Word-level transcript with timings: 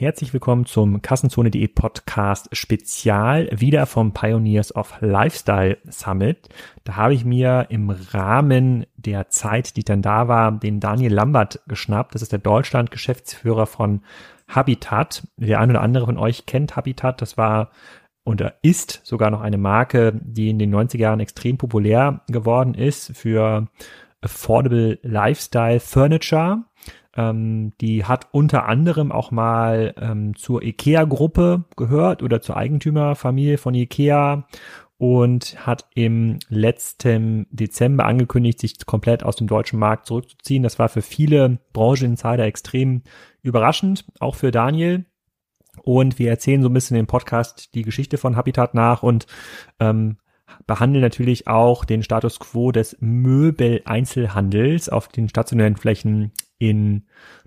Herzlich 0.00 0.32
willkommen 0.32 0.64
zum 0.64 1.02
Kassenzone.de 1.02 1.68
Podcast 1.68 2.48
Spezial, 2.52 3.50
wieder 3.52 3.84
vom 3.84 4.14
Pioneers 4.14 4.74
of 4.74 4.94
Lifestyle 5.02 5.76
Summit. 5.90 6.48
Da 6.84 6.96
habe 6.96 7.12
ich 7.12 7.26
mir 7.26 7.66
im 7.68 7.90
Rahmen 7.90 8.86
der 8.96 9.28
Zeit, 9.28 9.76
die 9.76 9.84
dann 9.84 10.00
da 10.00 10.26
war, 10.26 10.52
den 10.52 10.80
Daniel 10.80 11.12
Lambert 11.12 11.60
geschnappt. 11.68 12.14
Das 12.14 12.22
ist 12.22 12.32
der 12.32 12.38
Deutschland-Geschäftsführer 12.38 13.66
von 13.66 14.00
Habitat. 14.48 15.28
Der 15.36 15.60
eine 15.60 15.74
oder 15.74 15.82
andere 15.82 16.06
von 16.06 16.16
euch 16.16 16.46
kennt 16.46 16.76
Habitat. 16.76 17.20
Das 17.20 17.36
war 17.36 17.70
oder 18.24 18.54
ist 18.62 19.02
sogar 19.04 19.30
noch 19.30 19.42
eine 19.42 19.58
Marke, 19.58 20.18
die 20.18 20.48
in 20.48 20.58
den 20.58 20.74
90er 20.74 20.96
Jahren 20.96 21.20
extrem 21.20 21.58
populär 21.58 22.22
geworden 22.26 22.72
ist 22.72 23.14
für 23.14 23.68
Affordable 24.22 24.98
Lifestyle 25.02 25.78
Furniture. 25.78 26.64
Ähm, 27.16 27.72
die 27.80 28.04
hat 28.04 28.28
unter 28.32 28.66
anderem 28.66 29.10
auch 29.10 29.30
mal 29.30 29.94
ähm, 29.98 30.36
zur 30.36 30.62
IKEA-Gruppe 30.62 31.64
gehört 31.76 32.22
oder 32.22 32.40
zur 32.40 32.56
Eigentümerfamilie 32.56 33.58
von 33.58 33.74
IKEA 33.74 34.46
und 35.00 35.66
hat 35.66 35.86
im 35.94 36.38
letzten 36.48 37.46
Dezember 37.50 38.04
angekündigt, 38.04 38.60
sich 38.60 38.84
komplett 38.84 39.22
aus 39.24 39.34
dem 39.34 39.46
deutschen 39.46 39.78
Markt 39.78 40.06
zurückzuziehen. 40.06 40.62
Das 40.62 40.78
war 40.78 40.90
für 40.90 41.02
viele 41.02 41.58
Brancheninsider 41.72 42.44
extrem 42.44 43.02
überraschend, 43.42 44.04
auch 44.20 44.34
für 44.34 44.50
Daniel. 44.50 45.06
Und 45.82 46.18
wir 46.18 46.28
erzählen 46.28 46.62
so 46.62 46.68
ein 46.68 46.74
bisschen 46.74 46.98
im 46.98 47.06
Podcast 47.06 47.74
die 47.74 47.82
Geschichte 47.82 48.18
von 48.18 48.36
Habitat 48.36 48.74
nach 48.74 49.02
und 49.02 49.26
ähm, 49.78 50.18
behandeln 50.66 51.02
natürlich 51.02 51.48
auch 51.48 51.84
den 51.84 52.02
Status 52.02 52.38
quo 52.38 52.70
des 52.70 52.96
Möbel-Einzelhandels 53.00 54.88
auf 54.90 55.08
den 55.08 55.28
stationären 55.28 55.76
Flächen 55.76 56.32
in 56.60 57.02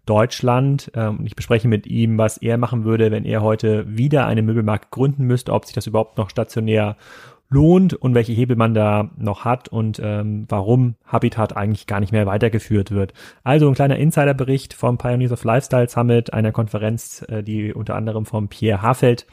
Deutschland. 0.06 0.92
Ähm, 0.96 1.22
ich 1.24 1.38
bespreche 1.38 1.70
mit 1.70 1.88
ihm, 1.88 2.18
was 2.18 2.38
er 2.38 2.58
machen 2.58 2.84
würde, 2.84 3.12
wenn 3.12 3.24
er 3.24 3.42
heute 3.42 3.86
wieder 3.88 4.28
eine 4.28 4.42
Möbelmarke 4.42 4.88
gründen 4.92 5.24
müsste, 5.24 5.54
ob 5.54 5.64
sich 5.64 5.74
das 5.74 5.88
überhaupt 5.88 6.18
noch 6.18 6.30
stationär 6.30 6.98
lohnt 7.50 7.94
und 7.94 8.16
welche 8.16 8.34
Hebel 8.34 8.56
man 8.56 8.74
da 8.74 9.12
noch 9.16 9.46
hat 9.46 9.70
und 9.70 10.02
ähm, 10.04 10.46
warum 10.50 10.96
Habitat 11.06 11.56
eigentlich 11.56 11.86
gar 11.86 12.00
nicht 12.00 12.12
mehr 12.12 12.26
weitergeführt 12.26 12.90
wird. 12.90 13.14
Also 13.44 13.68
ein 13.68 13.76
kleiner 13.76 13.98
Insiderbericht 13.98 14.74
vom 14.74 14.98
Pioneers 14.98 15.32
of 15.32 15.44
Lifestyle 15.44 15.88
Summit, 15.88 16.34
einer 16.34 16.52
Konferenz, 16.52 17.24
äh, 17.30 17.44
die 17.44 17.72
unter 17.72 17.96
anderem 17.96 18.26
vom 18.26 18.48
Pierre 18.48 18.82
Hafeld 18.82 19.28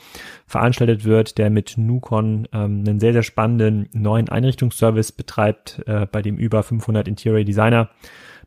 veranstaltet 0.46 1.04
wird, 1.04 1.38
der 1.38 1.48
mit 1.48 1.78
Nucon 1.78 2.46
ähm, 2.52 2.84
einen 2.86 3.00
sehr, 3.00 3.14
sehr 3.14 3.22
spannenden 3.22 3.88
neuen 3.94 4.28
Einrichtungsservice 4.28 5.12
betreibt, 5.12 5.82
äh, 5.86 6.06
bei 6.06 6.20
dem 6.20 6.36
über 6.36 6.62
500 6.62 7.08
Interior 7.08 7.42
Designer 7.42 7.88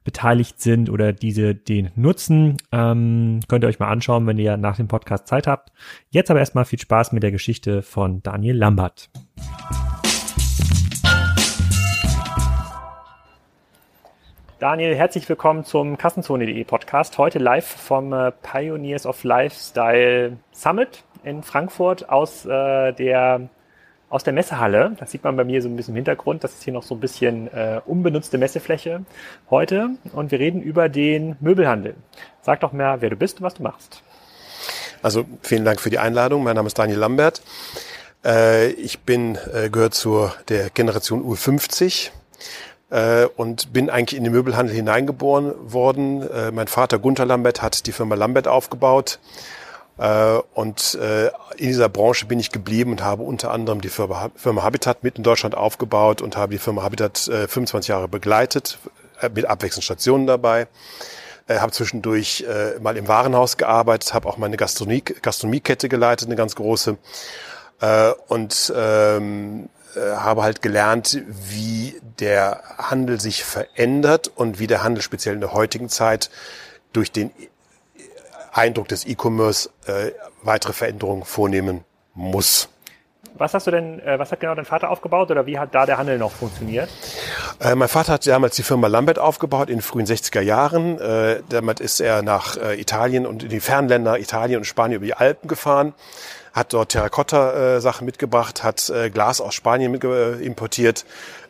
beteiligt 0.03 0.61
sind 0.61 0.89
oder 0.89 1.13
diese 1.13 1.55
den 1.55 1.91
nutzen. 1.95 2.57
Ähm, 2.71 3.39
könnt 3.47 3.63
ihr 3.63 3.67
euch 3.67 3.79
mal 3.79 3.89
anschauen, 3.89 4.27
wenn 4.27 4.37
ihr 4.37 4.57
nach 4.57 4.77
dem 4.77 4.87
Podcast 4.87 5.27
Zeit 5.27 5.47
habt. 5.47 5.71
Jetzt 6.09 6.29
aber 6.29 6.39
erstmal 6.39 6.65
viel 6.65 6.79
Spaß 6.79 7.11
mit 7.11 7.23
der 7.23 7.31
Geschichte 7.31 7.81
von 7.81 8.21
Daniel 8.23 8.57
Lambert. 8.57 9.09
Daniel, 14.59 14.95
herzlich 14.95 15.27
willkommen 15.27 15.65
zum 15.65 15.97
Kassenzone.de 15.97 16.63
Podcast. 16.63 17.17
Heute 17.17 17.37
live 17.37 17.65
vom 17.65 18.13
äh, 18.13 18.31
Pioneers 18.31 19.05
of 19.05 19.25
Lifestyle 19.25 20.37
Summit 20.53 21.03
in 21.25 21.43
Frankfurt 21.43 22.07
aus 22.07 22.45
äh, 22.45 22.93
der 22.93 23.49
aus 24.13 24.23
der 24.23 24.31
Messehalle. 24.31 24.95
Das 24.99 25.09
sieht 25.09 25.23
man 25.23 25.35
bei 25.35 25.43
mir 25.43 25.59
so 25.63 25.67
ein 25.67 25.75
bisschen 25.75 25.93
im 25.93 25.95
Hintergrund. 25.95 26.43
Das 26.43 26.53
ist 26.53 26.63
hier 26.63 26.71
noch 26.71 26.83
so 26.83 26.93
ein 26.93 26.99
bisschen 26.99 27.47
äh, 27.47 27.81
unbenutzte 27.83 28.37
Messefläche 28.37 29.03
heute. 29.49 29.89
Und 30.13 30.29
wir 30.29 30.39
reden 30.39 30.61
über 30.61 30.87
den 30.87 31.35
Möbelhandel. 31.39 31.95
Sag 32.43 32.59
doch 32.59 32.73
mal, 32.73 33.01
wer 33.01 33.09
du 33.09 33.15
bist 33.15 33.39
und 33.39 33.43
was 33.43 33.55
du 33.55 33.63
machst. 33.63 34.03
Also 35.01 35.25
vielen 35.41 35.65
Dank 35.65 35.81
für 35.81 35.89
die 35.89 35.97
Einladung. 35.97 36.43
Mein 36.43 36.55
Name 36.55 36.67
ist 36.67 36.77
Daniel 36.77 36.99
Lambert. 36.99 37.41
Äh, 38.23 38.67
ich 38.73 38.99
bin 38.99 39.35
äh, 39.51 39.71
gehört 39.71 39.95
zur 39.95 40.31
der 40.47 40.69
Generation 40.69 41.23
U50 41.23 42.11
äh, 42.91 43.25
und 43.35 43.73
bin 43.73 43.89
eigentlich 43.89 44.15
in 44.15 44.23
den 44.23 44.31
Möbelhandel 44.31 44.75
hineingeboren 44.75 45.53
worden. 45.73 46.29
Äh, 46.29 46.51
mein 46.51 46.67
Vater 46.67 46.99
Gunther 46.99 47.25
Lambert 47.25 47.63
hat 47.63 47.87
die 47.87 47.91
Firma 47.91 48.13
Lambert 48.13 48.47
aufgebaut 48.47 49.17
und 49.95 50.95
äh, 50.95 51.27
in 51.57 51.67
dieser 51.67 51.87
Branche 51.87 52.25
bin 52.25 52.39
ich 52.39 52.51
geblieben 52.51 52.91
und 52.91 53.03
habe 53.03 53.21
unter 53.23 53.51
anderem 53.51 53.79
die 53.79 53.89
Firma, 53.89 54.31
Habitat 54.43 55.03
mit 55.03 55.17
in 55.17 55.23
Deutschland 55.23 55.55
aufgebaut 55.55 56.21
und 56.21 56.35
habe 56.35 56.53
die 56.53 56.57
Firma 56.57 56.81
Habitat 56.81 57.17
25 57.19 57.89
äh, 57.89 57.93
Jahre 57.93 58.07
begleitet, 58.07 58.79
mit 59.35 59.45
abwechselnden 59.45 59.83
Stationen 59.83 60.25
dabei. 60.25 60.67
Äh, 61.45 61.59
habe 61.59 61.73
zwischendurch 61.73 62.45
äh, 62.47 62.79
mal 62.79 62.95
im 62.95 63.07
Warenhaus 63.07 63.57
gearbeitet, 63.57 64.13
habe 64.13 64.29
auch 64.29 64.37
meine 64.37 64.55
Gastronomie, 64.55 65.01
Gastronomiekette 65.01 65.89
geleitet, 65.89 66.27
eine 66.27 66.37
ganz 66.37 66.55
große. 66.55 66.97
Äh, 67.81 68.11
und 68.27 68.73
ähm, 68.75 69.69
habe 69.95 70.41
halt 70.41 70.63
gelernt, 70.63 71.21
wie 71.27 72.01
der 72.19 72.63
Handel 72.79 73.21
sich 73.21 73.43
verändert 73.43 74.31
und 74.33 74.57
wie 74.57 74.65
der 74.65 74.83
Handel 74.83 75.03
speziell 75.03 75.35
in 75.35 75.41
der 75.41 75.53
heutigen 75.53 75.87
Zeit 75.87 76.31
durch 76.93 77.11
den 77.11 77.29
Eindruck 78.53 78.87
des 78.87 79.05
E-Commerce 79.05 79.69
äh, 79.87 80.11
weitere 80.43 80.73
Veränderungen 80.73 81.25
vornehmen 81.25 81.83
muss. 82.13 82.69
Was 83.35 83.53
hast 83.55 83.65
du 83.65 83.71
denn, 83.71 83.99
äh, 83.99 84.19
was 84.19 84.31
hat 84.31 84.39
genau 84.39 84.53
dein 84.53 84.65
Vater 84.65 84.91
aufgebaut 84.91 85.31
oder 85.31 85.45
wie 85.47 85.57
hat 85.57 85.73
da 85.73 85.85
der 85.85 85.97
Handel 85.97 86.19
noch 86.19 86.31
funktioniert? 86.31 86.89
Äh, 87.59 87.73
mein 87.73 87.89
Vater 87.89 88.13
hat 88.13 88.27
damals 88.27 88.55
die 88.55 88.63
Firma 88.63 88.87
Lambert 88.87 89.17
aufgebaut 89.17 89.69
in 89.69 89.77
den 89.77 89.81
frühen 89.81 90.05
60er 90.05 90.41
Jahren. 90.41 90.99
Äh, 90.99 91.41
damit 91.49 91.79
ist 91.79 91.99
er 91.99 92.21
nach 92.21 92.57
äh, 92.57 92.79
Italien 92.79 93.25
und 93.25 93.43
in 93.43 93.49
die 93.49 93.59
Fernländer 93.59 94.19
Italien 94.19 94.59
und 94.59 94.65
Spanien 94.65 94.97
über 94.97 95.05
die 95.07 95.15
Alpen 95.15 95.47
gefahren, 95.47 95.93
hat 96.53 96.73
dort 96.73 96.91
Terrakotta-Sachen 96.91 98.05
mitgebracht, 98.05 98.63
hat 98.63 98.87
äh, 98.89 99.09
Glas 99.09 99.41
aus 99.41 99.55
Spanien 99.55 99.99
äh, 99.99 100.33
importiert 100.33 101.03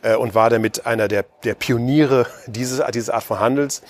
äh, 0.03 0.15
und 0.15 0.35
war 0.35 0.49
damit 0.49 0.85
einer 0.85 1.09
der, 1.09 1.25
der 1.43 1.55
Pioniere 1.55 2.27
dieses, 2.47 2.81
dieser 2.93 3.15
Art 3.15 3.23
von 3.23 3.39
Handels 3.39 3.81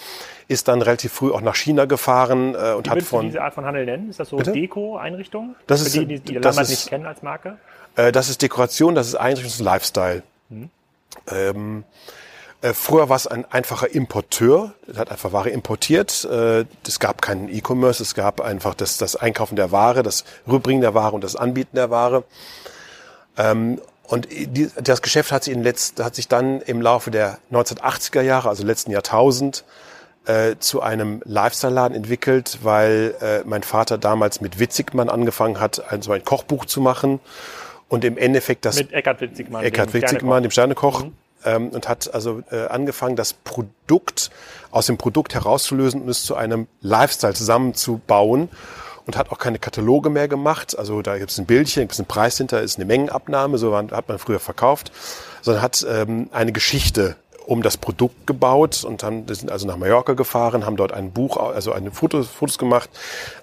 ist 0.47 0.67
dann 0.67 0.81
relativ 0.81 1.13
früh 1.13 1.31
auch 1.31 1.41
nach 1.41 1.55
China 1.55 1.85
gefahren 1.85 2.55
äh, 2.55 2.73
und 2.73 2.87
Wie 2.87 2.91
hat 2.91 3.03
von. 3.03 3.21
Du 3.21 3.27
diese 3.27 3.41
Art 3.41 3.53
von 3.53 3.65
Handel 3.65 3.85
nennen? 3.85 4.09
Ist 4.09 4.19
das 4.19 4.29
so 4.29 4.37
Deko-Einrichtung? 4.37 5.55
Das 5.67 5.81
ist 5.81 5.95
die, 5.95 6.05
die, 6.05 6.19
die 6.19 6.39
das 6.39 6.57
ist, 6.57 6.69
nicht 6.69 6.89
kennen 6.89 7.05
als 7.05 7.21
Marke. 7.21 7.57
Äh, 7.95 8.11
das 8.11 8.29
ist 8.29 8.41
Dekoration, 8.41 8.95
das 8.95 9.07
ist 9.07 9.15
Einrichtung, 9.15 9.45
das 9.45 9.55
ist 9.55 9.61
Lifestyle. 9.61 10.23
Hm. 10.49 10.69
Ähm, 11.31 11.83
äh, 12.61 12.73
früher 12.73 13.09
war 13.09 13.17
es 13.17 13.27
ein 13.27 13.45
einfacher 13.51 13.93
Importeur, 13.93 14.73
er 14.87 14.95
hat 14.95 15.11
einfach 15.11 15.33
Ware 15.33 15.49
importiert. 15.49 16.23
Äh, 16.23 16.65
es 16.87 16.99
gab 16.99 17.21
keinen 17.21 17.49
E-Commerce, 17.49 18.01
es 18.01 18.15
gab 18.15 18.39
einfach 18.39 18.73
das, 18.73 18.97
das 18.97 19.17
Einkaufen 19.17 19.57
der 19.57 19.71
Ware, 19.71 20.01
das 20.01 20.23
Rüberbringen 20.47 20.81
der 20.81 20.93
Ware 20.93 21.13
und 21.13 21.23
das 21.25 21.35
Anbieten 21.35 21.75
der 21.75 21.89
Ware. 21.89 22.23
Ähm, 23.37 23.81
und 24.03 24.29
die, 24.31 24.69
das 24.81 25.01
Geschäft 25.01 25.31
hat 25.31 25.43
sich, 25.43 25.53
in 25.53 25.63
letzt, 25.63 26.01
hat 26.01 26.15
sich 26.15 26.27
dann 26.27 26.61
im 26.61 26.81
Laufe 26.81 27.11
der 27.11 27.39
1980er 27.51 28.21
Jahre, 28.21 28.49
also 28.49 28.63
letzten 28.63 28.91
Jahrtausend, 28.91 29.65
äh, 30.25 30.55
zu 30.59 30.81
einem 30.81 31.21
Lifestyle-Laden 31.25 31.95
entwickelt, 31.95 32.59
weil 32.63 33.15
äh, 33.21 33.41
mein 33.45 33.63
Vater 33.63 33.97
damals 33.97 34.41
mit 34.41 34.59
Witzigmann 34.59 35.09
angefangen 35.09 35.59
hat, 35.59 35.91
ein, 35.91 36.01
so 36.01 36.11
ein 36.11 36.23
Kochbuch 36.23 36.65
zu 36.65 36.81
machen 36.81 37.19
und 37.89 38.05
im 38.05 38.17
Endeffekt 38.17 38.65
das... 38.65 38.77
Mit 38.77 38.93
Eckhard 38.93 39.21
Witzigmann. 39.21 39.63
Eckhard 39.63 39.93
Witzigmann, 39.93 40.43
dem 40.43 40.51
Sternekoch. 40.51 41.03
Mhm. 41.03 41.13
Ähm, 41.45 41.69
und 41.69 41.89
hat 41.89 42.13
also 42.13 42.41
äh, 42.51 42.67
angefangen, 42.67 43.17
das 43.17 43.33
Produkt 43.33 44.31
aus 44.71 44.85
dem 44.85 44.97
Produkt 44.97 45.33
herauszulösen 45.33 46.01
und 46.01 46.07
es 46.07 46.23
zu 46.23 46.35
einem 46.35 46.67
Lifestyle 46.79 47.33
zusammenzubauen 47.33 48.47
und 49.05 49.17
hat 49.17 49.29
auch 49.29 49.39
keine 49.39 49.59
Kataloge 49.59 50.09
mehr 50.09 50.29
gemacht. 50.29 50.77
Also 50.77 51.01
da 51.01 51.17
gibt 51.17 51.31
es 51.31 51.37
ein 51.37 51.45
Bildchen, 51.45 51.83
gibt 51.83 51.93
es 51.93 51.99
einen 51.99 52.07
Preis 52.07 52.37
hinter, 52.37 52.61
ist 52.61 52.77
eine 52.77 52.85
Mengenabnahme, 52.85 53.57
so 53.57 53.75
hat 53.75 54.07
man 54.07 54.19
früher 54.19 54.39
verkauft, 54.39 54.93
sondern 55.41 55.61
hat 55.61 55.85
ähm, 55.89 56.29
eine 56.31 56.53
Geschichte 56.53 57.17
um 57.45 57.61
das 57.61 57.77
Produkt 57.77 58.27
gebaut 58.27 58.83
und 58.83 59.03
haben, 59.03 59.25
sind 59.27 59.51
also 59.51 59.67
nach 59.67 59.77
Mallorca 59.77 60.13
gefahren, 60.13 60.65
haben 60.65 60.77
dort 60.77 60.91
ein 60.91 61.11
Buch, 61.11 61.37
also 61.37 61.71
eine 61.71 61.91
Fotos, 61.91 62.27
Fotos 62.27 62.57
gemacht, 62.57 62.89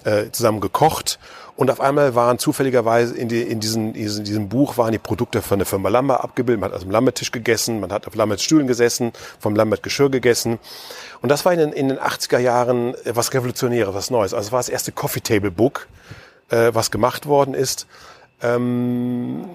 äh, 0.03 0.31
zusammen 0.31 0.59
gekocht 0.59 1.19
und 1.61 1.69
auf 1.69 1.79
einmal 1.79 2.15
waren 2.15 2.39
zufälligerweise 2.39 3.15
in, 3.15 3.27
die, 3.27 3.43
in, 3.43 3.59
diesen, 3.59 3.93
in 3.93 4.23
diesem 4.23 4.49
Buch 4.49 4.77
waren 4.77 4.91
die 4.93 4.97
Produkte 4.97 5.43
von 5.43 5.59
der 5.59 5.67
Firma 5.67 5.89
Lambert 5.89 6.23
abgebildet. 6.23 6.59
Man 6.59 6.69
hat 6.69 6.73
also 6.73 6.87
am 6.87 6.91
Lambert-Tisch 6.91 7.31
gegessen, 7.31 7.79
man 7.79 7.91
hat 7.91 8.07
auf 8.07 8.15
Lamberts 8.15 8.43
Stühlen 8.43 8.65
gesessen, 8.65 9.11
vom 9.39 9.55
Lambert-Geschirr 9.55 10.09
gegessen. 10.09 10.57
Und 11.21 11.29
das 11.29 11.45
war 11.45 11.53
in 11.53 11.59
den, 11.59 11.71
in 11.71 11.89
den 11.89 11.99
80er 11.99 12.39
Jahren 12.39 12.95
was 13.05 13.31
Revolutionäres, 13.33 13.93
was 13.93 14.09
Neues. 14.09 14.33
Also 14.33 14.47
es 14.47 14.51
war 14.51 14.59
das 14.59 14.69
erste 14.69 14.91
Coffee-Table-Book, 14.91 15.87
äh, 16.49 16.71
was 16.73 16.89
gemacht 16.89 17.27
worden 17.27 17.53
ist. 17.53 17.85
Ähm, 18.41 19.45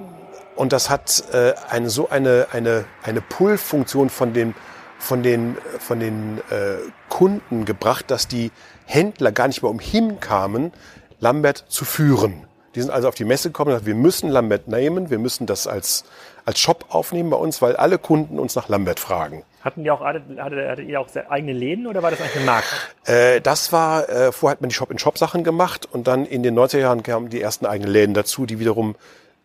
und 0.57 0.73
das 0.73 0.91
hat 0.91 1.25
äh, 1.33 1.55
eine 1.71 1.91
so 1.91 2.09
eine 2.09 2.49
eine 2.53 2.85
eine 3.03 3.21
Pull-Funktion 3.21 4.11
von 4.11 4.33
den 4.33 4.55
von 4.99 5.23
den 5.23 5.57
von 5.79 6.01
den 6.01 6.39
äh, 6.51 6.79
Kunden 7.09 7.65
gebracht, 7.65 8.11
dass 8.11 8.29
die 8.29 8.51
Händler 8.87 9.33
gar 9.33 9.49
nicht 9.49 9.63
mehr 9.63 9.71
umhin 9.71 10.21
kamen, 10.21 10.73
Lambert 11.21 11.65
zu 11.69 11.85
führen. 11.85 12.47
Die 12.75 12.83
sind 12.83 12.91
also 12.91 13.09
auf 13.09 13.15
die 13.15 13.25
Messe 13.25 13.49
gekommen 13.49 13.71
und 13.71 13.75
gesagt, 13.75 13.87
wir 13.87 13.95
müssen 13.95 14.29
Lambert 14.29 14.69
nehmen, 14.69 15.11
wir 15.11 15.19
müssen 15.19 15.47
das 15.47 15.67
als 15.67 16.05
als 16.47 16.61
Shop 16.61 16.87
aufnehmen 16.91 17.31
bei 17.31 17.37
uns, 17.37 17.61
weil 17.61 17.77
alle 17.77 17.99
Kunden 17.99 18.39
uns 18.39 18.55
nach 18.55 18.69
Lambert 18.69 19.01
fragen. 19.01 19.43
Hatten 19.63 19.83
die 19.83 19.91
auch, 19.91 20.01
hattet, 20.01 20.23
hattet 20.39 20.89
ihr 20.89 21.01
auch 21.01 21.09
eigene 21.29 21.53
Läden 21.53 21.89
oder 21.89 22.01
war 22.01 22.13
das 22.13 22.21
eigentlich 22.21 22.37
ein 22.37 22.45
Markt? 22.45 22.69
Äh, 23.05 23.41
das 23.41 23.73
war, 23.73 24.09
äh, 24.09 24.31
vorher 24.31 24.53
hat 24.53 24.61
man 24.61 24.69
die 24.69 24.77
Shop-in-Shop-Sachen 24.77 25.43
gemacht 25.43 25.89
und 25.91 26.07
dann 26.07 26.25
in 26.25 26.45
den 26.45 26.57
90er 26.57 26.79
Jahren 26.79 27.03
kamen 27.03 27.31
die 27.31 27.43
ersten 27.43 27.67
eigenen 27.67 27.93
Läden 27.93 28.15
dazu, 28.15 28.47
die 28.47 28.61
wiederum 28.61 28.95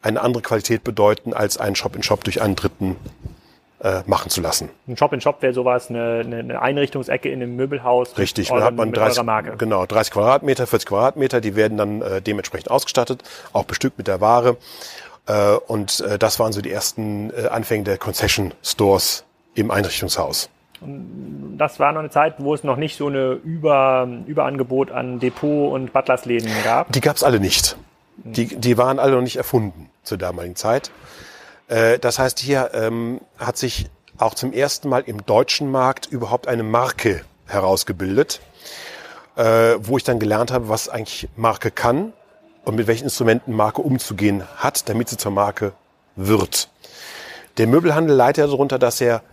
eine 0.02 0.22
andere 0.22 0.42
Qualität 0.42 0.84
bedeuten, 0.84 1.34
als 1.34 1.58
einen 1.58 1.76
Shop-in-Shop 1.76 2.24
durch 2.24 2.42
einen 2.42 2.56
Dritten 2.56 2.96
äh, 3.84 4.02
machen 4.06 4.30
zu 4.30 4.42
lassen. 4.42 4.70
Ein 4.88 4.98
Shop-in-Shop 4.98 5.42
wäre 5.42 5.54
sowas, 5.54 5.90
eine, 5.90 6.20
eine 6.26 6.62
Einrichtungsecke 6.62 7.30
in 7.30 7.42
einem 7.42 7.56
Möbelhaus. 7.56 8.18
Richtig, 8.18 8.50
dann 8.50 8.64
hat 8.64 8.76
man 8.76 8.92
30, 8.92 9.24
genau, 9.58 9.86
30 9.86 10.14
Quadratmeter, 10.14 10.68
40 10.68 10.88
Quadratmeter, 10.88 11.42
die 11.42 11.56
werden 11.56 11.78
dann 11.78 12.02
äh, 12.02 12.22
dementsprechend 12.22 12.70
ausgestattet, 12.70 13.24
auch 13.54 13.66
bestückt 13.66 13.98
mit 13.98 14.08
der 14.08 14.22
Ware. 14.22 14.58
Äh, 15.28 15.54
und 15.68 16.00
äh, 16.02 16.18
das 16.18 16.40
waren 16.40 16.54
so 16.54 16.62
die 16.62 16.72
ersten 16.72 17.32
äh, 17.32 17.48
Anfänge 17.48 17.84
der 17.84 17.98
Concession 17.98 18.54
Stores 18.64 19.26
im 19.56 19.72
Einrichtungshaus. 19.72 20.50
Und 20.82 21.58
das 21.58 21.80
war 21.80 21.92
noch 21.92 22.00
eine 22.00 22.10
Zeit, 22.10 22.36
wo 22.40 22.54
es 22.54 22.64
noch 22.64 22.76
nicht 22.76 22.98
so 22.98 23.08
eine 23.08 23.34
Über, 23.34 24.08
Überangebot 24.26 24.92
an 24.92 25.20
Depot- 25.20 25.72
und 25.72 25.94
Butlersläden 25.94 26.52
gab. 26.64 26.92
Die 26.92 27.02
gab 27.02 27.16
es 27.16 27.24
alle 27.24 27.40
nicht. 27.40 27.78
Die, 28.24 28.56
die 28.56 28.78
waren 28.78 29.00
alle 29.00 29.14
noch 29.14 29.22
nicht 29.22 29.38
erfunden 29.38 29.90
zur 30.04 30.18
damaligen 30.18 30.56
Zeit. 30.56 30.92
Äh, 31.68 32.00
das 32.00 32.20
heißt, 32.20 32.40
hier 32.40 32.72
ähm, 32.74 33.22
hat 33.38 33.58
sich 33.58 33.90
auch 34.18 34.36
zum 34.36 34.54
ersten 34.54 34.90
Mal 34.90 35.04
im 35.06 35.26
deutschen 35.26 35.72
Markt 35.72 36.06
überhaupt 36.06 36.48
eine 36.48 36.64
Marke 36.64 37.22
herausgebildet, 37.48 38.42
äh, 39.36 39.76
wo 39.80 39.98
ich 39.98 40.04
dann 40.04 40.20
gelernt 40.20 40.52
habe, 40.52 40.70
was 40.70 40.90
eigentlich 40.90 41.30
Marke 41.36 41.72
kann 41.72 42.14
und 42.64 42.76
mit 42.76 42.88
welchen 42.88 43.06
Instrumenten 43.06 43.56
Marke 43.56 43.82
umzugehen 43.82 44.44
hat, 44.58 44.88
damit 44.90 45.10
sie 45.10 45.18
zur 45.18 45.32
Marke 45.32 45.74
wird. 46.16 46.70
Der 47.58 47.68
Möbelhandel 47.68 48.16
leitet 48.16 48.44
ja 48.44 48.48
darunter, 48.48 48.78
dass 48.78 49.02
er, 49.02 49.24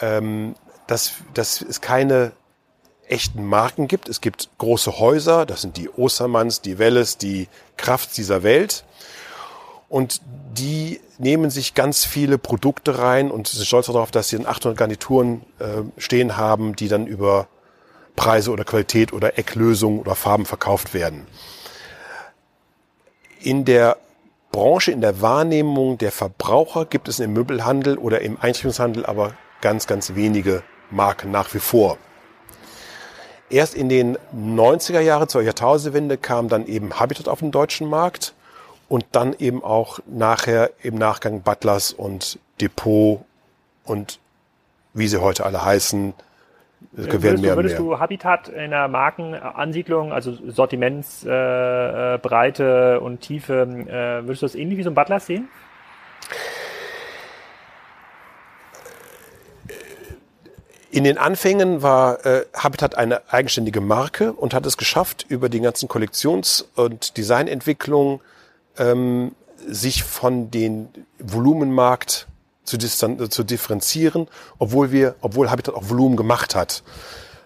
ähm, 0.00 0.54
dass, 0.86 1.14
dass 1.34 1.62
es 1.62 1.80
keine 1.80 2.32
echten 3.10 3.44
Marken 3.44 3.88
gibt. 3.88 4.08
Es 4.08 4.20
gibt 4.20 4.48
große 4.58 4.98
Häuser, 4.98 5.46
das 5.46 5.62
sind 5.62 5.76
die 5.76 5.88
Ostermanns, 5.88 6.60
die 6.60 6.78
Welles, 6.78 7.18
die 7.18 7.48
Krafts 7.76 8.14
dieser 8.14 8.42
Welt. 8.42 8.84
Und 9.88 10.20
die 10.52 11.00
nehmen 11.18 11.50
sich 11.50 11.74
ganz 11.74 12.04
viele 12.04 12.38
Produkte 12.38 12.98
rein 12.98 13.30
und 13.30 13.48
sind 13.48 13.66
stolz 13.66 13.86
darauf, 13.86 14.10
dass 14.10 14.28
sie 14.28 14.38
800 14.38 14.78
Garnituren 14.78 15.42
äh, 15.58 15.82
stehen 16.00 16.36
haben, 16.36 16.76
die 16.76 16.88
dann 16.88 17.06
über 17.06 17.48
Preise 18.14 18.52
oder 18.52 18.64
Qualität 18.64 19.12
oder 19.12 19.38
Ecklösungen 19.38 20.00
oder 20.00 20.14
Farben 20.14 20.46
verkauft 20.46 20.94
werden. 20.94 21.26
In 23.40 23.64
der 23.64 23.96
Branche, 24.52 24.92
in 24.92 25.00
der 25.00 25.20
Wahrnehmung 25.20 25.98
der 25.98 26.12
Verbraucher 26.12 26.84
gibt 26.84 27.08
es 27.08 27.20
im 27.20 27.32
Möbelhandel 27.32 27.98
oder 27.98 28.20
im 28.20 28.38
Einrichtungshandel 28.40 29.06
aber 29.06 29.34
ganz, 29.60 29.86
ganz 29.86 30.14
wenige 30.14 30.62
Marken 30.90 31.30
nach 31.30 31.52
wie 31.54 31.60
vor. 31.60 31.98
Erst 33.50 33.74
in 33.74 33.88
den 33.88 34.16
90er 34.34 35.00
Jahren 35.00 35.28
zur 35.28 35.42
Jahrtausendwende 35.42 36.16
kam 36.16 36.48
dann 36.48 36.66
eben 36.66 37.00
Habitat 37.00 37.28
auf 37.28 37.40
den 37.40 37.50
deutschen 37.50 37.88
Markt 37.88 38.32
und 38.88 39.04
dann 39.12 39.34
eben 39.38 39.64
auch 39.64 39.98
nachher 40.06 40.70
im 40.82 40.96
Nachgang 40.96 41.42
Butlers 41.42 41.92
und 41.92 42.38
Depot 42.60 43.20
und 43.84 44.20
wie 44.94 45.08
sie 45.08 45.20
heute 45.20 45.44
alle 45.44 45.64
heißen, 45.64 46.14
würdest, 46.92 47.22
werden 47.22 47.40
mehr 47.40 47.52
du, 47.52 47.58
würdest 47.58 47.78
mehr. 47.78 47.84
du 47.84 47.98
Habitat 47.98 48.48
in 48.48 48.70
der 48.70 48.88
Markenansiedlung, 48.88 50.12
also 50.12 50.32
Sortimentsbreite 50.46 52.14
äh, 52.14 52.18
Breite 52.18 53.00
und 53.00 53.20
Tiefe, 53.20 53.62
äh, 53.62 54.26
würdest 54.26 54.42
du 54.42 54.46
das 54.46 54.54
ähnlich 54.54 54.78
wie 54.78 54.82
so 54.82 54.90
ein 54.90 54.94
Butlers 54.94 55.26
sehen? 55.26 55.48
In 60.92 61.04
den 61.04 61.18
Anfängen 61.18 61.82
war 61.82 62.26
äh, 62.26 62.46
Habitat 62.52 62.96
eine 62.96 63.22
eigenständige 63.32 63.80
Marke 63.80 64.32
und 64.32 64.54
hat 64.54 64.66
es 64.66 64.76
geschafft, 64.76 65.24
über 65.28 65.48
die 65.48 65.60
ganzen 65.60 65.88
Kollektions- 65.88 66.64
und 66.74 67.16
Designentwicklungen 67.16 68.20
ähm, 68.76 69.36
sich 69.66 70.02
von 70.02 70.50
den 70.50 70.88
Volumenmarkt 71.20 72.26
zu, 72.64 72.76
zu 72.78 73.44
differenzieren, 73.44 74.26
obwohl 74.58 74.90
wir, 74.90 75.14
obwohl 75.20 75.50
Habitat 75.50 75.74
auch 75.74 75.88
Volumen 75.88 76.16
gemacht 76.16 76.56
hat. 76.56 76.82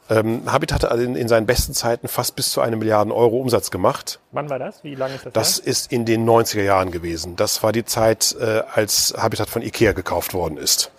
Ähm, 0.08 0.42
Habitat 0.50 0.84
hat 0.84 0.98
in, 0.98 1.14
in, 1.14 1.28
seinen 1.28 1.46
besten 1.46 1.74
Zeiten 1.74 2.08
fast 2.08 2.36
bis 2.36 2.50
zu 2.50 2.62
eine 2.62 2.76
Milliarden 2.76 3.12
Euro 3.12 3.38
Umsatz 3.38 3.70
gemacht. 3.70 4.20
Wann 4.32 4.48
war 4.48 4.58
das? 4.58 4.84
Wie 4.84 4.94
lange 4.94 5.14
ist 5.14 5.26
das? 5.26 5.32
Das 5.32 5.56
her? 5.58 5.66
ist 5.66 5.92
in 5.92 6.04
den 6.04 6.28
90er 6.28 6.62
Jahren 6.62 6.90
gewesen. 6.90 7.36
Das 7.36 7.62
war 7.62 7.72
die 7.72 7.84
Zeit, 7.84 8.36
äh, 8.38 8.62
als 8.72 9.14
Habitat 9.16 9.48
von 9.48 9.62
Ikea 9.62 9.92
gekauft 9.92 10.34
worden 10.34 10.56
ist. 10.58 10.90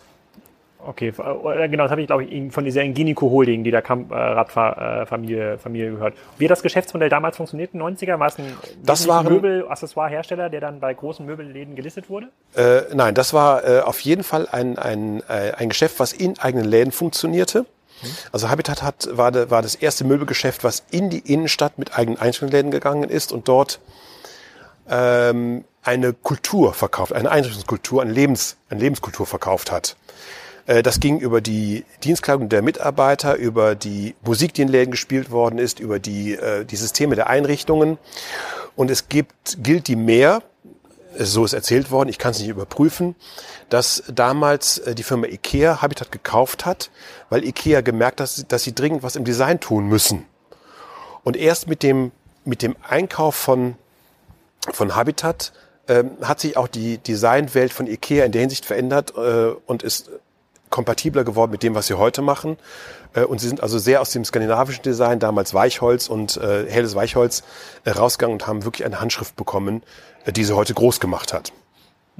Okay, 0.87 1.07
äh, 1.07 1.69
genau, 1.69 1.83
das 1.83 1.91
habe 1.91 2.01
ich, 2.01 2.07
glaube 2.07 2.25
ich, 2.25 2.53
von 2.53 2.63
dieser 2.63 2.83
Ingenico 2.83 3.29
Holding, 3.29 3.63
die 3.63 3.71
der 3.71 3.81
Kamp 3.81 4.11
äh, 4.11 5.05
Familie 5.05 5.57
gehört. 5.57 6.13
Wie 6.37 6.45
hat 6.45 6.51
das 6.51 6.61
Geschäftsmodell 6.61 7.09
damals 7.09 7.37
funktioniert 7.37 7.73
in 7.73 7.79
den 7.79 7.97
90er? 7.97 8.19
War 8.19 8.27
es 8.27 8.37
ein 8.37 8.55
das 8.83 9.07
waren, 9.07 9.27
Möbel-Accessoire-Hersteller, 9.27 10.49
der 10.49 10.61
dann 10.61 10.79
bei 10.79 10.93
großen 10.93 11.25
Möbelläden 11.25 11.75
gelistet 11.75 12.09
wurde? 12.09 12.29
Äh, 12.55 12.83
nein, 12.93 13.15
das 13.15 13.33
war 13.33 13.67
äh, 13.67 13.81
auf 13.81 13.99
jeden 14.01 14.23
Fall 14.23 14.47
ein, 14.51 14.77
ein, 14.77 15.21
äh, 15.27 15.53
ein 15.57 15.69
Geschäft, 15.69 15.99
was 15.99 16.13
in 16.13 16.37
eigenen 16.39 16.65
Läden 16.65 16.91
funktionierte. 16.91 17.61
Mhm. 17.61 18.07
Also 18.31 18.49
Habitat 18.49 18.83
hat, 18.83 19.09
war, 19.11 19.31
de, 19.31 19.49
war 19.49 19.61
das 19.61 19.75
erste 19.75 20.03
Möbelgeschäft, 20.03 20.63
was 20.63 20.83
in 20.91 21.09
die 21.09 21.19
Innenstadt 21.19 21.79
mit 21.79 21.97
eigenen 21.97 22.19
Einzelläden 22.19 22.71
gegangen 22.71 23.09
ist 23.09 23.31
und 23.31 23.47
dort 23.47 23.79
ähm, 24.89 25.63
eine 25.83 26.13
Kultur 26.13 26.73
verkauft, 26.73 27.13
eine 27.13 27.29
Einrichtungskultur, 27.29 28.01
eine, 28.01 28.11
Lebens, 28.11 28.57
eine 28.69 28.79
Lebenskultur 28.79 29.25
verkauft 29.25 29.71
hat. 29.71 29.95
Äh, 30.65 30.83
das 30.83 30.99
ging 30.99 31.19
über 31.19 31.41
die 31.41 31.85
Dienstkleidung 32.03 32.49
der 32.49 32.61
Mitarbeiter, 32.61 33.35
über 33.35 33.75
die 33.75 34.15
Musik, 34.23 34.53
die 34.53 34.63
in 34.63 34.67
Läden 34.67 34.91
gespielt 34.91 35.31
worden 35.31 35.59
ist, 35.59 35.79
über 35.79 35.99
die, 35.99 36.33
äh, 36.33 36.65
die 36.65 36.75
Systeme 36.75 37.15
der 37.15 37.27
Einrichtungen. 37.27 37.97
Und 38.75 38.91
es 38.91 39.07
gibt, 39.07 39.63
gilt 39.63 39.87
die 39.87 39.95
mehr, 39.95 40.41
so 41.17 41.45
ist 41.45 41.53
erzählt 41.53 41.91
worden, 41.91 42.09
ich 42.09 42.17
kann 42.17 42.31
es 42.31 42.39
nicht 42.39 42.49
überprüfen, 42.49 43.15
dass 43.69 44.03
damals 44.13 44.79
äh, 44.79 44.95
die 44.95 45.03
Firma 45.03 45.27
IKEA 45.27 45.81
Habitat 45.81 46.11
gekauft 46.11 46.65
hat, 46.65 46.89
weil 47.29 47.45
IKEA 47.45 47.81
gemerkt 47.81 48.19
hat, 48.19 48.51
dass 48.51 48.63
sie 48.63 48.75
dringend 48.75 49.03
was 49.03 49.15
im 49.15 49.23
Design 49.23 49.59
tun 49.59 49.87
müssen. 49.87 50.25
Und 51.23 51.37
erst 51.37 51.67
mit 51.67 51.83
dem, 51.83 52.11
mit 52.43 52.61
dem 52.61 52.75
Einkauf 52.87 53.35
von, 53.35 53.75
von 54.71 54.95
Habitat 54.95 55.53
ähm, 55.87 56.11
hat 56.21 56.39
sich 56.39 56.57
auch 56.57 56.67
die 56.67 56.97
Designwelt 56.97 57.71
von 57.71 57.87
IKEA 57.87 58.25
in 58.25 58.31
der 58.31 58.41
Hinsicht 58.41 58.65
verändert 58.65 59.13
äh, 59.15 59.53
und 59.65 59.83
ist 59.83 60.09
kompatibler 60.75 61.23
geworden 61.23 61.51
mit 61.51 61.63
dem, 61.63 61.73
was 61.73 61.87
sie 61.87 61.97
heute 61.97 62.21
machen. 62.21 62.57
Äh, 63.13 63.23
und 63.23 63.39
sie 63.39 63.47
sind 63.47 63.63
also 63.63 63.79
sehr 63.79 64.01
aus 64.01 64.11
dem 64.11 64.25
skandinavischen 64.25 64.83
Design, 64.83 65.19
damals 65.19 65.53
Weichholz 65.53 66.09
und 66.09 66.35
äh, 66.35 66.69
helles 66.69 66.95
Weichholz, 66.95 67.43
äh, 67.85 67.91
rausgegangen 67.91 68.33
und 68.33 68.45
haben 68.45 68.65
wirklich 68.65 68.85
eine 68.85 68.99
Handschrift 68.99 69.35
bekommen, 69.37 69.83
äh, 70.25 70.33
die 70.33 70.43
sie 70.43 70.53
heute 70.53 70.73
groß 70.73 70.99
gemacht 70.99 71.33
hat. 71.33 71.53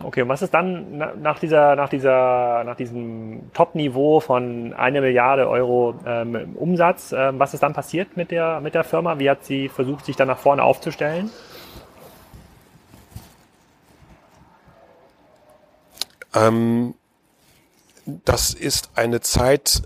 Okay, 0.02 0.22
und 0.24 0.30
was 0.30 0.42
ist 0.42 0.54
dann 0.54 0.98
nach 1.22 1.40
dieser, 1.40 1.76
nach 1.76 1.90
dieser, 1.90 2.64
nach 2.66 2.76
diesem 2.76 3.50
Top-Niveau 3.54 4.20
von 4.20 4.74
einer 4.74 5.00
Milliarde 5.00 5.50
Euro 5.50 5.96
ähm, 6.06 6.56
Umsatz, 6.56 7.14
ähm, 7.18 7.40
was 7.40 7.54
ist 7.54 7.64
dann 7.64 7.74
passiert 7.74 8.18
mit 8.18 8.32
der, 8.32 8.60
mit 8.60 8.74
der 8.74 8.84
Firma? 8.84 9.20
Wie 9.20 9.30
hat 9.30 9.46
sie 9.46 9.70
versucht, 9.70 10.06
sich 10.06 10.16
dann 10.18 10.28
nach 10.28 10.38
vorne 10.38 10.64
aufzustellen? 10.64 11.30
Ähm, 16.34 16.96
das 18.06 18.54
ist 18.54 18.90
eine 18.96 19.22
Zeit 19.22 19.82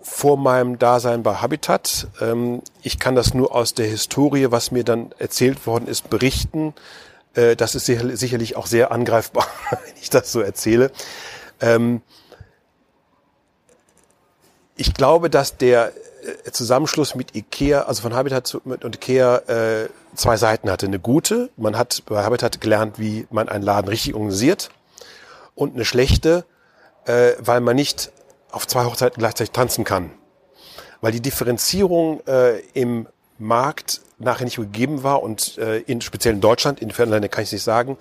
vor 0.00 0.36
meinem 0.36 0.78
Dasein 0.78 1.22
bei 1.22 1.36
Habitat. 1.36 2.08
Ähm, 2.20 2.62
ich 2.82 2.98
kann 2.98 3.14
das 3.14 3.32
nur 3.32 3.54
aus 3.54 3.74
der 3.74 3.86
Historie, 3.86 4.50
was 4.50 4.70
mir 4.70 4.84
dann 4.84 5.12
erzählt 5.18 5.66
worden 5.66 5.88
ist, 5.88 6.10
berichten. 6.10 6.74
Äh, 7.34 7.56
das 7.56 7.74
ist 7.74 7.86
sicherlich 7.86 8.56
auch 8.56 8.66
sehr 8.66 8.92
angreifbar, 8.92 9.46
wenn 9.70 9.94
ich 10.00 10.10
das 10.10 10.30
so 10.30 10.40
erzähle. 10.40 10.90
Ähm, 11.60 12.02
ich 14.76 14.92
glaube, 14.92 15.30
dass 15.30 15.56
der 15.56 15.92
äh, 16.44 16.50
Zusammenschluss 16.50 17.14
mit 17.14 17.34
Ikea, 17.34 17.82
also 17.82 18.02
von 18.02 18.14
Habitat 18.14 18.54
und 18.54 18.96
Ikea, 18.96 19.36
äh, 19.46 19.88
zwei 20.14 20.36
Seiten 20.36 20.70
hatte. 20.70 20.86
Eine 20.86 20.98
gute, 20.98 21.50
man 21.56 21.78
hat 21.78 22.02
bei 22.06 22.22
Habitat 22.22 22.60
gelernt, 22.60 22.98
wie 22.98 23.26
man 23.30 23.48
einen 23.48 23.64
Laden 23.64 23.88
richtig 23.88 24.14
organisiert. 24.14 24.70
Und 25.54 25.74
eine 25.74 25.84
schlechte, 25.84 26.44
äh, 27.06 27.32
weil 27.38 27.60
man 27.60 27.76
nicht 27.76 28.10
auf 28.50 28.66
zwei 28.66 28.84
Hochzeiten 28.84 29.18
gleichzeitig 29.18 29.52
tanzen 29.52 29.84
kann. 29.84 30.10
Weil 31.00 31.12
die 31.12 31.20
Differenzierung 31.20 32.20
äh, 32.26 32.60
im 32.72 33.06
Markt 33.38 34.00
nachher 34.18 34.44
nicht 34.44 34.56
gegeben 34.56 35.02
war 35.02 35.22
und 35.22 35.58
äh, 35.58 35.78
in, 35.80 36.00
speziell 36.00 36.34
in 36.34 36.40
Deutschland, 36.40 36.80
in 36.80 36.90
Fernländern 36.90 37.30
kann 37.30 37.42
ich 37.42 37.52
nicht 37.52 37.64
sagen, 37.64 37.98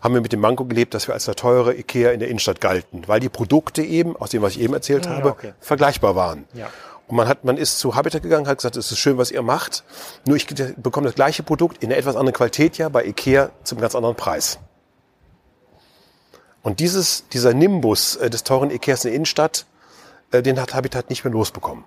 haben 0.00 0.14
wir 0.14 0.20
mit 0.20 0.32
dem 0.32 0.40
Manko 0.40 0.64
gelebt, 0.64 0.94
dass 0.94 1.08
wir 1.08 1.14
als 1.14 1.24
der 1.24 1.34
teure 1.34 1.74
Ikea 1.74 2.12
in 2.12 2.20
der 2.20 2.28
Innenstadt 2.28 2.60
galten, 2.60 3.02
weil 3.06 3.20
die 3.20 3.28
Produkte 3.28 3.82
eben, 3.82 4.16
aus 4.16 4.30
dem, 4.30 4.42
was 4.42 4.52
ich 4.52 4.60
eben 4.60 4.74
erzählt 4.74 5.06
ja, 5.06 5.12
habe, 5.12 5.30
okay. 5.30 5.52
vergleichbar 5.60 6.14
waren. 6.14 6.44
Ja. 6.54 6.70
Und 7.08 7.16
man 7.16 7.28
hat, 7.28 7.44
man 7.44 7.56
ist 7.56 7.78
zu 7.78 7.94
Habitat 7.94 8.22
gegangen, 8.22 8.48
hat 8.48 8.58
gesagt, 8.58 8.76
es 8.76 8.90
ist 8.90 8.98
schön, 8.98 9.18
was 9.18 9.30
ihr 9.30 9.42
macht, 9.42 9.84
nur 10.26 10.36
ich 10.36 10.46
bekomme 10.76 11.06
das 11.06 11.14
gleiche 11.14 11.42
Produkt 11.42 11.82
in 11.82 11.90
einer 11.90 11.98
etwas 11.98 12.16
anderen 12.16 12.34
Qualität 12.34 12.78
ja 12.78 12.88
bei 12.88 13.04
Ikea 13.04 13.50
zum 13.64 13.80
ganz 13.80 13.94
anderen 13.94 14.16
Preis. 14.16 14.58
Und 16.66 16.80
dieses, 16.80 17.28
dieser 17.28 17.54
Nimbus 17.54 18.16
äh, 18.16 18.28
des 18.28 18.42
teuren 18.42 18.72
Ikeas 18.72 19.04
in 19.04 19.10
der 19.10 19.14
Innenstadt, 19.14 19.66
äh, 20.32 20.42
den 20.42 20.60
hat 20.60 20.74
Habitat 20.74 21.10
nicht 21.10 21.22
mehr 21.22 21.32
losbekommen. 21.32 21.84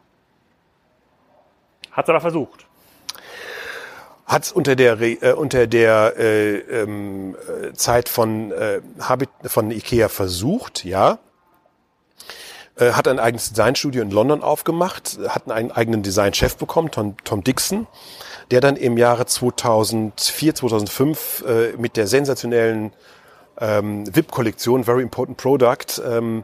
Hat 1.91 2.05
es 2.05 2.09
aber 2.09 2.21
versucht. 2.21 2.65
Hat 4.25 4.43
es 4.43 4.53
unter 4.53 4.77
der, 4.77 5.01
äh, 5.01 5.33
unter 5.33 5.67
der 5.67 6.13
äh, 6.17 6.59
ähm, 6.59 7.35
äh, 7.35 7.73
Zeit 7.73 8.07
von, 8.07 8.53
äh, 8.53 8.79
Habit, 9.01 9.27
von 9.47 9.69
Ikea 9.69 10.07
versucht, 10.07 10.85
ja. 10.85 11.19
Äh, 12.77 12.93
hat 12.93 13.09
ein 13.09 13.19
eigenes 13.19 13.49
Designstudio 13.49 14.01
in 14.01 14.11
London 14.11 14.41
aufgemacht, 14.41 15.19
hat 15.27 15.51
einen 15.51 15.73
eigenen 15.73 16.03
Designchef 16.03 16.55
bekommen, 16.55 16.89
Tom, 16.89 17.17
Tom 17.25 17.43
Dixon, 17.43 17.85
der 18.49 18.61
dann 18.61 18.77
im 18.77 18.97
Jahre 18.97 19.25
2004, 19.25 20.55
2005 20.55 21.43
äh, 21.45 21.73
mit 21.77 21.97
der 21.97 22.07
sensationellen 22.07 22.93
ähm, 23.59 24.05
VIP-Kollektion 24.13 24.83
Very 24.83 25.01
Important 25.01 25.37
Product 25.37 26.01
ähm, 26.05 26.43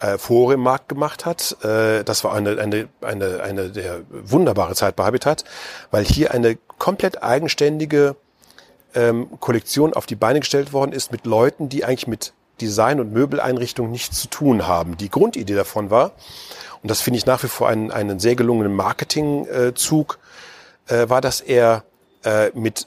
äh, 0.00 0.18
Fore 0.18 0.54
im 0.54 0.60
Markt 0.60 0.88
gemacht 0.88 1.24
hat. 1.26 1.56
Äh, 1.64 2.04
das 2.04 2.24
war 2.24 2.34
eine, 2.34 2.58
eine, 2.58 2.88
eine, 3.00 3.42
eine 3.42 3.70
der 3.70 4.00
wunderbare 4.10 4.74
Zeit 4.74 4.96
bei 4.96 5.04
Habitat, 5.04 5.44
weil 5.90 6.04
hier 6.04 6.32
eine 6.32 6.58
komplett 6.78 7.22
eigenständige 7.22 8.16
ähm, 8.94 9.28
Kollektion 9.40 9.94
auf 9.94 10.06
die 10.06 10.16
Beine 10.16 10.40
gestellt 10.40 10.72
worden 10.72 10.92
ist 10.92 11.12
mit 11.12 11.26
Leuten, 11.26 11.68
die 11.68 11.84
eigentlich 11.84 12.06
mit 12.06 12.32
Design 12.60 13.00
und 13.00 13.12
Möbeleinrichtung 13.12 13.90
nichts 13.90 14.20
zu 14.20 14.28
tun 14.28 14.66
haben. 14.66 14.96
Die 14.96 15.10
Grundidee 15.10 15.54
davon 15.54 15.90
war, 15.90 16.12
und 16.82 16.90
das 16.90 17.00
finde 17.00 17.18
ich 17.18 17.26
nach 17.26 17.42
wie 17.42 17.48
vor 17.48 17.68
einen, 17.68 17.90
einen 17.90 18.18
sehr 18.18 18.34
gelungenen 18.34 18.74
Marketingzug, 18.74 20.18
äh, 20.88 21.08
war, 21.08 21.20
dass 21.20 21.40
er 21.40 21.84
äh, 22.24 22.50
mit 22.54 22.86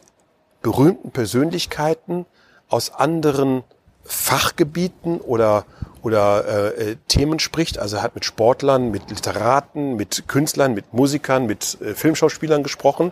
berühmten 0.61 1.11
Persönlichkeiten 1.11 2.25
aus 2.69 2.93
anderen 2.93 3.63
Fachgebieten 4.03 5.19
oder 5.19 5.65
oder 6.01 6.77
äh, 6.77 6.97
Themen 7.07 7.39
spricht. 7.39 7.79
Also 7.79 7.97
er 7.97 8.03
hat 8.03 8.13
mit 8.13 8.25
Sportlern, 8.25 8.91
mit 8.91 9.09
Literaten, 9.09 9.95
mit 9.95 10.27
Künstlern, 10.27 10.75
mit 10.75 10.93
Musikern, 10.93 11.47
mit 11.47 11.81
äh, 11.81 11.95
Filmschauspielern 11.95 12.61
gesprochen 12.61 13.11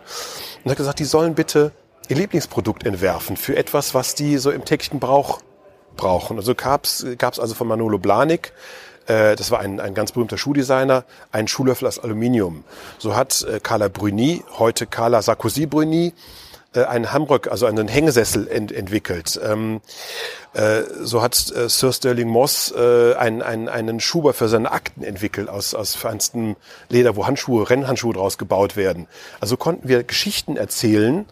und 0.62 0.70
hat 0.70 0.76
gesagt, 0.76 1.00
die 1.00 1.04
sollen 1.04 1.34
bitte 1.34 1.72
ihr 2.08 2.14
Lieblingsprodukt 2.16 2.86
entwerfen 2.86 3.36
für 3.36 3.56
etwas, 3.56 3.94
was 3.94 4.14
die 4.14 4.38
so 4.38 4.52
im 4.52 4.64
täglichen 4.64 5.00
Brauch 5.00 5.40
brauchen. 5.96 6.36
Also 6.36 6.54
gab's 6.54 7.04
gab's 7.18 7.40
also 7.40 7.54
von 7.54 7.66
Manolo 7.66 7.98
Blahnik, 7.98 8.52
äh, 9.06 9.36
das 9.36 9.50
war 9.50 9.60
ein, 9.60 9.80
ein 9.80 9.94
ganz 9.94 10.12
berühmter 10.12 10.38
Schuhdesigner, 10.38 11.04
einen 11.32 11.48
Schuhlöffel 11.48 11.88
aus 11.88 11.98
Aluminium. 11.98 12.64
So 12.98 13.16
hat 13.16 13.42
äh, 13.42 13.60
Carla 13.60 13.88
Bruni, 13.88 14.44
heute 14.58 14.86
Carla 14.86 15.20
Sarkozy 15.22 15.66
Bruni, 15.66 16.08
äh, 16.08 16.12
einen 16.82 17.12
Hamrock, 17.12 17.48
also 17.48 17.66
einen 17.66 17.88
Hängesessel 17.88 18.48
ent 18.48 18.72
entwickelt. 18.72 19.38
Ähm, 19.42 19.80
äh, 20.54 20.82
so 21.00 21.22
hat 21.22 21.34
äh, 21.52 21.68
Sir 21.68 21.92
Sterling 21.92 22.28
Moss 22.28 22.72
äh, 22.76 23.14
einen, 23.14 23.42
einen, 23.42 23.68
einen 23.68 24.00
Schuber 24.00 24.32
für 24.32 24.48
seine 24.48 24.72
Akten 24.72 25.02
entwickelt 25.02 25.48
aus, 25.48 25.74
aus 25.74 25.94
feinstem 25.94 26.56
Leder, 26.88 27.16
wo 27.16 27.26
Handschuhe, 27.26 27.68
Rennhandschuhe 27.68 28.14
draus 28.14 28.38
gebaut 28.38 28.76
werden. 28.76 29.08
Also 29.40 29.56
konnten 29.56 29.88
wir 29.88 30.04
Geschichten 30.04 30.56
erzählen, 30.56 31.26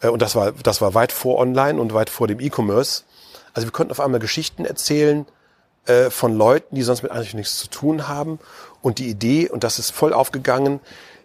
äh, 0.00 0.08
und 0.08 0.22
das 0.22 0.34
war, 0.34 0.52
das 0.52 0.80
war 0.80 0.94
weit 0.94 1.12
vor 1.12 1.38
Online 1.38 1.80
und 1.80 1.94
weit 1.94 2.10
vor 2.10 2.26
dem 2.28 2.40
E-Commerce. 2.40 3.04
Also 3.54 3.66
wir 3.66 3.72
konnten 3.72 3.92
auf 3.92 4.00
einmal 4.00 4.20
Geschichten 4.20 4.64
erzählen 4.64 5.26
äh, 5.86 6.10
von 6.10 6.36
Leuten, 6.36 6.74
die 6.74 6.82
sonst 6.82 7.02
mit 7.02 7.12
eigentlich 7.12 7.34
nichts 7.34 7.58
zu 7.58 7.68
tun 7.68 8.08
haben. 8.08 8.38
Und 8.82 8.98
die 8.98 9.08
Idee, 9.08 9.48
und 9.48 9.64
das 9.64 9.78
ist 9.78 9.90
voll 9.90 10.12
aufgegangen, 10.12 10.80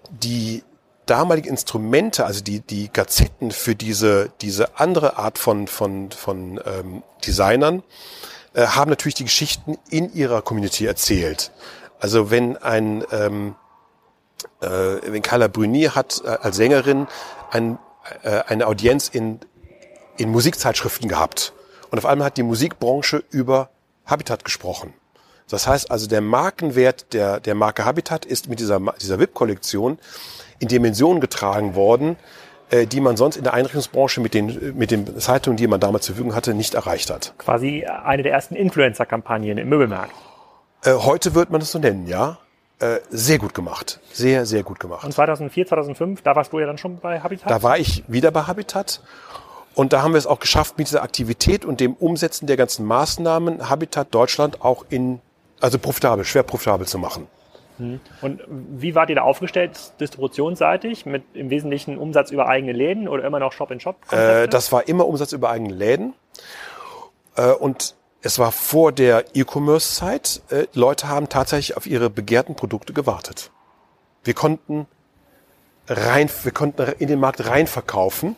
die 0.09 0.63
damalige 1.05 1.49
Instrumente, 1.49 2.25
also 2.25 2.41
die, 2.41 2.61
die 2.61 2.91
Gazetten 2.91 3.51
für 3.51 3.75
diese, 3.75 4.31
diese 4.41 4.79
andere 4.79 5.17
Art 5.17 5.37
von, 5.37 5.67
von, 5.67 6.11
von 6.11 6.59
ähm, 6.65 7.03
Designern, 7.25 7.83
äh, 8.53 8.67
haben 8.67 8.89
natürlich 8.89 9.15
die 9.15 9.25
Geschichten 9.25 9.77
in 9.89 10.13
ihrer 10.13 10.41
Community 10.41 10.85
erzählt. 10.85 11.51
Also 11.99 12.31
wenn 12.31 12.57
ein, 12.57 13.03
ähm, 13.11 13.55
äh, 14.61 14.67
wenn 14.67 15.21
Carla 15.21 15.47
Bruni 15.47 15.83
hat 15.83 16.21
äh, 16.25 16.29
als 16.29 16.57
Sängerin 16.57 17.07
ein, 17.51 17.77
äh, 18.23 18.41
eine 18.47 18.67
Audienz 18.67 19.09
in, 19.09 19.39
in 20.17 20.29
Musikzeitschriften 20.29 21.07
gehabt. 21.09 21.53
Und 21.91 21.97
auf 21.97 22.05
einmal 22.05 22.27
hat 22.27 22.37
die 22.37 22.43
Musikbranche 22.43 23.23
über 23.29 23.69
Habitat 24.05 24.43
gesprochen. 24.43 24.93
Das 25.49 25.67
heißt 25.67 25.91
also, 25.91 26.07
der 26.07 26.21
Markenwert 26.21 27.13
der, 27.13 27.39
der 27.39 27.55
Marke 27.55 27.85
Habitat 27.85 28.25
ist 28.25 28.49
mit 28.49 28.59
dieser, 28.59 28.79
dieser 29.01 29.19
VIP-Kollektion 29.19 29.99
in 30.63 30.67
Dimensionen 30.69 31.21
getragen 31.21 31.75
worden, 31.75 32.15
äh, 32.71 32.87
die 32.87 33.01
man 33.01 33.17
sonst 33.17 33.35
in 33.35 33.43
der 33.43 33.53
Einrichtungsbranche 33.53 34.21
mit 34.21 34.33
den, 34.33 34.75
mit 34.75 34.91
den 34.91 35.19
Zeitungen, 35.19 35.57
die 35.57 35.67
man 35.67 35.79
damals 35.79 36.05
zur 36.05 36.15
Verfügung 36.15 36.35
hatte, 36.35 36.53
nicht 36.53 36.73
erreicht 36.73 37.11
hat. 37.11 37.33
Quasi 37.37 37.85
eine 37.85 38.23
der 38.23 38.31
ersten 38.31 38.55
Influencer-Kampagnen 38.55 39.57
im 39.57 39.69
Möbelmarkt. 39.69 40.13
Äh, 40.83 40.93
heute 40.93 41.35
wird 41.35 41.51
man 41.51 41.61
es 41.61 41.71
so 41.71 41.79
nennen, 41.79 42.07
ja. 42.07 42.39
Äh, 42.79 42.99
sehr 43.09 43.37
gut 43.37 43.53
gemacht. 43.53 43.99
Sehr, 44.11 44.45
sehr 44.45 44.63
gut 44.63 44.79
gemacht. 44.79 45.05
Und 45.05 45.13
2004, 45.13 45.67
2005, 45.67 46.21
da 46.21 46.35
warst 46.35 46.51
du 46.51 46.59
ja 46.59 46.65
dann 46.65 46.77
schon 46.77 46.97
bei 46.97 47.19
Habitat? 47.19 47.51
Da 47.51 47.61
war 47.61 47.77
ich 47.77 48.03
wieder 48.07 48.31
bei 48.31 48.43
Habitat. 48.43 49.01
Und 49.75 49.93
da 49.93 50.01
haben 50.01 50.13
wir 50.13 50.17
es 50.17 50.27
auch 50.27 50.39
geschafft, 50.39 50.77
mit 50.77 50.87
dieser 50.87 51.03
Aktivität 51.03 51.65
und 51.65 51.79
dem 51.79 51.93
Umsetzen 51.93 52.47
der 52.47 52.57
ganzen 52.57 52.85
Maßnahmen 52.85 53.69
Habitat 53.69 54.13
Deutschland 54.13 54.61
auch 54.61 54.85
in, 54.89 55.19
also 55.61 55.79
profitabel, 55.79 56.25
schwer 56.25 56.43
profitabel 56.43 56.87
zu 56.87 56.97
machen. 56.97 57.27
Mhm. 57.77 57.99
Und 58.21 58.41
wie 58.47 58.95
wart 58.95 59.09
ihr 59.09 59.15
da 59.15 59.21
aufgestellt, 59.23 59.93
distributionsseitig, 59.99 61.05
mit 61.05 61.23
im 61.33 61.49
Wesentlichen 61.49 61.97
Umsatz 61.97 62.31
über 62.31 62.47
eigene 62.47 62.71
Läden 62.71 63.07
oder 63.07 63.23
immer 63.23 63.39
noch 63.39 63.51
Shop-in-Shop? 63.51 64.11
Äh, 64.11 64.47
das 64.47 64.71
war 64.71 64.87
immer 64.87 65.07
Umsatz 65.07 65.31
über 65.31 65.49
eigene 65.49 65.73
Läden. 65.73 66.13
Äh, 67.35 67.51
und 67.51 67.95
es 68.21 68.39
war 68.39 68.51
vor 68.51 68.91
der 68.91 69.25
E-Commerce-Zeit. 69.33 70.41
Äh, 70.49 70.67
Leute 70.73 71.09
haben 71.09 71.29
tatsächlich 71.29 71.75
auf 71.77 71.85
ihre 71.85 72.09
begehrten 72.09 72.55
Produkte 72.55 72.93
gewartet. 72.93 73.51
Wir 74.23 74.33
konnten 74.33 74.87
rein, 75.87 76.29
wir 76.43 76.51
konnten 76.51 76.93
in 76.99 77.07
den 77.07 77.19
Markt 77.19 77.45
rein 77.45 77.67
verkaufen. 77.67 78.37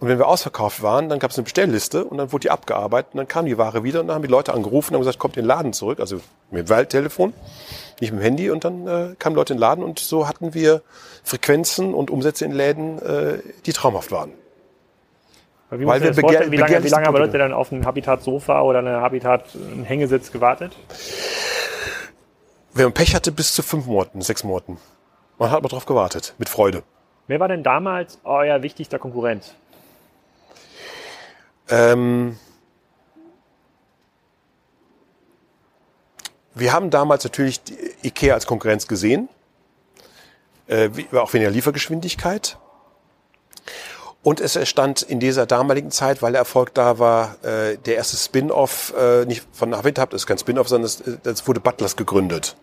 Und 0.00 0.08
wenn 0.08 0.18
wir 0.18 0.28
ausverkauft 0.28 0.82
waren, 0.82 1.08
dann 1.08 1.18
gab 1.18 1.32
es 1.32 1.38
eine 1.38 1.44
Bestellliste 1.44 2.04
und 2.04 2.18
dann 2.18 2.30
wurde 2.32 2.42
die 2.42 2.50
abgearbeitet 2.50 3.14
und 3.14 3.18
dann 3.18 3.28
kam 3.28 3.46
die 3.46 3.58
Ware 3.58 3.82
wieder 3.82 4.00
und 4.00 4.06
dann 4.06 4.14
haben 4.14 4.22
die 4.22 4.28
Leute 4.28 4.54
angerufen 4.54 4.94
und 4.94 4.98
haben 4.98 5.00
gesagt, 5.00 5.18
kommt 5.18 5.36
in 5.36 5.42
den 5.42 5.48
Laden 5.48 5.72
zurück, 5.72 5.98
also 5.98 6.20
mit 6.50 6.66
dem 6.66 6.68
Waldtelefon 6.68 7.32
nicht 8.00 8.12
mit 8.12 8.20
dem 8.20 8.22
Handy 8.22 8.50
und 8.50 8.64
dann 8.64 8.86
äh, 8.86 9.14
kamen 9.18 9.36
Leute 9.36 9.52
in 9.52 9.56
den 9.56 9.60
Laden 9.60 9.84
und 9.84 9.98
so 9.98 10.28
hatten 10.28 10.54
wir 10.54 10.82
Frequenzen 11.24 11.94
und 11.94 12.10
Umsätze 12.10 12.44
in 12.44 12.52
Läden, 12.52 13.00
äh, 13.02 13.38
die 13.66 13.72
traumhaft 13.72 14.12
waren. 14.12 14.32
Wie 15.70 15.86
Weil 15.86 16.02
wir 16.02 16.12
begehr, 16.12 16.50
wie 16.50 16.56
lange, 16.56 16.82
wie 16.82 16.88
lange 16.88 17.06
haben 17.06 17.16
Leute 17.16 17.36
dann 17.36 17.52
auf 17.52 17.70
ein 17.72 17.84
Habitat-Sofa 17.84 18.62
oder 18.62 18.78
eine 18.78 19.02
Habitat-Hängesitz 19.02 20.32
gewartet? 20.32 20.74
Wenn 22.72 22.84
man 22.84 22.94
Pech 22.94 23.14
hatte, 23.14 23.32
bis 23.32 23.52
zu 23.52 23.62
fünf 23.62 23.86
Monaten, 23.86 24.22
sechs 24.22 24.44
Monaten. 24.44 24.78
Man 25.38 25.50
hat 25.50 25.62
mal 25.62 25.68
drauf 25.68 25.84
gewartet, 25.84 26.34
mit 26.38 26.48
Freude. 26.48 26.84
Wer 27.26 27.38
war 27.38 27.48
denn 27.48 27.62
damals 27.62 28.18
euer 28.24 28.62
wichtigster 28.62 28.98
Konkurrent? 28.98 29.54
Ähm, 31.68 32.38
wir 36.54 36.72
haben 36.72 36.90
damals 36.90 37.24
natürlich 37.24 37.60
IKEA 38.02 38.34
als 38.34 38.46
Konkurrenz 38.46 38.88
gesehen, 38.88 39.28
äh, 40.66 40.90
auch 41.12 41.32
weniger 41.32 41.50
Liefergeschwindigkeit. 41.50 42.58
Und 44.22 44.40
es 44.40 44.56
entstand 44.56 45.02
in 45.02 45.20
dieser 45.20 45.46
damaligen 45.46 45.90
Zeit, 45.90 46.22
weil 46.22 46.32
der 46.32 46.40
Erfolg 46.40 46.74
da 46.74 46.98
war, 46.98 47.42
äh, 47.44 47.78
der 47.78 47.96
erste 47.96 48.16
Spin-off, 48.16 48.92
äh, 48.98 49.24
nicht 49.24 49.46
von 49.52 49.74
Habitat, 49.74 50.12
das 50.12 50.22
ist 50.22 50.26
kein 50.26 50.38
Spin-off, 50.38 50.68
sondern 50.68 50.86
es, 50.86 51.02
das 51.22 51.46
wurde 51.46 51.60
Butlers 51.60 51.96
gegründet. 51.96 52.56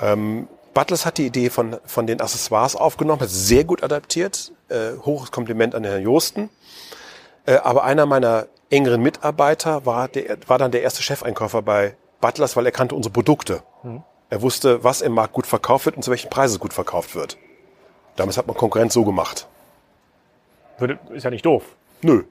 Ähm, 0.00 0.48
Butlers 0.72 1.04
hat 1.04 1.18
die 1.18 1.26
Idee 1.26 1.50
von, 1.50 1.76
von 1.84 2.06
den 2.06 2.20
Accessoires 2.20 2.76
aufgenommen, 2.76 3.20
hat 3.20 3.30
sehr 3.30 3.64
gut 3.64 3.82
adaptiert, 3.82 4.52
äh, 4.68 4.92
hohes 5.04 5.30
Kompliment 5.32 5.74
an 5.74 5.84
Herrn 5.84 6.02
Josten. 6.02 6.48
Äh, 7.46 7.56
aber 7.56 7.84
einer 7.84 8.06
meiner 8.06 8.46
engeren 8.70 9.02
Mitarbeiter 9.02 9.84
war, 9.86 10.08
der, 10.08 10.38
war 10.46 10.58
dann 10.58 10.70
der 10.70 10.82
erste 10.82 11.02
Chefeinkäufer 11.02 11.62
bei 11.62 11.96
Butlers, 12.20 12.56
weil 12.56 12.66
er 12.66 12.72
kannte 12.72 12.94
unsere 12.94 13.12
Produkte. 13.12 13.62
Mhm. 13.82 14.02
Er 14.30 14.40
wusste, 14.40 14.82
was 14.82 15.02
im 15.02 15.12
Markt 15.12 15.34
gut 15.34 15.46
verkauft 15.46 15.84
wird 15.86 15.96
und 15.96 16.02
zu 16.02 16.10
welchen 16.10 16.30
Preisen 16.30 16.54
es 16.54 16.60
gut 16.60 16.72
verkauft 16.72 17.14
wird. 17.14 17.36
Damals 18.16 18.38
hat 18.38 18.46
man 18.46 18.56
Konkurrenz 18.56 18.94
so 18.94 19.04
gemacht. 19.04 19.46
Ist 21.10 21.24
ja 21.24 21.30
nicht 21.30 21.44
doof. 21.44 21.64
Nö. 22.02 22.24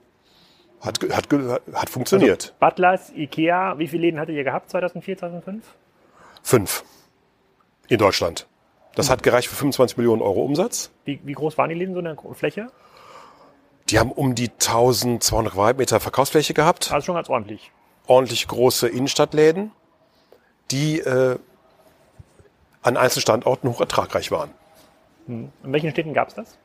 Hat, 0.82 1.00
hat, 1.12 1.28
hat 1.74 1.90
funktioniert. 1.90 2.56
Also 2.60 2.76
Butlers, 2.76 3.12
Ikea, 3.16 3.78
wie 3.78 3.88
viele 3.88 4.02
Läden 4.02 4.20
hattet 4.20 4.36
ihr 4.36 4.44
gehabt 4.44 4.72
2004, 4.72 5.20
2005? 5.20 5.64
Fünf. 6.42 6.84
In 7.88 8.00
Deutschland. 8.00 8.48
Das 8.96 9.08
mhm. 9.08 9.12
hat 9.12 9.24
gereicht 9.24 9.48
für 9.48 9.56
25 9.56 9.98
Millionen 9.98 10.22
Euro 10.22 10.42
Umsatz. 10.42 10.92
Wie, 11.06 11.20
wie 11.24 11.34
groß 11.34 11.58
waren 11.58 11.70
die 11.70 11.76
Läden 11.76 11.94
so 11.94 12.00
in 12.00 12.06
der 12.06 12.18
Fläche? 12.34 12.68
Die 13.92 14.00
haben 14.00 14.12
um 14.12 14.36
die 14.36 14.50
1200 14.50 15.54
Quadratmeter 15.54 16.00
Verkaufsfläche 16.00 16.54
gehabt. 16.54 16.92
Also 16.92 17.06
schon 17.06 17.16
ganz 17.16 17.30
ordentlich. 17.30 17.72
Ordentlich 18.08 18.48
große 18.48 18.88
Innenstadtläden 18.88 19.72
die 20.72 21.00
äh, 21.00 21.38
an 22.82 22.98
einzelnen 22.98 23.22
Standorten 23.22 23.70
hoch 23.70 23.80
ertragreich 23.80 24.32
waren. 24.32 24.52
Hm. 25.28 25.52
In 25.64 25.74
welchen 25.74 25.92
Städten 25.92 26.14
gab 26.14 26.30
es 26.30 26.36
das? 26.36 26.58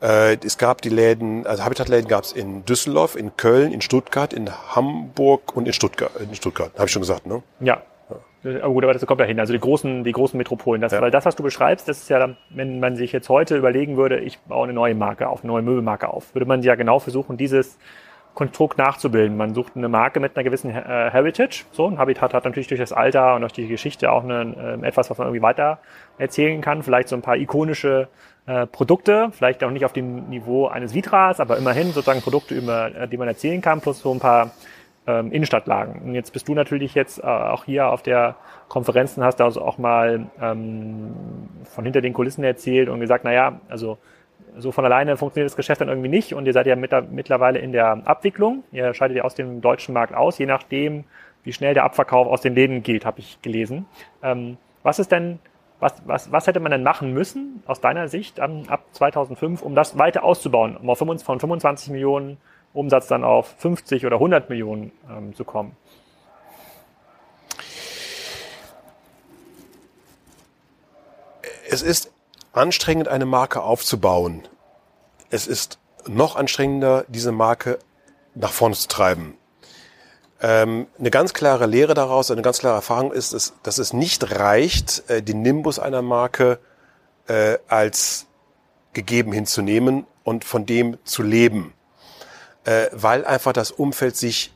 Äh, 0.00 0.36
es 0.44 0.58
gab 0.58 0.82
die 0.82 0.88
Läden, 0.88 1.46
also 1.46 1.64
Habitat-Läden 1.64 2.08
gab 2.08 2.24
es 2.24 2.32
in 2.32 2.64
Düsseldorf, 2.64 3.14
in 3.14 3.36
Köln, 3.36 3.72
in 3.72 3.80
Stuttgart, 3.80 4.32
in 4.32 4.50
Hamburg 4.74 5.56
und 5.56 5.66
in 5.66 5.72
Stuttgart. 5.72 6.10
In 6.16 6.34
Stuttgart, 6.34 6.72
habe 6.74 6.86
ich 6.86 6.92
schon 6.92 7.02
gesagt, 7.02 7.26
ne? 7.26 7.42
Ja. 7.60 7.82
Oh 8.44 8.72
gut, 8.74 8.84
aber 8.84 8.92
das 8.92 9.04
kommt 9.06 9.20
ja 9.20 9.26
hin. 9.26 9.40
Also 9.40 9.52
die 9.52 9.58
großen, 9.58 10.04
die 10.04 10.12
großen 10.12 10.36
Metropolen. 10.36 10.82
Das, 10.82 10.92
ja. 10.92 11.00
Weil 11.00 11.10
das, 11.10 11.24
was 11.24 11.34
du 11.34 11.42
beschreibst, 11.42 11.88
das 11.88 11.98
ist 11.98 12.10
ja, 12.10 12.30
wenn 12.50 12.78
man 12.78 12.96
sich 12.96 13.12
jetzt 13.12 13.28
heute 13.28 13.56
überlegen 13.56 13.96
würde, 13.96 14.18
ich 14.18 14.38
baue 14.40 14.64
eine 14.64 14.74
neue 14.74 14.94
Marke 14.94 15.28
auf, 15.28 15.42
eine 15.42 15.52
neue 15.52 15.62
Möbelmarke 15.62 16.08
auf, 16.08 16.34
würde 16.34 16.46
man 16.46 16.62
ja 16.62 16.74
genau 16.74 16.98
versuchen, 16.98 17.36
dieses 17.36 17.78
Konstrukt 18.34 18.76
nachzubilden. 18.78 19.36
Man 19.36 19.54
sucht 19.54 19.76
eine 19.76 19.88
Marke 19.88 20.20
mit 20.20 20.36
einer 20.36 20.44
gewissen 20.44 20.70
äh, 20.70 20.74
Heritage. 21.10 21.64
So 21.70 21.86
ein 21.86 21.98
Habitat 21.98 22.34
hat 22.34 22.44
natürlich 22.44 22.66
durch 22.66 22.80
das 22.80 22.92
Alter 22.92 23.34
und 23.34 23.42
durch 23.42 23.52
die 23.52 23.68
Geschichte 23.68 24.10
auch 24.12 24.24
eine, 24.24 24.78
äh, 24.82 24.86
etwas, 24.86 25.08
was 25.08 25.18
man 25.18 25.28
irgendwie 25.28 25.42
weiter 25.42 25.78
erzählen 26.18 26.60
kann. 26.60 26.82
Vielleicht 26.82 27.08
so 27.08 27.16
ein 27.16 27.22
paar 27.22 27.36
ikonische 27.36 28.08
äh, 28.46 28.66
Produkte, 28.66 29.30
vielleicht 29.32 29.62
auch 29.64 29.70
nicht 29.70 29.84
auf 29.84 29.92
dem 29.92 30.28
Niveau 30.28 30.66
eines 30.66 30.94
Vitras, 30.94 31.40
aber 31.40 31.56
immerhin 31.56 31.92
sozusagen 31.92 32.20
Produkte, 32.20 32.54
über 32.54 32.94
äh, 32.94 33.08
die 33.08 33.16
man 33.16 33.28
erzählen 33.28 33.60
kann, 33.60 33.80
plus 33.80 34.00
so 34.00 34.12
ein 34.12 34.20
paar 34.20 34.50
ähm, 35.06 35.32
Innenstadtlagen. 35.32 36.02
Und 36.02 36.14
jetzt 36.14 36.32
bist 36.32 36.48
du 36.48 36.54
natürlich 36.54 36.94
jetzt 36.94 37.18
äh, 37.18 37.26
auch 37.26 37.64
hier 37.64 37.88
auf 37.88 38.02
der 38.02 38.36
Konferenzen, 38.68 39.22
hast 39.22 39.40
du 39.40 39.44
also 39.44 39.62
auch 39.62 39.78
mal 39.78 40.26
ähm, 40.40 41.14
von 41.64 41.84
hinter 41.84 42.00
den 42.00 42.12
Kulissen 42.12 42.44
erzählt 42.44 42.88
und 42.88 43.00
gesagt, 43.00 43.24
naja, 43.24 43.60
also 43.68 43.98
so 44.56 44.72
von 44.72 44.84
alleine 44.84 45.16
funktioniert 45.16 45.50
das 45.50 45.56
Geschäft 45.56 45.80
dann 45.80 45.88
irgendwie 45.88 46.08
nicht 46.08 46.34
und 46.34 46.46
ihr 46.46 46.52
seid 46.52 46.66
ja 46.66 46.76
mit, 46.76 46.92
mittlerweile 47.10 47.58
in 47.58 47.72
der 47.72 48.02
Abwicklung. 48.04 48.62
Ihr 48.72 48.94
scheidet 48.94 49.16
ja 49.16 49.24
aus 49.24 49.34
dem 49.34 49.60
deutschen 49.60 49.94
Markt 49.94 50.14
aus, 50.14 50.38
je 50.38 50.46
nachdem, 50.46 51.04
wie 51.42 51.52
schnell 51.52 51.74
der 51.74 51.84
Abverkauf 51.84 52.26
aus 52.26 52.40
den 52.40 52.54
Läden 52.54 52.82
geht, 52.82 53.04
habe 53.04 53.20
ich 53.20 53.42
gelesen. 53.42 53.86
Ähm, 54.22 54.56
was 54.82 54.98
ist 54.98 55.12
denn, 55.12 55.38
was, 55.80 55.94
was, 56.06 56.32
was 56.32 56.46
hätte 56.46 56.60
man 56.60 56.70
denn 56.70 56.82
machen 56.82 57.12
müssen 57.12 57.62
aus 57.66 57.80
deiner 57.80 58.08
Sicht 58.08 58.38
um, 58.38 58.68
ab 58.68 58.84
2005, 58.92 59.62
um 59.62 59.74
das 59.74 59.98
weiter 59.98 60.24
auszubauen, 60.24 60.76
um 60.76 60.88
auf 60.88 60.98
25, 60.98 61.26
von 61.26 61.40
25 61.40 61.90
Millionen 61.90 62.38
Umsatz 62.74 63.06
dann 63.06 63.24
auf 63.24 63.54
50 63.58 64.04
oder 64.04 64.16
100 64.16 64.50
Millionen 64.50 64.92
ähm, 65.08 65.34
zu 65.34 65.44
kommen? 65.44 65.74
Es 71.70 71.80
ist 71.82 72.12
anstrengend, 72.52 73.08
eine 73.08 73.24
Marke 73.24 73.62
aufzubauen. 73.62 74.42
Es 75.30 75.46
ist 75.46 75.78
noch 76.06 76.36
anstrengender, 76.36 77.04
diese 77.08 77.32
Marke 77.32 77.78
nach 78.34 78.52
vorne 78.52 78.74
zu 78.74 78.88
treiben. 78.88 79.36
Ähm, 80.40 80.86
eine 80.98 81.10
ganz 81.10 81.32
klare 81.32 81.66
Lehre 81.66 81.94
daraus, 81.94 82.30
eine 82.30 82.42
ganz 82.42 82.58
klare 82.58 82.76
Erfahrung 82.76 83.12
ist, 83.12 83.32
ist 83.32 83.54
dass 83.62 83.78
es 83.78 83.92
nicht 83.92 84.38
reicht, 84.38 85.08
äh, 85.08 85.22
den 85.22 85.42
Nimbus 85.42 85.78
einer 85.78 86.02
Marke 86.02 86.58
äh, 87.28 87.58
als 87.68 88.26
gegeben 88.92 89.32
hinzunehmen 89.32 90.06
und 90.22 90.44
von 90.44 90.66
dem 90.66 90.98
zu 91.04 91.22
leben, 91.22 91.72
äh, 92.64 92.86
weil 92.92 93.24
einfach 93.24 93.52
das 93.52 93.70
Umfeld 93.70 94.16
sich 94.16 94.52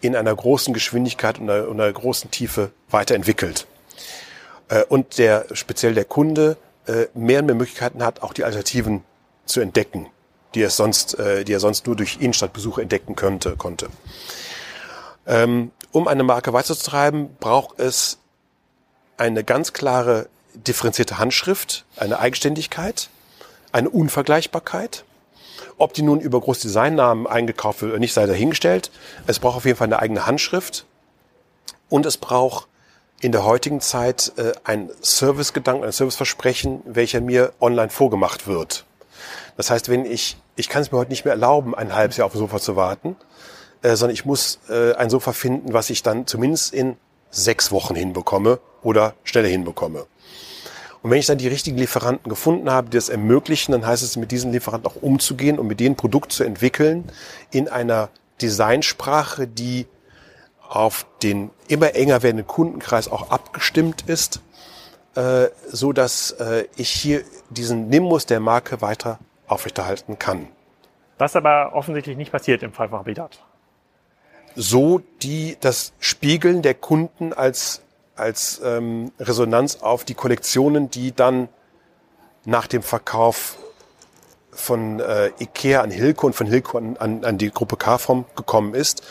in 0.00 0.16
einer 0.16 0.34
großen 0.34 0.74
Geschwindigkeit 0.74 1.38
und 1.38 1.48
einer, 1.50 1.68
einer 1.68 1.92
großen 1.92 2.30
Tiefe 2.30 2.70
weiterentwickelt. 2.90 3.66
Äh, 4.68 4.84
und 4.84 5.18
der 5.18 5.46
speziell 5.52 5.94
der 5.94 6.04
Kunde 6.04 6.56
äh, 6.86 7.06
mehr 7.14 7.40
und 7.40 7.46
mehr 7.46 7.54
Möglichkeiten 7.54 8.02
hat, 8.04 8.22
auch 8.22 8.32
die 8.32 8.44
Alternativen 8.44 9.02
zu 9.46 9.60
entdecken, 9.60 10.08
die 10.54 10.62
er 10.62 10.70
sonst, 10.70 11.18
äh, 11.18 11.44
die 11.44 11.52
er 11.52 11.60
sonst 11.60 11.86
nur 11.86 11.96
durch 11.96 12.18
Innenstadtbesuche 12.20 12.82
entdecken 12.82 13.16
könnte, 13.16 13.56
konnte. 13.56 13.88
Ähm, 15.26 15.70
um 15.92 16.08
eine 16.08 16.22
Marke 16.22 16.52
weiterzutreiben, 16.52 17.36
braucht 17.40 17.78
es 17.78 18.18
eine 19.16 19.44
ganz 19.44 19.72
klare 19.72 20.28
differenzierte 20.54 21.18
Handschrift, 21.18 21.84
eine 21.96 22.18
Eigenständigkeit, 22.18 23.08
eine 23.72 23.90
Unvergleichbarkeit. 23.90 25.04
Ob 25.78 25.94
die 25.94 26.02
nun 26.02 26.20
über 26.20 26.40
Großdesignnamen 26.40 27.26
eingekauft 27.26 27.82
wird 27.82 27.92
oder 27.92 28.00
nicht, 28.00 28.12
sei 28.12 28.26
dahingestellt. 28.26 28.90
Es 29.26 29.38
braucht 29.38 29.56
auf 29.56 29.64
jeden 29.64 29.76
Fall 29.76 29.86
eine 29.86 29.98
eigene 29.98 30.26
Handschrift 30.26 30.86
und 31.88 32.06
es 32.06 32.16
braucht 32.16 32.68
in 33.20 33.32
der 33.32 33.44
heutigen 33.44 33.80
Zeit 33.80 34.32
äh, 34.36 34.52
ein 34.64 34.90
Servicegedanken, 35.00 35.84
ein 35.84 35.92
Serviceversprechen, 35.92 36.82
welcher 36.84 37.20
mir 37.20 37.52
online 37.60 37.90
vorgemacht 37.90 38.46
wird. 38.46 38.84
Das 39.56 39.70
heißt, 39.70 39.88
wenn 39.88 40.04
ich, 40.04 40.36
ich 40.56 40.68
kann 40.68 40.82
es 40.82 40.92
mir 40.92 40.98
heute 40.98 41.10
nicht 41.10 41.24
mehr 41.24 41.32
erlauben, 41.32 41.74
ein 41.74 41.94
halbes 41.94 42.16
Jahr 42.16 42.26
auf 42.26 42.32
dem 42.32 42.40
Sofa 42.40 42.58
zu 42.58 42.76
warten, 42.76 43.16
äh, 43.82 43.96
sondern 43.96 44.14
ich 44.14 44.24
muss 44.24 44.58
äh, 44.68 44.94
ein 44.94 45.10
Sofa 45.10 45.32
finden, 45.32 45.72
was 45.72 45.90
ich 45.90 46.02
dann 46.02 46.26
zumindest 46.26 46.74
in 46.74 46.96
sechs 47.30 47.72
Wochen 47.72 47.94
hinbekomme 47.94 48.60
oder 48.82 49.14
schneller 49.24 49.48
hinbekomme. 49.48 50.06
Und 51.04 51.10
wenn 51.10 51.18
ich 51.18 51.26
dann 51.26 51.36
die 51.36 51.48
richtigen 51.48 51.76
Lieferanten 51.76 52.30
gefunden 52.30 52.70
habe, 52.70 52.88
die 52.88 52.96
das 52.96 53.10
ermöglichen, 53.10 53.72
dann 53.72 53.86
heißt 53.86 54.02
es, 54.02 54.16
mit 54.16 54.30
diesen 54.30 54.52
Lieferanten 54.52 54.90
auch 54.90 55.02
umzugehen 55.02 55.58
und 55.58 55.66
mit 55.66 55.78
denen 55.78 55.96
Produkt 55.96 56.32
zu 56.32 56.44
entwickeln 56.44 57.12
in 57.50 57.68
einer 57.68 58.08
Designsprache, 58.40 59.46
die 59.46 59.86
auf 60.66 61.04
den 61.22 61.50
immer 61.68 61.94
enger 61.94 62.22
werdenden 62.22 62.46
Kundenkreis 62.46 63.12
auch 63.12 63.28
abgestimmt 63.28 64.04
ist, 64.06 64.40
äh, 65.14 65.48
so 65.68 65.92
dass 65.92 66.30
äh, 66.30 66.64
ich 66.76 66.88
hier 66.88 67.22
diesen 67.50 67.90
Nimbus 67.90 68.24
der 68.24 68.40
Marke 68.40 68.80
weiter 68.80 69.18
aufrechterhalten 69.46 70.18
kann. 70.18 70.48
Was 71.18 71.36
aber 71.36 71.74
offensichtlich 71.74 72.16
nicht 72.16 72.32
passiert 72.32 72.62
im 72.62 72.72
Fall 72.72 72.88
von 72.88 73.00
Habitat. 73.00 73.44
So 74.56 75.02
die 75.20 75.58
das 75.60 75.92
Spiegeln 75.98 76.62
der 76.62 76.72
Kunden 76.72 77.34
als 77.34 77.83
als 78.16 78.60
ähm, 78.64 79.12
Resonanz 79.18 79.76
auf 79.76 80.04
die 80.04 80.14
Kollektionen, 80.14 80.90
die 80.90 81.14
dann 81.14 81.48
nach 82.44 82.66
dem 82.66 82.82
Verkauf 82.82 83.56
von 84.50 85.00
äh, 85.00 85.30
Ikea 85.40 85.80
an 85.80 85.90
Hilco 85.90 86.26
und 86.26 86.34
von 86.34 86.46
Hilco 86.46 86.78
an, 86.78 86.96
an, 86.96 87.24
an 87.24 87.38
die 87.38 87.50
Gruppe 87.50 87.76
Carform 87.76 88.24
gekommen 88.36 88.74
ist. 88.74 89.02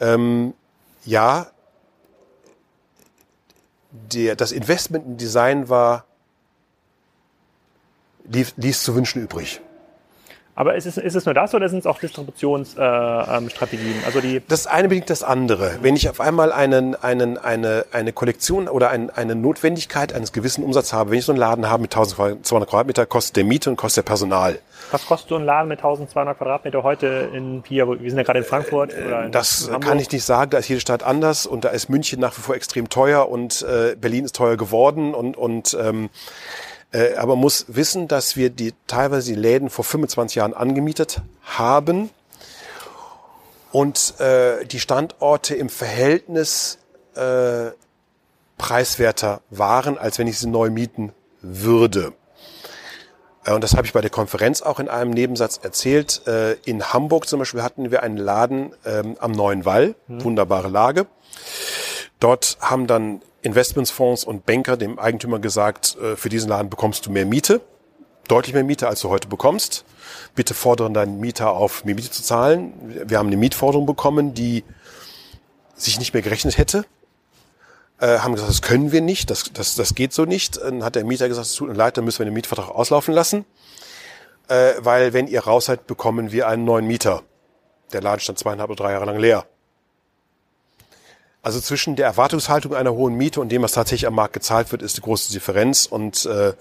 Ähm, 0.00 0.54
ja, 1.04 1.50
der, 3.90 4.36
das 4.36 4.52
Investment 4.52 5.06
in 5.06 5.16
Design 5.16 5.68
war, 5.68 6.04
ließ, 8.30 8.54
ließ 8.56 8.82
zu 8.82 8.94
wünschen 8.94 9.22
übrig. 9.22 9.60
Aber 10.58 10.74
ist 10.74 10.86
es, 10.86 10.96
ist 10.96 11.14
es 11.14 11.24
nur 11.24 11.34
das 11.34 11.54
oder 11.54 11.68
sind 11.68 11.78
es 11.78 11.86
auch 11.86 12.00
Distributionsstrategien? 12.00 14.02
Äh, 14.02 14.06
also 14.06 14.20
die 14.20 14.42
das 14.48 14.66
eine 14.66 14.88
bedingt 14.88 15.08
das 15.08 15.22
andere. 15.22 15.78
Wenn 15.82 15.94
ich 15.94 16.10
auf 16.10 16.20
einmal 16.20 16.50
einen, 16.50 16.96
einen, 16.96 17.38
eine, 17.38 17.84
eine 17.92 18.12
Kollektion 18.12 18.66
oder 18.66 18.90
ein, 18.90 19.08
eine 19.10 19.36
Notwendigkeit 19.36 20.12
eines 20.12 20.32
gewissen 20.32 20.64
Umsatzes 20.64 20.92
habe, 20.92 21.12
wenn 21.12 21.20
ich 21.20 21.26
so 21.26 21.30
einen 21.30 21.38
Laden 21.38 21.68
habe 21.68 21.82
mit 21.82 21.94
1200 21.94 22.68
Quadratmeter, 22.68 23.06
kostet 23.06 23.36
der 23.36 23.44
Miete 23.44 23.70
und 23.70 23.76
kostet 23.76 24.04
der 24.04 24.08
Personal. 24.08 24.58
Was 24.90 25.06
kostet 25.06 25.28
so 25.28 25.36
ein 25.36 25.44
Laden 25.44 25.68
mit 25.68 25.78
1200 25.78 26.36
Quadratmeter 26.36 26.82
heute 26.82 27.30
in 27.32 27.62
hier? 27.64 27.86
Wir 27.86 28.10
sind 28.10 28.18
ja 28.18 28.24
gerade 28.24 28.40
in 28.40 28.44
Frankfurt. 28.44 28.92
Oder 28.98 29.26
in 29.26 29.30
das 29.30 29.70
kann 29.80 30.00
ich 30.00 30.10
nicht 30.10 30.24
sagen. 30.24 30.50
Da 30.50 30.58
ist 30.58 30.66
jede 30.66 30.80
Stadt 30.80 31.04
anders 31.04 31.46
und 31.46 31.66
da 31.66 31.68
ist 31.68 31.88
München 31.88 32.18
nach 32.18 32.36
wie 32.36 32.40
vor 32.40 32.56
extrem 32.56 32.88
teuer 32.88 33.28
und 33.28 33.62
äh, 33.62 33.94
Berlin 33.94 34.24
ist 34.24 34.34
teuer 34.34 34.56
geworden 34.56 35.14
und 35.14 35.36
und 35.36 35.78
ähm, 35.80 36.10
äh, 36.92 37.14
aber 37.14 37.36
muss 37.36 37.66
wissen, 37.68 38.08
dass 38.08 38.36
wir 38.36 38.50
die 38.50 38.74
teilweise 38.86 39.32
die 39.32 39.40
Läden 39.40 39.70
vor 39.70 39.84
25 39.84 40.36
Jahren 40.36 40.54
angemietet 40.54 41.20
haben 41.42 42.10
und 43.72 44.18
äh, 44.20 44.64
die 44.64 44.80
Standorte 44.80 45.54
im 45.54 45.68
Verhältnis 45.68 46.78
äh, 47.14 47.70
preiswerter 48.56 49.40
waren, 49.50 49.98
als 49.98 50.18
wenn 50.18 50.26
ich 50.26 50.38
sie 50.38 50.48
neu 50.48 50.70
mieten 50.70 51.12
würde. 51.42 52.12
Äh, 53.44 53.52
und 53.52 53.62
das 53.62 53.74
habe 53.76 53.86
ich 53.86 53.92
bei 53.92 54.00
der 54.00 54.10
Konferenz 54.10 54.62
auch 54.62 54.80
in 54.80 54.88
einem 54.88 55.10
Nebensatz 55.10 55.58
erzählt. 55.62 56.26
Äh, 56.26 56.54
in 56.64 56.92
Hamburg 56.92 57.28
zum 57.28 57.38
Beispiel 57.38 57.62
hatten 57.62 57.90
wir 57.90 58.02
einen 58.02 58.16
Laden 58.16 58.74
ähm, 58.84 59.16
am 59.20 59.32
Neuen 59.32 59.64
Wall, 59.64 59.94
mhm. 60.06 60.24
wunderbare 60.24 60.68
Lage. 60.68 61.06
Dort 62.20 62.58
haben 62.60 62.86
dann 62.86 63.22
Investmentsfonds 63.42 64.24
und 64.24 64.46
Banker 64.46 64.76
dem 64.76 64.98
Eigentümer 64.98 65.38
gesagt, 65.38 65.96
äh, 65.96 66.16
für 66.16 66.28
diesen 66.28 66.48
Laden 66.48 66.70
bekommst 66.70 67.06
du 67.06 67.10
mehr 67.10 67.26
Miete, 67.26 67.60
deutlich 68.26 68.54
mehr 68.54 68.64
Miete, 68.64 68.88
als 68.88 69.00
du 69.00 69.08
heute 69.08 69.28
bekommst. 69.28 69.84
Bitte 70.34 70.54
fordern 70.54 70.94
deinen 70.94 71.20
Mieter 71.20 71.52
auf, 71.52 71.84
mehr 71.84 71.94
Miete 71.94 72.10
zu 72.10 72.22
zahlen. 72.22 72.72
Wir 73.06 73.18
haben 73.18 73.28
eine 73.28 73.36
Mietforderung 73.36 73.86
bekommen, 73.86 74.34
die 74.34 74.64
sich 75.74 75.98
nicht 75.98 76.14
mehr 76.14 76.22
gerechnet 76.22 76.58
hätte. 76.58 76.84
Äh, 78.00 78.18
haben 78.18 78.34
gesagt, 78.34 78.50
das 78.50 78.62
können 78.62 78.92
wir 78.92 79.00
nicht, 79.00 79.30
das, 79.30 79.44
das, 79.52 79.74
das 79.74 79.94
geht 79.94 80.12
so 80.12 80.24
nicht. 80.24 80.56
Dann 80.56 80.84
hat 80.84 80.94
der 80.94 81.04
Mieter 81.04 81.28
gesagt, 81.28 81.46
es 81.46 81.54
tut 81.54 81.68
mir 81.68 81.74
leid, 81.74 81.96
dann 81.96 82.04
müssen 82.04 82.20
wir 82.20 82.26
den 82.26 82.34
Mietvertrag 82.34 82.70
auslaufen 82.70 83.14
lassen. 83.14 83.44
Äh, 84.48 84.74
weil 84.78 85.12
wenn 85.12 85.26
ihr 85.26 85.40
raus 85.40 85.66
seid, 85.66 85.86
bekommen 85.86 86.32
wir 86.32 86.48
einen 86.48 86.64
neuen 86.64 86.86
Mieter. 86.86 87.22
Der 87.92 88.02
Laden 88.02 88.20
stand 88.20 88.38
zweieinhalb 88.38 88.70
oder 88.70 88.84
drei 88.84 88.92
Jahre 88.92 89.06
lang 89.06 89.18
leer. 89.18 89.46
Also 91.42 91.60
zwischen 91.60 91.96
der 91.96 92.06
Erwartungshaltung 92.06 92.74
einer 92.74 92.92
hohen 92.92 93.14
Miete 93.14 93.40
und 93.40 93.50
dem, 93.50 93.62
was 93.62 93.72
tatsächlich 93.72 94.06
am 94.06 94.14
Markt 94.14 94.34
gezahlt 94.34 94.72
wird, 94.72 94.82
ist 94.82 94.96
die 94.96 95.02
große 95.02 95.32
Differenz. 95.32 95.86
Und 95.86 96.26
äh, 96.26 96.52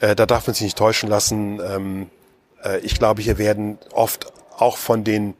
äh, 0.00 0.14
da 0.14 0.26
darf 0.26 0.46
man 0.46 0.54
sich 0.54 0.62
nicht 0.62 0.78
täuschen 0.78 1.08
lassen. 1.08 1.60
Ähm, 1.60 2.10
äh, 2.62 2.78
ich 2.78 2.98
glaube, 2.98 3.22
hier 3.22 3.38
werden 3.38 3.78
oft 3.92 4.32
auch 4.56 4.76
von 4.76 5.04
den 5.04 5.34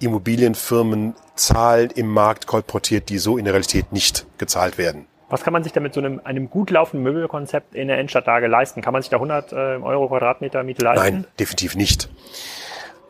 Immobilienfirmen 0.00 1.14
Zahlen 1.34 1.90
im 1.90 2.08
Markt 2.08 2.46
kolportiert, 2.46 3.08
die 3.08 3.18
so 3.18 3.38
in 3.38 3.44
der 3.44 3.54
Realität 3.54 3.92
nicht 3.92 4.26
gezahlt 4.38 4.78
werden. 4.78 5.06
Was 5.30 5.44
kann 5.44 5.52
man 5.52 5.62
sich 5.62 5.72
damit 5.72 5.92
so 5.92 6.00
einem, 6.00 6.20
einem 6.24 6.48
gut 6.48 6.70
laufenden 6.70 7.02
Möbelkonzept 7.02 7.74
in 7.74 7.88
der 7.88 7.98
Endstadtlage 7.98 8.46
leisten? 8.46 8.80
Kann 8.80 8.92
man 8.92 9.02
sich 9.02 9.10
da 9.10 9.16
100 9.16 9.52
äh, 9.52 9.56
Euro 9.56 10.08
Quadratmeter 10.08 10.62
Miete 10.62 10.82
leisten? 10.82 11.04
Nein, 11.04 11.26
definitiv 11.38 11.76
nicht. 11.76 12.08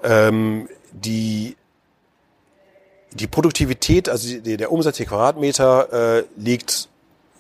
Ähm, 0.03 0.69
die 0.93 1.57
die 3.13 3.27
Produktivität, 3.27 4.09
also 4.09 4.39
der 4.39 4.71
Umsatz 4.71 4.99
je 4.99 5.07
Quadratmeter 5.07 6.19
äh, 6.19 6.25
liegt 6.37 6.89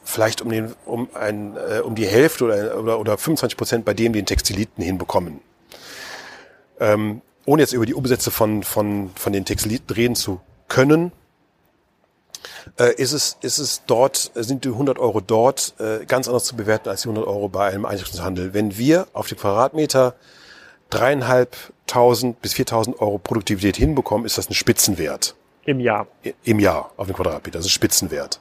vielleicht 0.04 0.40
um, 0.40 0.50
den, 0.50 0.74
um, 0.86 1.08
ein, 1.14 1.56
äh, 1.56 1.80
um 1.80 1.94
die 1.94 2.06
Hälfte 2.06 2.44
oder, 2.44 2.78
oder, 2.78 2.98
oder 2.98 3.18
25 3.18 3.56
Prozent 3.56 3.84
bei 3.84 3.94
dem, 3.94 4.12
den 4.12 4.24
Textiliten 4.24 4.82
hinbekommen. 4.82 5.40
Ähm, 6.80 7.20
ohne 7.44 7.62
jetzt 7.62 7.72
über 7.72 7.86
die 7.86 7.94
Umsätze 7.94 8.30
von, 8.30 8.62
von, 8.62 9.10
von 9.14 9.32
den 9.32 9.44
Textiliten 9.44 9.94
reden 9.94 10.16
zu 10.16 10.40
können, 10.68 11.12
äh, 12.78 12.94
ist, 12.94 13.12
es, 13.12 13.36
ist 13.42 13.58
es 13.58 13.82
dort, 13.86 14.30
sind 14.34 14.64
die 14.64 14.68
100 14.68 14.98
Euro 14.98 15.20
dort 15.20 15.74
äh, 15.78 16.04
ganz 16.06 16.28
anders 16.28 16.44
zu 16.44 16.56
bewerten 16.56 16.88
als 16.88 17.02
die 17.02 17.08
100 17.08 17.26
Euro 17.26 17.48
bei 17.48 17.68
einem 17.68 17.84
Einrichtungshandel. 17.84 18.54
Wenn 18.54 18.76
wir 18.78 19.08
auf 19.12 19.28
die 19.28 19.34
Quadratmeter 19.34 20.14
dreieinhalbtausend 20.90 22.40
bis 22.40 22.54
4.000 22.54 22.98
Euro 22.98 23.18
Produktivität 23.18 23.76
hinbekommen, 23.76 24.26
ist 24.26 24.38
das 24.38 24.48
ein 24.48 24.54
Spitzenwert. 24.54 25.34
Im 25.68 25.80
Jahr? 25.80 26.06
Im 26.44 26.60
Jahr 26.60 26.90
auf 26.96 27.08
den 27.08 27.14
Quadratmeter. 27.14 27.58
Das 27.58 27.66
ist 27.66 27.72
Spitzenwert. 27.72 28.40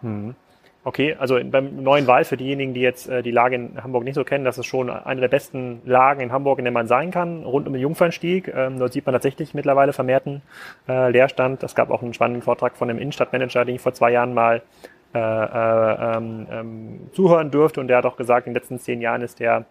Hm. 0.00 0.34
Okay, 0.82 1.14
also 1.18 1.38
beim 1.44 1.82
neuen 1.82 2.06
Wahl 2.06 2.24
für 2.24 2.38
diejenigen, 2.38 2.72
die 2.72 2.80
jetzt 2.80 3.10
äh, 3.10 3.22
die 3.22 3.30
Lage 3.30 3.56
in 3.56 3.82
Hamburg 3.82 4.04
nicht 4.04 4.14
so 4.14 4.24
kennen, 4.24 4.42
das 4.46 4.56
ist 4.56 4.64
schon 4.64 4.88
eine 4.88 5.20
der 5.20 5.28
besten 5.28 5.82
Lagen 5.84 6.22
in 6.22 6.32
Hamburg, 6.32 6.60
in 6.60 6.64
der 6.64 6.72
man 6.72 6.86
sein 6.86 7.10
kann, 7.10 7.44
rund 7.44 7.66
um 7.66 7.74
den 7.74 7.82
Jungfernstieg. 7.82 8.48
Ähm, 8.48 8.78
dort 8.78 8.94
sieht 8.94 9.04
man 9.04 9.12
tatsächlich 9.12 9.52
mittlerweile 9.52 9.92
vermehrten 9.92 10.40
äh, 10.88 11.10
Leerstand. 11.10 11.62
Es 11.62 11.74
gab 11.74 11.90
auch 11.90 12.00
einen 12.00 12.14
spannenden 12.14 12.40
Vortrag 12.40 12.78
von 12.78 12.88
dem 12.88 12.96
Innenstadtmanager, 12.96 13.66
den 13.66 13.74
ich 13.74 13.82
vor 13.82 13.92
zwei 13.92 14.10
Jahren 14.10 14.32
mal 14.32 14.62
äh, 15.14 15.18
äh, 15.18 16.16
ähm, 16.16 16.46
ähm, 16.50 17.00
zuhören 17.12 17.50
durfte 17.50 17.80
und 17.80 17.88
der 17.88 17.98
hat 17.98 18.06
auch 18.06 18.16
gesagt, 18.16 18.46
in 18.46 18.54
den 18.54 18.62
letzten 18.62 18.78
zehn 18.78 19.02
Jahren 19.02 19.20
ist 19.20 19.40
der 19.40 19.66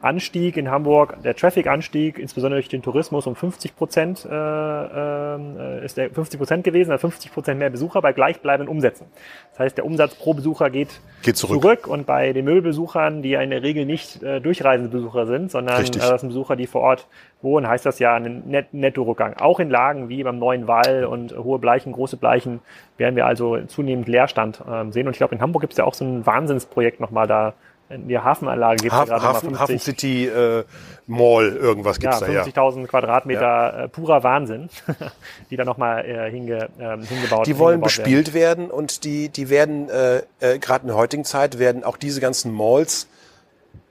Anstieg 0.00 0.56
in 0.56 0.70
Hamburg, 0.70 1.22
der 1.24 1.34
Traffic-Anstieg, 1.34 2.18
insbesondere 2.18 2.60
durch 2.60 2.68
den 2.68 2.82
Tourismus, 2.82 3.26
um 3.26 3.34
50 3.34 3.74
Prozent 3.74 4.24
äh, 4.24 4.28
äh, 4.28 5.84
ist 5.84 5.96
der 5.96 6.10
50 6.10 6.38
Prozent 6.38 6.64
gewesen, 6.64 6.92
also 6.92 7.08
50 7.08 7.32
Prozent 7.32 7.58
mehr 7.58 7.70
Besucher 7.70 8.00
bei 8.00 8.12
gleichbleibenden 8.12 8.68
Umsätzen. 8.72 9.06
Das 9.50 9.58
heißt, 9.58 9.76
der 9.76 9.84
Umsatz 9.84 10.14
pro 10.14 10.34
Besucher 10.34 10.70
geht, 10.70 11.00
geht 11.22 11.36
zurück. 11.36 11.60
zurück. 11.60 11.86
und 11.88 12.06
bei 12.06 12.32
den 12.32 12.44
Möbelbesuchern, 12.44 13.22
die 13.22 13.30
ja 13.30 13.40
in 13.40 13.50
der 13.50 13.64
Regel 13.64 13.86
nicht 13.86 14.22
äh, 14.22 14.40
durchreisende 14.40 14.90
Besucher 14.90 15.26
sind, 15.26 15.50
sondern 15.50 15.84
äh, 15.84 15.90
das 15.90 16.20
sind 16.20 16.28
Besucher, 16.28 16.54
die 16.54 16.68
vor 16.68 16.82
Ort 16.82 17.08
wohnen, 17.42 17.66
heißt 17.66 17.84
das 17.84 17.98
ja 17.98 18.14
ein 18.14 18.44
Net 18.46 18.72
Netto-Rückgang. 18.72 19.34
Auch 19.38 19.58
in 19.58 19.68
Lagen 19.68 20.08
wie 20.08 20.22
beim 20.22 20.38
Neuen 20.38 20.68
Wall 20.68 21.06
und 21.06 21.36
hohe 21.36 21.58
Bleichen, 21.58 21.92
große 21.92 22.16
Bleichen 22.16 22.60
werden 22.98 23.16
wir 23.16 23.26
also 23.26 23.58
zunehmend 23.66 24.06
Leerstand 24.06 24.60
äh, 24.60 24.90
sehen. 24.92 25.08
Und 25.08 25.12
ich 25.12 25.18
glaube, 25.18 25.34
in 25.34 25.40
Hamburg 25.40 25.62
gibt 25.62 25.72
es 25.72 25.78
ja 25.78 25.84
auch 25.84 25.94
so 25.94 26.04
ein 26.04 26.24
Wahnsinnsprojekt 26.24 27.00
nochmal 27.00 27.26
da 27.26 27.54
in 27.90 28.08
der 28.08 28.22
Hafenanlage 28.22 28.82
gibt 28.82 28.94
es 28.94 29.08
ja 29.08 29.22
Hafen, 29.22 29.58
Hafen 29.58 29.78
City 29.78 30.26
äh, 30.26 30.64
Mall, 31.06 31.56
irgendwas 31.56 31.98
gibt's 31.98 32.20
ja, 32.20 32.26
da, 32.26 32.32
ja. 32.32 32.42
50.000 32.42 32.86
Quadratmeter 32.86 33.40
ja. 33.40 33.84
äh, 33.84 33.88
purer 33.88 34.22
Wahnsinn, 34.22 34.68
die 35.50 35.56
da 35.56 35.64
nochmal 35.64 36.04
äh, 36.04 36.30
hinge, 36.30 36.68
äh, 36.78 36.98
hingebaut 37.06 37.46
Die 37.46 37.58
wollen 37.58 37.80
bespielt 37.80 38.34
werden. 38.34 38.64
werden. 38.64 38.70
und 38.70 39.04
die, 39.04 39.30
die 39.30 39.48
werden, 39.48 39.88
äh, 39.88 40.22
äh, 40.40 40.58
gerade 40.58 40.82
in 40.82 40.88
der 40.88 40.96
heutigen 40.96 41.24
Zeit, 41.24 41.58
werden 41.58 41.82
auch 41.82 41.96
diese 41.96 42.20
ganzen 42.20 42.52
Malls 42.52 43.08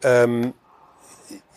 ähm, 0.03 0.53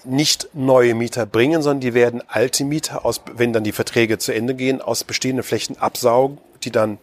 nicht 0.05 0.49
neue 0.55 0.95
Mieter 0.95 1.27
bringen, 1.27 1.61
sondern 1.61 1.81
die 1.81 1.93
werden 1.93 2.23
alte 2.27 2.65
Mieter, 2.65 3.05
aus, 3.05 3.21
wenn 3.35 3.53
dann 3.53 3.65
die 3.65 3.73
Verträge 3.73 4.17
zu 4.17 4.33
Ende 4.33 4.55
gehen, 4.55 4.81
aus 4.81 5.05
bestehenden 5.05 5.43
Flächen 5.43 5.79
absaugen, 5.79 6.39
die 6.65 6.71
dann 6.71 6.99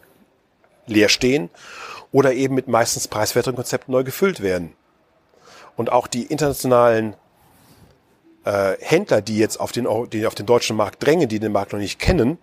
leer 0.86 1.08
stehen 1.08 1.48
oder 2.10 2.32
eben 2.32 2.54
mit 2.54 2.66
meistens 2.66 3.06
preiswerteren 3.06 3.54
Konzepten 3.54 3.92
neu 3.92 4.02
gefüllt 4.02 4.42
werden. 4.42 4.72
Und 5.78 5.90
auch 5.90 6.06
die 6.06 6.24
internationalen 6.24 7.14
äh, 8.44 8.74
Händler, 8.80 9.22
die 9.22 9.38
jetzt 9.38 9.58
auf 9.58 9.72
den, 9.72 9.88
die 10.12 10.26
auf 10.26 10.34
den 10.34 10.44
deutschen 10.44 10.76
Markt 10.76 11.02
drängen, 11.02 11.30
die 11.30 11.40
den 11.40 11.52
Markt 11.52 11.72
noch 11.72 11.80
nicht 11.80 11.98
kennen, 11.98 12.36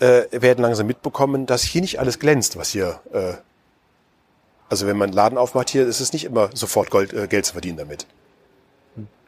äh, 0.00 0.24
werden 0.30 0.60
langsam 0.60 0.86
mitbekommen, 0.86 1.46
dass 1.46 1.62
hier 1.62 1.80
nicht 1.80 1.98
alles 1.98 2.18
glänzt, 2.18 2.58
was 2.58 2.68
hier 2.68 3.00
äh, 3.14 3.32
also 4.68 4.86
wenn 4.86 4.96
man 4.96 5.10
einen 5.10 5.16
Laden 5.16 5.38
aufmacht 5.38 5.70
hier, 5.70 5.86
ist 5.86 6.00
es 6.00 6.12
nicht 6.12 6.24
immer 6.24 6.50
sofort 6.54 6.90
Gold, 6.90 7.12
äh, 7.12 7.26
Geld 7.28 7.46
zu 7.46 7.52
verdienen 7.52 7.78
damit. 7.78 8.06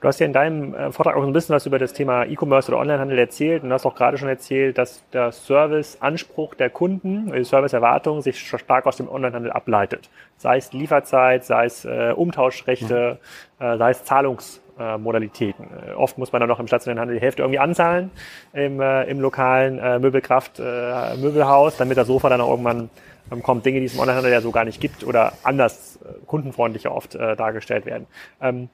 Du 0.01 0.07
hast 0.07 0.21
ja 0.21 0.27
in 0.27 0.33
deinem 0.33 0.75
äh, 0.75 0.93
Vortrag 0.93 1.17
auch 1.17 1.25
ein 1.25 1.33
bisschen 1.33 1.57
was 1.57 1.67
über 1.67 1.81
das 1.81 1.93
Thema 1.93 2.25
E-Commerce 2.25 2.71
oder 2.71 2.79
Onlinehandel 2.79 3.19
erzählt 3.19 3.65
und 3.65 3.73
hast 3.73 3.85
auch 3.85 3.97
gerade 3.97 4.17
schon 4.17 4.29
erzählt, 4.29 4.79
dass 4.79 5.03
der 5.13 5.33
Serviceanspruch 5.33 6.55
der 6.55 6.71
Kunden, 6.71 7.33
die 7.33 7.43
Serviceerwartung 7.43 8.23
sich 8.23 8.39
stark 8.39 8.87
aus 8.87 8.97
dem 8.97 9.09
Onlinehandel 9.09 9.51
ableitet. 9.51 10.09
Sei 10.37 10.59
es 10.59 10.73
Lieferzeit, 10.73 11.45
sei 11.45 11.65
es 11.65 11.85
äh, 11.85 12.13
Umtauschrechte, 12.15 13.19
mhm. 13.59 13.67
äh, 13.67 13.77
sei 13.77 13.91
es 13.91 14.05
Zahlungsmodalitäten. 14.05 15.67
Äh, 15.89 15.95
oft 15.95 16.17
muss 16.17 16.31
man 16.31 16.39
dann 16.39 16.49
noch 16.49 16.61
im 16.61 16.69
stationären 16.69 17.01
Handel 17.01 17.17
die 17.17 17.23
Hälfte 17.23 17.43
irgendwie 17.43 17.59
anzahlen 17.59 18.13
im, 18.53 18.81
äh, 18.81 19.03
im 19.05 19.19
lokalen 19.19 19.81
äh, 19.81 19.99
Möbelkraft 19.99 20.61
äh, 20.61 21.17
Möbelhaus, 21.17 21.77
damit 21.77 21.97
das 21.97 22.07
Sofa 22.07 22.29
dann 22.29 22.41
auch 22.41 22.51
irgendwann 22.51 22.89
ähm, 23.33 23.43
kommt, 23.43 23.67
Dinge, 23.67 23.81
die 23.81 23.87
es 23.87 23.95
im 23.95 24.01
Onlinehandel 24.01 24.31
ja 24.31 24.41
so 24.41 24.53
gar 24.53 24.65
nicht 24.65 24.81
gibt 24.81 25.03
oder 25.03 25.33
anders 25.43 25.99
äh, 26.05 26.13
kundenfreundlicher 26.25 26.95
oft 26.95 27.17
äh, 27.17 27.35
dargestellt 27.35 27.85
werden. 27.85 28.07
Ähm, 28.41 28.69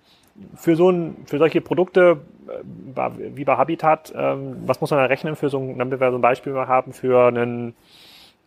für 0.56 0.76
so 0.76 0.90
ein, 0.90 1.16
für 1.26 1.38
solche 1.38 1.60
Produkte 1.60 2.20
äh, 2.48 3.10
wie 3.34 3.44
bei 3.44 3.56
Habitat, 3.56 4.12
ähm, 4.16 4.62
was 4.66 4.80
muss 4.80 4.90
man 4.90 5.00
da 5.00 5.06
rechnen 5.06 5.36
für 5.36 5.48
so 5.48 5.58
ein, 5.58 5.78
damit 5.78 6.00
wir 6.00 6.10
so 6.10 6.18
ein 6.18 6.22
Beispiel 6.22 6.52
mal 6.52 6.68
haben 6.68 6.92
für 6.92 7.28
einen, 7.28 7.74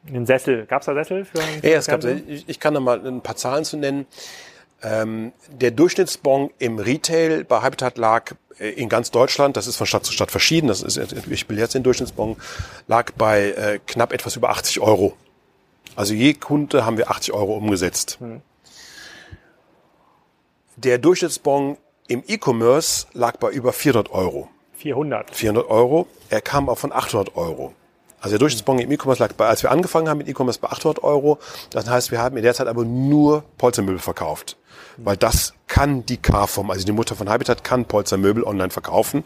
einen 0.07 0.25
Sessel? 0.25 0.65
Gab 0.65 0.81
es 0.81 0.87
da 0.87 0.93
Sessel 0.93 1.25
für 1.25 1.39
einen 1.41 1.61
Ja, 1.63 1.77
es 1.77 1.87
gab, 1.87 2.03
ich, 2.03 2.47
ich 2.47 2.59
kann 2.59 2.73
da 2.73 2.79
mal 2.79 3.05
ein 3.05 3.21
paar 3.21 3.35
Zahlen 3.35 3.63
zu 3.63 3.77
nennen. 3.77 4.05
Ähm, 4.83 5.31
der 5.49 5.71
Durchschnittsbon 5.71 6.51
im 6.59 6.77
Retail 6.77 7.43
bei 7.43 7.61
Habitat 7.61 7.97
lag 7.97 8.35
äh, 8.59 8.69
in 8.69 8.89
ganz 8.89 9.09
Deutschland, 9.09 9.57
das 9.57 9.65
ist 9.65 9.75
von 9.75 9.87
Stadt 9.87 10.05
zu 10.05 10.13
Stadt 10.13 10.29
verschieden, 10.29 10.67
das 10.67 10.83
ist, 10.83 10.97
ich 10.97 11.49
will 11.49 11.57
jetzt 11.57 11.73
den 11.73 11.83
Durchschnittsbon, 11.83 12.35
lag 12.87 13.11
bei 13.13 13.51
äh, 13.51 13.79
knapp 13.87 14.13
etwas 14.13 14.35
über 14.35 14.49
80 14.49 14.79
Euro. 14.81 15.13
Also 15.95 16.13
je 16.13 16.35
Kunde 16.35 16.85
haben 16.85 16.97
wir 16.97 17.09
80 17.09 17.33
Euro 17.33 17.55
umgesetzt. 17.55 18.17
Hm. 18.19 18.41
Der 20.79 20.99
Durchschnittsbon 20.99 21.77
im 22.07 22.23
E-Commerce 22.27 23.07
lag 23.13 23.37
bei 23.37 23.49
über 23.49 23.73
400 23.73 24.11
Euro. 24.11 24.47
400? 24.73 25.35
400 25.35 25.67
Euro. 25.71 26.05
Er 26.29 26.39
kam 26.39 26.69
auch 26.69 26.77
von 26.77 26.91
800 26.91 27.35
Euro. 27.35 27.73
Also 28.19 28.33
der 28.33 28.39
Durchschnittsbon 28.39 28.77
im 28.77 28.91
E-Commerce 28.91 29.23
lag 29.23 29.33
bei, 29.33 29.47
als 29.47 29.63
wir 29.63 29.71
angefangen 29.71 30.07
haben 30.07 30.19
mit 30.19 30.27
E-Commerce 30.27 30.59
bei 30.59 30.67
800 30.69 31.03
Euro. 31.03 31.39
Das 31.71 31.89
heißt, 31.89 32.11
wir 32.11 32.21
haben 32.21 32.37
in 32.37 32.43
der 32.43 32.53
Zeit 32.53 32.67
aber 32.67 32.85
nur 32.85 33.43
Polstermöbel 33.57 33.97
verkauft. 33.97 34.55
Weil 34.97 35.17
das 35.17 35.55
kann 35.65 36.05
die 36.05 36.17
Carform, 36.17 36.69
also 36.69 36.85
die 36.85 36.91
Mutter 36.91 37.15
von 37.15 37.27
Habitat 37.27 37.63
kann 37.63 37.85
Polstermöbel 37.85 38.43
online 38.43 38.69
verkaufen 38.69 39.23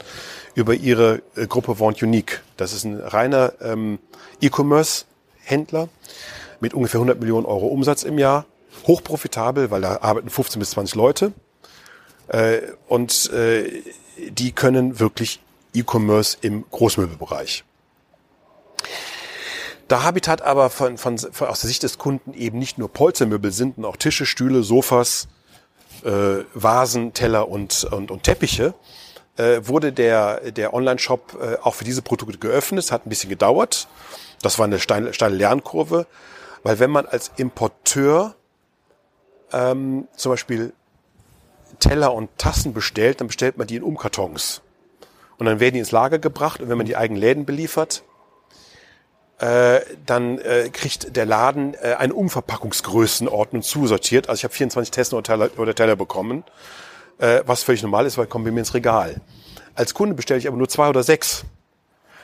über 0.56 0.74
ihre 0.74 1.22
äh, 1.36 1.48
Gruppe 1.48 1.82
Want 1.82 2.02
Unique. 2.02 2.44
Das 2.56 2.72
ist 2.72 2.86
ein 2.86 2.98
reiner 2.98 3.52
ähm, 3.62 4.00
E-Commerce-Händler 4.40 5.90
mit 6.62 6.74
ungefähr 6.74 7.00
100 7.00 7.20
Millionen 7.20 7.46
Euro 7.46 7.68
Umsatz 7.68 8.04
im 8.04 8.18
Jahr 8.18 8.46
hochprofitabel, 8.88 9.72
weil 9.72 9.82
da 9.82 10.00
arbeiten 10.02 10.30
15 10.30 10.60
bis 10.60 10.72
20 10.72 10.96
Leute. 10.96 11.34
Äh, 12.28 12.62
und 12.88 13.32
äh, 13.32 13.82
die 14.30 14.52
können 14.52 15.00
wirklich 15.00 15.42
E-Commerce 15.74 16.38
im 16.42 16.66
Großmöbelbereich. 16.70 17.64
Da 19.88 20.04
Habitat 20.04 20.42
aber 20.42 20.70
von, 20.70 20.98
von, 20.98 21.18
von, 21.18 21.48
aus 21.48 21.62
der 21.62 21.68
Sicht 21.68 21.84
des 21.84 21.98
Kunden 21.98 22.34
eben 22.34 22.60
nicht 22.60 22.78
nur 22.78 22.90
Polstermöbel 22.92 23.52
sind, 23.52 23.76
sondern 23.76 23.92
auch 23.92 23.98
Tische, 23.98 24.26
Stühle, 24.26 24.64
Sofas, 24.64 25.28
äh, 26.06 26.46
Vasen, 26.54 27.14
Teller 27.14 27.50
und, 27.50 27.84
und, 27.86 28.10
und 28.10 28.24
Teppiche, 28.24 28.74
äh, 29.38 29.62
wurde 29.64 29.92
der, 29.92 30.52
der 30.52 30.74
Online-Shop 30.74 31.38
äh, 31.42 31.58
auch 31.62 31.76
für 31.76 31.84
diese 31.84 32.02
Produkte 32.02 32.38
geöffnet. 32.38 32.86
Es 32.86 32.92
hat 32.92 33.06
ein 33.06 33.10
bisschen 33.10 33.30
gedauert. 33.30 33.88
Das 34.42 34.60
war 34.60 34.66
eine 34.66 34.80
steile, 34.80 35.14
steile 35.14 35.36
Lernkurve, 35.36 36.08
weil 36.64 36.80
wenn 36.80 36.90
man 36.90 37.06
als 37.06 37.32
Importeur 37.36 38.36
ähm, 39.54 40.08
zum 40.16 40.32
Beispiel 40.32 40.74
Teller 41.80 42.14
und 42.14 42.30
Tassen 42.38 42.74
bestellt, 42.74 43.20
dann 43.20 43.28
bestellt 43.28 43.58
man 43.58 43.68
die 43.68 43.76
in 43.76 43.84
Umkartons. 43.84 44.62
Und 45.38 45.46
dann 45.48 45.60
werden 45.60 45.74
die 45.74 45.80
ins 45.80 45.92
Lager 45.92 46.20
gebracht 46.20 46.62
und 46.62 46.70
wenn 46.70 46.78
man 46.78 46.86
die 46.86 46.96
eigenen 46.96 47.20
Läden 47.20 47.46
beliefert, 47.46 48.04
äh, 49.40 49.82
dann 50.06 50.38
äh, 50.38 50.70
kriegt 50.72 51.16
der 51.16 51.26
Laden 51.26 51.74
äh, 51.74 51.96
eine 51.98 52.14
Umverpackungsgrößenordnung 52.14 53.64
zusortiert. 53.64 54.30
Also 54.30 54.42
ich 54.42 54.44
habe 54.44 54.54
24 54.54 54.92
Tessen 54.92 55.16
oder 55.16 55.24
Teller, 55.24 55.50
oder 55.58 55.74
Teller 55.74 55.96
bekommen, 55.96 56.44
äh, 57.18 57.42
was 57.48 57.64
völlig 57.64 57.82
normal 57.82 58.06
ist, 58.06 58.20
weil 58.20 58.28
kommen 58.28 58.46
wir 58.46 58.52
mir 58.52 58.60
ins 58.60 58.76
Regal. 58.76 59.20
Als 59.74 59.96
Kunde 59.96 60.14
bestelle 60.14 60.40
ich 60.40 60.48
aber 60.48 60.58
nur 60.58 60.70
zwei 60.70 60.90
oder 60.90 61.02
sechs. 61.02 61.44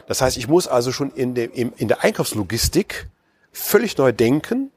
Das 0.05 0.21
heißt, 0.21 0.37
ich 0.37 0.47
muss 0.47 0.67
also 0.67 0.91
schon 0.91 1.09
in, 1.11 1.33
dem, 1.33 1.73
in 1.75 1.87
der 1.87 2.03
Einkaufslogistik 2.03 3.07
völlig 3.51 3.97
neu 3.97 4.11
denken 4.11 4.71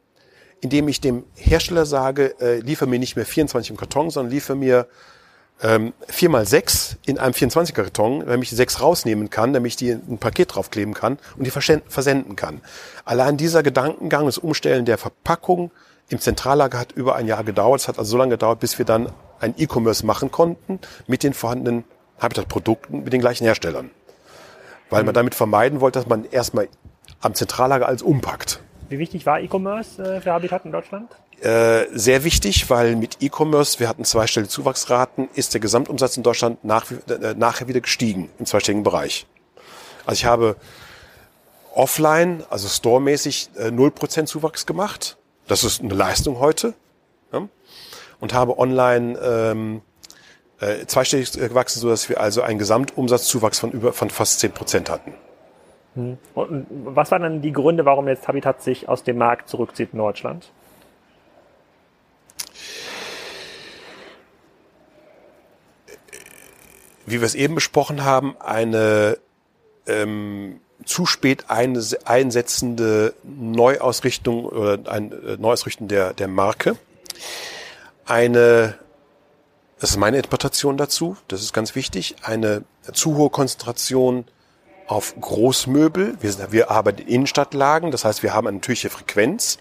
indem 0.61 0.89
ich 0.89 1.01
dem 1.01 1.25
Hersteller 1.37 1.87
sage, 1.87 2.35
äh, 2.41 2.61
liefer 2.61 2.87
mir 2.87 2.99
nicht 2.99 3.17
mehr 3.17 3.27
24 3.27 3.71
im 3.71 3.77
Karton, 3.77 4.11
sondern 4.11 4.31
liefer 4.31 4.55
mir 4.55 4.87
ähm, 5.63 5.93
4 6.09 6.31
mal 6.31 6.47
6 6.47 6.97
in 7.07 7.19
einem 7.19 7.35
24er 7.35 7.73
Karton, 7.73 8.21
damit 8.27 8.45
ich 8.45 8.49
die 8.51 8.57
6 8.57 8.81
rausnehmen 8.81 9.31
kann, 9.31 9.53
damit 9.53 9.71
ich 9.71 9.77
die 9.77 9.91
in 9.91 10.03
ein 10.09 10.19
Paket 10.19 10.55
draufkleben 10.55 10.95
kann 10.95 11.19
und 11.37 11.47
die 11.47 11.51
versenden 11.51 12.37
kann. 12.37 12.61
Allein 13.05 13.37
dieser 13.37 13.63
Gedankengang, 13.63 14.27
das 14.27 14.39
Umstellen 14.39 14.85
der 14.85 14.99
Verpackung 14.99 15.71
im 16.09 16.19
Zentrallager 16.19 16.79
hat 16.79 16.93
über 16.93 17.15
ein 17.17 17.27
Jahr 17.27 17.45
gedauert. 17.45 17.81
Es 17.81 17.89
hat 17.89 17.99
also 17.99 18.13
so 18.13 18.17
lange 18.17 18.31
gedauert, 18.31 18.61
bis 18.61 18.79
wir 18.79 18.85
dann 18.85 19.13
ein 19.39 19.55
E-Commerce 19.57 20.05
machen 20.05 20.31
konnten 20.31 20.81
mit 21.07 21.23
den 21.23 21.35
vorhandenen 21.35 21.85
Habitat-Produkten, 22.19 23.05
mit 23.05 23.13
den 23.13 23.21
gleichen 23.21 23.45
Herstellern. 23.45 23.91
Weil 24.91 25.05
man 25.05 25.15
damit 25.15 25.35
vermeiden 25.37 25.81
wollte, 25.81 26.01
dass 26.01 26.09
man 26.09 26.25
erstmal 26.25 26.69
am 27.21 27.35
Zentrallager 27.35 27.87
alles 27.87 28.03
umpackt. 28.03 28.61
Wie 28.91 28.99
wichtig 28.99 29.25
war 29.25 29.41
E-Commerce 29.41 30.03
äh, 30.03 30.21
für 30.21 30.33
Habitat 30.33 30.65
in 30.65 30.73
Deutschland? 30.73 31.13
Äh, 31.41 31.87
sehr 31.93 32.25
wichtig, 32.25 32.69
weil 32.71 32.97
mit 32.97 33.19
E-Commerce, 33.21 33.79
wir 33.79 33.89
hatten 33.89 34.05
zweistellige 34.05 34.51
Zuwachsraten, 34.51 35.29
ist 35.35 35.55
der 35.55 35.61
Gesamtumsatz 35.61 36.17
in 36.17 36.25
Deutschland 36.25 36.65
nach, 36.65 36.91
äh, 36.91 37.35
nachher 37.35 37.69
wieder 37.69 37.81
gestiegen 37.81 38.31
im 38.41 38.47
zweistelligen 38.47 38.83
Bereich. 38.83 39.27
Also 40.07 40.19
ich 40.19 40.25
habe 40.25 40.57
offline, 41.73 42.43
also 42.51 42.67
storemäßig, 42.67 43.51
äh, 43.57 43.71
0% 43.71 44.27
Zuwachs 44.27 44.67
gemacht. 44.67 45.17
Das 45.47 45.63
ist 45.63 45.81
eine 45.81 45.95
Leistung 45.95 46.41
heute. 46.41 46.75
Ja? 47.33 47.49
Und 48.19 48.35
habe 48.35 48.59
online 48.59 49.17
ähm, 49.21 49.83
äh, 50.59 50.85
zweistellig 50.87 51.31
gewachsen, 51.31 51.79
so 51.79 51.89
dass 51.89 52.09
wir 52.09 52.21
also 52.21 52.43
einen 52.43 52.59
Gesamtumsatzzuwachs 52.59 53.61
von 53.61 53.71
über 53.71 53.93
von 53.93 54.11
fast 54.11 54.43
10% 54.43 54.91
hatten. 54.91 55.15
Hm. 55.95 56.19
Und 56.35 56.67
was 56.71 57.11
waren 57.11 57.23
dann 57.23 57.43
die 57.43 57.53
Gründe, 57.53 57.85
warum 57.85 58.09
jetzt 58.09 58.29
Habitat 58.29 58.63
sich 58.63 58.89
aus 58.89 59.03
dem 59.03 59.19
Markt 59.19 59.49
zurückzieht 59.49 59.91
in 59.93 59.99
Deutschland? 59.99 60.51
Wie 67.07 67.21
wir 67.21 67.27
es 67.27 67.35
eben 67.35 67.57
besprochen 67.57 68.05
haben, 68.05 68.37
eine 68.39 69.19
ähm, 69.87 70.61
zu 70.85 71.07
spät 71.07 71.47
einsetzende 71.49 73.15
Neuausrichtung 73.23 74.47
oder 74.47 74.91
ein 74.91 75.13
äh, 75.13 75.37
Neuausrichten 75.37 75.89
der, 75.89 76.15
der 76.15 76.29
Marke. 76.29 76.77
Eine, 78.07 78.79
das 79.79 79.91
ist 79.91 79.97
meine 79.97 80.17
Interpretation 80.17 80.77
dazu, 80.77 81.17
das 81.29 81.43
ist 81.43 81.53
ganz 81.53 81.75
wichtig, 81.75 82.17
eine 82.23 82.65
zu 82.93 83.17
hohe 83.17 83.31
Konzentration 83.31 84.25
auf 84.91 85.15
Großmöbel. 85.21 86.17
Wir, 86.21 86.53
wir 86.53 86.71
arbeiten 86.71 87.03
in 87.03 87.09
Innenstadtlagen, 87.09 87.93
das 87.93 88.05
heißt, 88.05 88.23
wir 88.25 88.35
haben 88.35 88.49
eine 88.49 88.57
natürliche 88.57 88.91
Frequenz. 88.91 89.59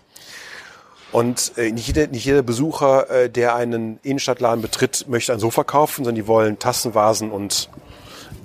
Und 1.11 1.53
äh, 1.57 1.71
nicht, 1.71 1.87
jeder, 1.87 2.07
nicht 2.07 2.25
jeder 2.25 2.41
Besucher, 2.41 3.09
äh, 3.09 3.29
der 3.29 3.55
einen 3.55 3.99
Innenstadtladen 4.01 4.61
betritt, 4.61 5.05
möchte 5.07 5.31
ein 5.31 5.39
Sofa 5.39 5.63
kaufen, 5.63 6.03
sondern 6.03 6.15
die 6.15 6.27
wollen 6.27 6.57
Tassen, 6.57 6.95
Vasen 6.95 7.31
und 7.31 7.69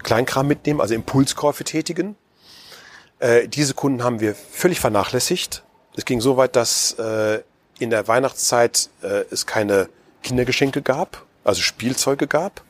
Kleinkram 0.02 0.46
mitnehmen, 0.46 0.80
also 0.80 0.94
Impulskäufe 0.94 1.64
tätigen. 1.64 2.16
Äh, 3.18 3.48
diese 3.48 3.72
Kunden 3.72 4.04
haben 4.04 4.20
wir 4.20 4.34
völlig 4.34 4.78
vernachlässigt. 4.78 5.62
Es 5.96 6.04
ging 6.04 6.20
so 6.20 6.36
weit, 6.36 6.54
dass 6.54 6.92
äh, 6.98 7.40
in 7.78 7.90
der 7.90 8.08
Weihnachtszeit 8.08 8.90
äh, 9.02 9.24
es 9.30 9.46
keine 9.46 9.88
Kindergeschenke 10.22 10.82
gab, 10.82 11.24
also 11.44 11.62
Spielzeuge 11.62 12.26
gab. 12.26 12.62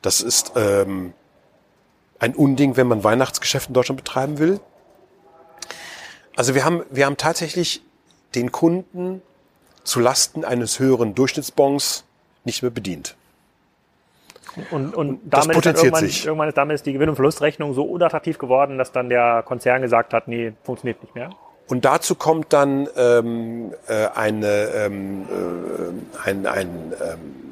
Das 0.00 0.20
ist 0.20 0.52
ähm, 0.54 1.12
ein 2.18 2.34
Unding, 2.34 2.76
wenn 2.76 2.86
man 2.86 3.04
Weihnachtsgeschäft 3.04 3.68
in 3.68 3.74
Deutschland 3.74 4.02
betreiben 4.02 4.38
will. 4.38 4.60
Also 6.36 6.54
wir 6.54 6.64
haben, 6.64 6.84
wir 6.90 7.06
haben 7.06 7.16
tatsächlich 7.16 7.82
den 8.34 8.52
Kunden 8.52 9.22
zu 9.84 10.00
Lasten 10.00 10.44
eines 10.44 10.78
höheren 10.78 11.14
Durchschnittsbons 11.14 12.04
nicht 12.44 12.62
mehr 12.62 12.70
bedient. 12.70 13.16
Und, 14.70 14.94
und 14.94 15.20
damit, 15.24 15.56
ist 15.56 15.66
irgendwann, 15.66 16.04
irgendwann 16.04 16.48
ist 16.48 16.56
damit 16.56 16.74
ist 16.74 16.86
die 16.86 16.92
Gewinn- 16.92 17.10
und 17.10 17.16
Verlustrechnung 17.16 17.74
so 17.74 17.84
unattraktiv 17.84 18.38
geworden, 18.38 18.78
dass 18.78 18.92
dann 18.92 19.08
der 19.08 19.42
Konzern 19.44 19.82
gesagt 19.82 20.12
hat, 20.12 20.26
nee, 20.26 20.52
funktioniert 20.64 21.02
nicht 21.02 21.14
mehr. 21.14 21.30
Und 21.68 21.84
dazu 21.84 22.14
kommt 22.14 22.52
dann 22.52 22.88
ähm, 22.96 23.72
äh, 23.88 24.08
eine, 24.14 24.70
ähm, 24.74 25.26
äh, 25.28 26.28
ein, 26.28 26.46
ein 26.46 26.92
ähm, 27.00 27.47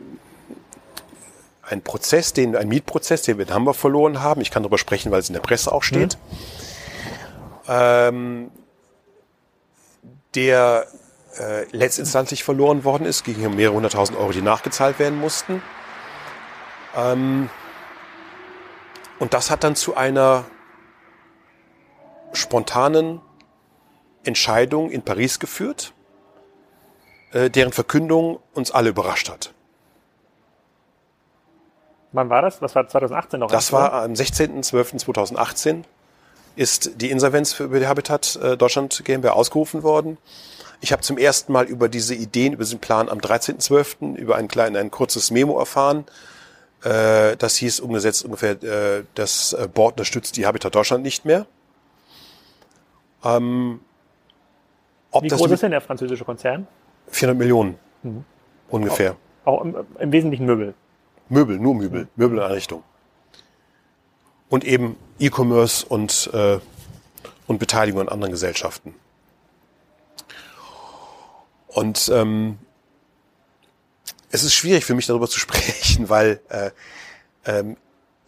ein 1.68 1.82
Prozess, 1.82 2.32
den, 2.32 2.56
ein 2.56 2.68
Mietprozess, 2.68 3.22
den 3.22 3.38
wir 3.38 3.46
in 3.46 3.54
Hamburg 3.54 3.76
verloren 3.76 4.22
haben. 4.22 4.40
Ich 4.40 4.50
kann 4.50 4.62
darüber 4.62 4.78
sprechen, 4.78 5.10
weil 5.10 5.20
es 5.20 5.28
in 5.28 5.34
der 5.34 5.40
Presse 5.40 5.72
auch 5.72 5.82
steht. 5.82 6.16
Mhm. 6.16 7.68
Ähm, 7.68 8.50
der 10.34 10.86
äh, 11.38 11.64
letztinstanzlich 11.72 12.44
verloren 12.44 12.84
worden 12.84 13.06
ist, 13.06 13.26
um 13.26 13.56
mehrere 13.56 13.74
hunderttausend 13.74 14.18
Euro, 14.18 14.32
die 14.32 14.42
nachgezahlt 14.42 14.98
werden 14.98 15.18
mussten. 15.18 15.62
Ähm, 16.94 17.50
und 19.18 19.34
das 19.34 19.50
hat 19.50 19.64
dann 19.64 19.74
zu 19.74 19.96
einer 19.96 20.44
spontanen 22.32 23.20
Entscheidung 24.24 24.90
in 24.90 25.02
Paris 25.02 25.38
geführt, 25.38 25.94
äh, 27.32 27.50
deren 27.50 27.72
Verkündung 27.72 28.40
uns 28.52 28.70
alle 28.70 28.90
überrascht 28.90 29.30
hat. 29.30 29.52
Wann 32.16 32.30
war 32.30 32.40
das? 32.40 32.62
Was 32.62 32.74
war 32.74 32.88
2018 32.88 33.40
noch? 33.40 33.50
Das 33.50 33.72
war 33.72 33.92
am 33.92 34.12
16.12.2018 34.12 35.84
ist 36.56 37.02
die 37.02 37.10
Insolvenz 37.10 37.52
für 37.52 37.64
über 37.64 37.78
die 37.78 37.86
Habitat 37.86 38.36
äh, 38.42 38.56
Deutschland 38.56 39.02
GmbH 39.04 39.32
ausgerufen 39.32 39.82
worden. 39.82 40.16
Ich 40.80 40.92
habe 40.92 41.02
zum 41.02 41.18
ersten 41.18 41.52
Mal 41.52 41.66
über 41.66 41.90
diese 41.90 42.14
Ideen, 42.14 42.54
über 42.54 42.64
diesen 42.64 42.78
Plan 42.78 43.10
am 43.10 43.18
13.12. 43.18 44.16
über 44.16 44.36
ein, 44.36 44.48
klein, 44.48 44.76
ein 44.76 44.90
kurzes 44.90 45.30
Memo 45.30 45.58
erfahren. 45.58 46.06
Äh, 46.82 47.36
das 47.36 47.56
hieß 47.56 47.80
umgesetzt 47.80 48.24
ungefähr, 48.24 48.62
äh, 48.62 49.04
das 49.14 49.54
Board 49.74 49.94
unterstützt 49.94 50.38
die 50.38 50.46
Habitat 50.46 50.74
Deutschland 50.74 51.04
nicht 51.04 51.26
mehr. 51.26 51.44
Ähm, 53.24 53.80
Wie 55.20 55.28
groß 55.28 55.50
ist 55.50 55.62
denn 55.62 55.72
der 55.72 55.82
französische 55.82 56.24
Konzern? 56.24 56.66
400 57.08 57.38
Millionen 57.38 57.78
mhm. 58.02 58.24
ungefähr. 58.70 59.16
Auch, 59.44 59.60
auch 59.60 59.64
im, 59.64 59.76
im 59.98 60.12
Wesentlichen 60.12 60.46
Möbel. 60.46 60.72
Möbel, 61.28 61.58
nur 61.58 61.74
Möbel, 61.74 62.08
Möbelanrichtung. 62.16 62.82
Und 64.48 64.64
eben 64.64 64.96
E-Commerce 65.18 65.84
und, 65.84 66.30
äh, 66.32 66.58
und 67.46 67.58
Beteiligung 67.58 68.00
an 68.00 68.08
anderen 68.08 68.32
Gesellschaften. 68.32 68.94
Und 71.66 72.10
ähm, 72.12 72.58
es 74.30 74.44
ist 74.44 74.54
schwierig 74.54 74.84
für 74.84 74.94
mich 74.94 75.06
darüber 75.06 75.28
zu 75.28 75.40
sprechen, 75.40 76.08
weil 76.08 76.40
äh, 76.48 76.70
ähm, 77.44 77.76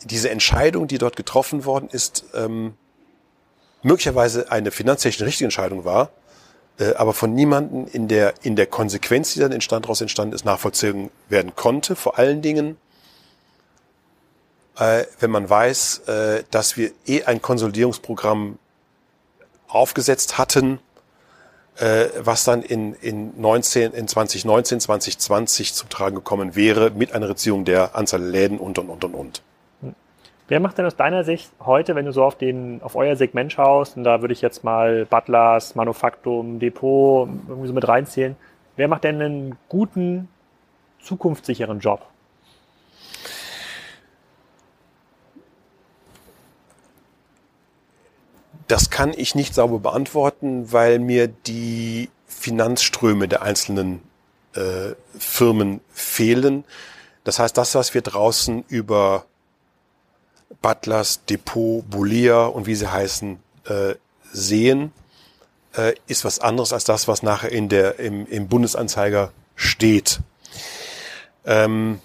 diese 0.04 0.30
Entscheidung, 0.30 0.86
die 0.86 0.98
dort 0.98 1.16
getroffen 1.16 1.64
worden 1.64 1.88
ist, 1.90 2.24
ähm, 2.34 2.74
möglicherweise 3.82 4.50
eine 4.50 4.70
finanztechnisch 4.70 5.26
richtige 5.26 5.46
Entscheidung 5.46 5.84
war, 5.84 6.10
äh, 6.78 6.94
aber 6.94 7.12
von 7.12 7.34
niemanden 7.34 7.86
in 7.86 8.08
der, 8.08 8.34
in 8.42 8.56
der 8.56 8.66
Konsequenz, 8.66 9.34
die 9.34 9.40
dann 9.40 9.52
entstand, 9.52 9.84
daraus 9.84 10.00
entstanden 10.00 10.34
ist, 10.34 10.44
nachvollzogen 10.44 11.10
werden 11.28 11.54
konnte. 11.56 11.96
Vor 11.96 12.18
allen 12.18 12.42
Dingen, 12.42 12.76
äh, 14.78 15.04
wenn 15.20 15.30
man 15.30 15.48
weiß, 15.48 16.08
äh, 16.08 16.44
dass 16.50 16.76
wir 16.76 16.90
eh 17.06 17.24
ein 17.24 17.42
Konsolidierungsprogramm 17.42 18.58
aufgesetzt 19.66 20.38
hatten, 20.38 20.78
äh, 21.78 22.06
was 22.18 22.44
dann 22.44 22.62
in, 22.62 22.94
in, 22.94 23.40
19, 23.40 23.92
in 23.92 24.08
2019, 24.08 24.80
2020 24.80 25.74
zum 25.74 25.88
Tragen 25.88 26.16
gekommen 26.16 26.56
wäre, 26.56 26.90
mit 26.90 27.12
einer 27.12 27.26
Reduzierung 27.26 27.64
der 27.64 27.96
Anzahl 27.96 28.20
der 28.20 28.30
Läden 28.30 28.58
und, 28.58 28.78
und, 28.78 28.88
und, 28.88 29.04
und, 29.04 29.14
und. 29.14 29.42
Wer 30.48 30.60
macht 30.60 30.78
denn 30.78 30.86
aus 30.86 30.96
deiner 30.96 31.24
Sicht 31.24 31.50
heute, 31.60 31.94
wenn 31.94 32.06
du 32.06 32.12
so 32.12 32.24
auf 32.24 32.36
den, 32.36 32.80
auf 32.82 32.96
euer 32.96 33.16
Segment 33.16 33.52
schaust, 33.52 33.98
und 33.98 34.04
da 34.04 34.22
würde 34.22 34.32
ich 34.32 34.40
jetzt 34.40 34.64
mal 34.64 35.04
Butlers, 35.04 35.74
Manufaktum, 35.74 36.58
Depot 36.58 37.28
irgendwie 37.48 37.68
so 37.68 37.74
mit 37.74 37.86
reinzählen, 37.86 38.34
wer 38.76 38.88
macht 38.88 39.04
denn 39.04 39.20
einen 39.20 39.58
guten, 39.68 40.28
zukunftssicheren 41.02 41.80
Job? 41.80 42.06
Das 48.68 48.90
kann 48.90 49.12
ich 49.16 49.34
nicht 49.34 49.54
sauber 49.54 49.78
beantworten, 49.78 50.72
weil 50.72 50.98
mir 50.98 51.26
die 51.26 52.10
Finanzströme 52.26 53.26
der 53.26 53.42
einzelnen 53.42 54.02
äh, 54.54 54.94
Firmen 55.18 55.80
fehlen. 55.90 56.64
Das 57.24 57.38
heißt, 57.38 57.56
das, 57.56 57.74
was 57.74 57.94
wir 57.94 58.02
draußen 58.02 58.64
über 58.68 59.24
Butlers, 60.62 61.24
Depot, 61.24 61.88
Bulia 61.88 62.46
und 62.46 62.66
wie 62.66 62.74
sie 62.74 62.90
heißen, 62.90 63.38
äh, 63.66 63.94
sehen, 64.32 64.92
äh, 65.74 65.94
ist 66.06 66.24
was 66.24 66.38
anderes 66.38 66.72
als 66.72 66.84
das, 66.84 67.08
was 67.08 67.22
nachher 67.22 67.52
in 67.52 67.68
der, 67.68 67.98
im, 67.98 68.26
im 68.26 68.48
Bundesanzeiger 68.48 69.32
steht. 69.56 70.20
Ähm, 71.44 72.00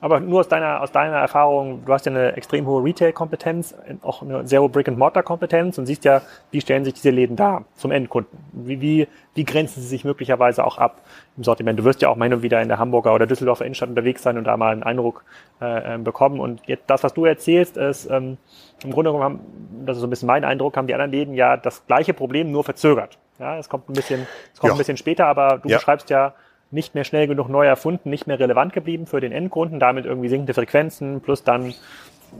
aber 0.00 0.20
nur 0.20 0.40
aus 0.40 0.48
deiner, 0.48 0.80
aus 0.80 0.92
deiner 0.92 1.16
Erfahrung, 1.16 1.84
du 1.84 1.92
hast 1.92 2.06
ja 2.06 2.12
eine 2.12 2.32
extrem 2.36 2.66
hohe 2.66 2.84
Retail-Kompetenz, 2.84 3.74
auch 4.02 4.22
eine 4.22 4.46
sehr 4.46 4.62
hohe 4.62 4.68
Brick-and-Mortar-Kompetenz 4.68 5.78
und 5.78 5.86
siehst 5.86 6.04
ja, 6.04 6.22
wie 6.50 6.60
stellen 6.60 6.84
sich 6.84 6.94
diese 6.94 7.10
Läden 7.10 7.36
dar 7.36 7.64
zum 7.74 7.90
Endkunden? 7.90 8.38
Wie, 8.52 8.80
wie, 8.80 9.08
wie 9.34 9.44
grenzen 9.44 9.80
sie 9.80 9.88
sich 9.88 10.04
möglicherweise 10.04 10.64
auch 10.64 10.78
ab 10.78 11.02
im 11.36 11.44
Sortiment? 11.44 11.78
Du 11.78 11.84
wirst 11.84 12.02
ja 12.02 12.08
auch 12.08 12.16
mal 12.16 12.32
und 12.32 12.42
wieder 12.42 12.60
in 12.62 12.68
der 12.68 12.78
Hamburger 12.78 13.14
oder 13.14 13.26
Düsseldorfer 13.26 13.64
Innenstadt 13.64 13.88
unterwegs 13.88 14.22
sein 14.22 14.38
und 14.38 14.44
da 14.44 14.56
mal 14.56 14.72
einen 14.72 14.82
Eindruck 14.82 15.24
äh, 15.60 15.94
ähm, 15.94 16.04
bekommen. 16.04 16.40
Und 16.40 16.62
jetzt 16.66 16.84
das, 16.86 17.02
was 17.02 17.14
du 17.14 17.24
erzählst, 17.24 17.76
ist 17.76 18.10
ähm, 18.10 18.38
im 18.84 18.90
Grunde 18.92 19.10
genommen, 19.10 19.24
haben, 19.24 19.40
das 19.84 19.96
ist 19.96 20.00
so 20.02 20.06
ein 20.06 20.10
bisschen 20.10 20.26
mein 20.26 20.44
Eindruck, 20.44 20.76
haben 20.76 20.86
die 20.86 20.94
anderen 20.94 21.10
Läden 21.10 21.34
ja 21.34 21.56
das 21.56 21.86
gleiche 21.86 22.14
Problem, 22.14 22.52
nur 22.52 22.64
verzögert. 22.64 23.18
Ja, 23.38 23.56
es 23.58 23.68
kommt 23.68 23.88
ein 23.88 23.92
bisschen, 23.92 24.26
es 24.52 24.60
kommt 24.60 24.70
ja. 24.70 24.74
ein 24.74 24.78
bisschen 24.78 24.96
später, 24.96 25.26
aber 25.26 25.58
du 25.58 25.68
ja. 25.68 25.76
beschreibst 25.76 26.10
ja, 26.10 26.34
nicht 26.70 26.94
mehr 26.94 27.04
schnell 27.04 27.26
genug 27.26 27.48
neu 27.48 27.66
erfunden, 27.66 28.10
nicht 28.10 28.26
mehr 28.26 28.38
relevant 28.38 28.72
geblieben 28.72 29.06
für 29.06 29.20
den 29.20 29.32
Endkunden, 29.32 29.80
damit 29.80 30.04
irgendwie 30.04 30.28
sinkende 30.28 30.54
Frequenzen 30.54 31.20
plus 31.20 31.42
dann 31.42 31.74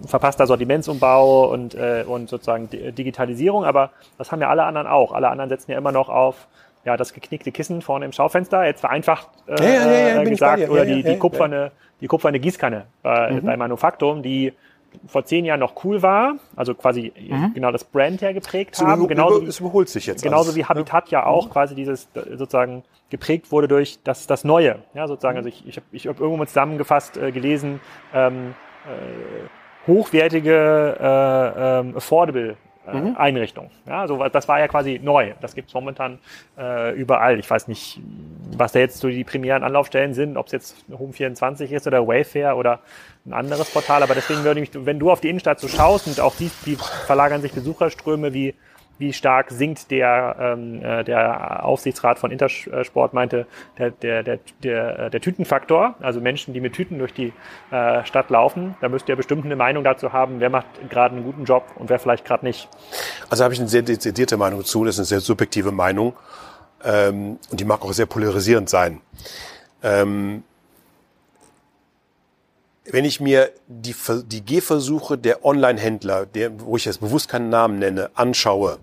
verpasster 0.07 0.47
Sortimentsumbau 0.47 1.51
und, 1.51 1.75
äh, 1.75 2.05
und 2.07 2.29
sozusagen 2.29 2.69
Digitalisierung. 2.71 3.64
Aber 3.64 3.91
das 4.19 4.31
haben 4.31 4.41
ja 4.41 4.49
alle 4.51 4.64
anderen 4.64 4.87
auch. 4.87 5.12
Alle 5.12 5.29
anderen 5.31 5.49
setzen 5.49 5.71
ja 5.71 5.79
immer 5.79 5.93
noch 5.93 6.09
auf 6.11 6.47
ja, 6.85 6.97
das 6.97 7.12
geknickte 7.12 7.53
Kissen 7.53 7.83
vorne 7.83 8.05
im 8.05 8.12
Schaufenster, 8.12 8.64
jetzt 8.64 8.81
vereinfacht 8.81 9.29
äh, 9.47 9.62
Ja, 9.62 9.91
ja, 9.91 10.09
ja, 10.17 10.25
gesagt, 10.25 10.69
oder 10.69 10.85
die, 10.87 11.03
die 11.03 11.17
kupferne, 11.19 11.73
die 12.01 12.07
kupferne 12.07 12.38
Gießkanne 12.38 12.85
bei, 13.03 13.33
Mhm. 13.33 13.43
bei 13.43 13.57
Manufaktum, 13.57 14.23
die 14.23 14.53
vor 15.07 15.24
zehn 15.24 15.44
Jahren 15.44 15.61
noch 15.61 15.85
cool 15.85 16.03
war, 16.03 16.37
also 16.57 16.74
quasi 16.74 17.12
Mhm. 17.18 17.53
genau 17.55 17.70
das 17.70 17.85
Brand 17.85 18.20
hergeprägt 18.20 18.74
Es, 18.74 18.83
haben, 18.83 19.01
über, 19.01 19.09
genauso 19.09 19.38
über, 19.40 19.48
es 19.48 19.61
überholt 19.61 19.88
sich 19.88 20.07
jetzt. 20.07 20.22
Genauso 20.22 20.51
alles. 20.51 20.57
wie 20.57 20.64
Habitat 20.64 21.11
ja 21.11 21.24
auch 21.27 21.51
quasi 21.51 21.74
dieses 21.74 22.09
äh, 22.14 22.37
sozusagen 22.37 22.85
geprägt 23.11 23.51
wurde 23.53 23.68
durch 23.68 23.98
das, 24.05 24.27
das 24.27 24.44
Neue. 24.44 24.81
Ja, 24.94 25.07
sozusagen, 25.09 25.37
also 25.37 25.48
ich, 25.48 25.66
ich 25.66 25.77
habe 25.77 25.87
ich 25.92 26.07
hab 26.07 26.20
irgendwo 26.20 26.37
mal 26.38 26.46
zusammengefasst 26.48 27.16
äh, 27.16 27.33
gelesen, 27.33 27.81
ähm, 28.14 28.55
äh, 28.87 29.87
hochwertige, 29.87 30.96
äh, 31.01 31.79
ähm, 31.81 31.96
affordable 31.96 32.57
äh, 32.92 33.16
Einrichtung. 33.16 33.70
Ja, 33.87 34.07
so, 34.07 34.18
was- 34.18 34.33
das 34.33 34.48
war 34.48 34.59
ja 34.59 34.68
quasi 34.68 35.01
neu. 35.03 35.33
Das 35.40 35.55
gibt's 35.55 35.74
momentan 35.74 36.18
äh, 36.59 36.92
überall. 36.94 37.38
Ich 37.38 37.48
weiß 37.48 37.68
nicht, 37.68 38.01
was 38.57 38.72
da 38.72 38.79
jetzt 38.81 38.98
so 38.98 39.09
die 39.09 39.24
primären 39.24 39.62
Anlaufstellen 39.62 40.14
sind, 40.14 40.37
ob 40.37 40.46
es 40.46 40.53
jetzt 40.53 40.77
Home24 40.90 41.70
ist 41.70 41.87
oder 41.87 42.07
Wayfair 42.07 42.57
oder 42.57 42.81
ein 43.27 43.33
anderes 43.33 43.70
Portal. 43.70 44.03
Aber 44.03 44.14
deswegen 44.14 44.44
würde 44.44 44.61
mich, 44.61 44.70
wenn 44.74 44.98
du 44.98 45.11
auf 45.11 45.20
die 45.20 45.29
Innenstadt 45.29 45.61
so 45.61 45.68
schaust 45.68 46.07
und 46.07 46.20
auch 46.20 46.35
siehst, 46.35 46.66
wie 46.66 46.77
verlagern 47.07 47.40
sich 47.42 47.53
Besucherströme, 47.53 48.33
wie 48.35 48.55
wie 48.99 49.13
stark 49.13 49.51
sinkt 49.51 49.91
der, 49.91 50.37
ähm, 50.39 50.83
äh, 50.83 51.05
der 51.05 51.65
Aufsichtsrat 51.65 52.19
von 52.19 52.31
Intersport 52.31 53.15
meinte, 53.15 53.47
der, 53.79 53.91
der, 53.91 54.23
der, 54.23 54.39
der, 54.63 54.99
äh, 54.99 55.11
der 55.11 55.21
Tütenfaktor, 55.21 55.95
also 56.01 56.21
Menschen, 56.21 56.55
die 56.55 56.61
mit 56.61 56.75
Tüten 56.75 56.99
durch 56.99 57.15
die 57.15 57.33
äh, 57.71 58.05
Stadt 58.05 58.31
laufen, 58.31 58.77
da 58.81 58.89
müsst 58.89 59.09
ihr 59.09 59.17
bestimmt 59.17 59.45
eine 59.45 59.57
Meinung 59.57 59.85
dazu 59.85 60.13
haben, 60.13 60.41
wer 60.41 60.51
macht 60.51 60.67
gerade 60.91 61.15
einen 61.15 61.25
guten 61.25 61.45
Job 61.45 61.65
und 61.77 61.91
wer 61.91 61.99
vielleicht 61.99 62.25
gerade 62.25 62.45
nicht. 62.45 62.69
Also 63.31 63.45
habe 63.45 63.55
ich 63.55 63.61
eine 63.61 63.69
sehr 63.69 63.83
dezidierte 63.83 64.37
Meinung 64.37 64.65
zu. 64.65 64.85
Das 64.85 64.97
ist 64.97 65.01
eine 65.01 65.07
sehr 65.07 65.21
subjektive 65.21 65.73
Meinung. 65.73 66.15
Ähm, 66.85 67.39
und 67.51 67.61
die 67.61 67.65
mag 67.65 67.83
auch 67.83 67.93
sehr 67.93 68.07
polarisierend 68.07 68.69
sein. 68.69 69.01
Ähm, 69.83 70.43
wenn 72.91 73.05
ich 73.05 73.21
mir 73.21 73.51
die, 73.67 73.95
die 74.27 74.45
Gehversuche 74.45 75.19
der 75.19 75.45
Online-Händler, 75.45 76.27
der, 76.27 76.61
wo 76.61 76.77
ich 76.77 76.87
jetzt 76.87 77.01
bewusst 77.01 77.29
keinen 77.29 77.51
Namen 77.51 77.79
nenne, 77.79 78.11
anschaue, 78.15 78.79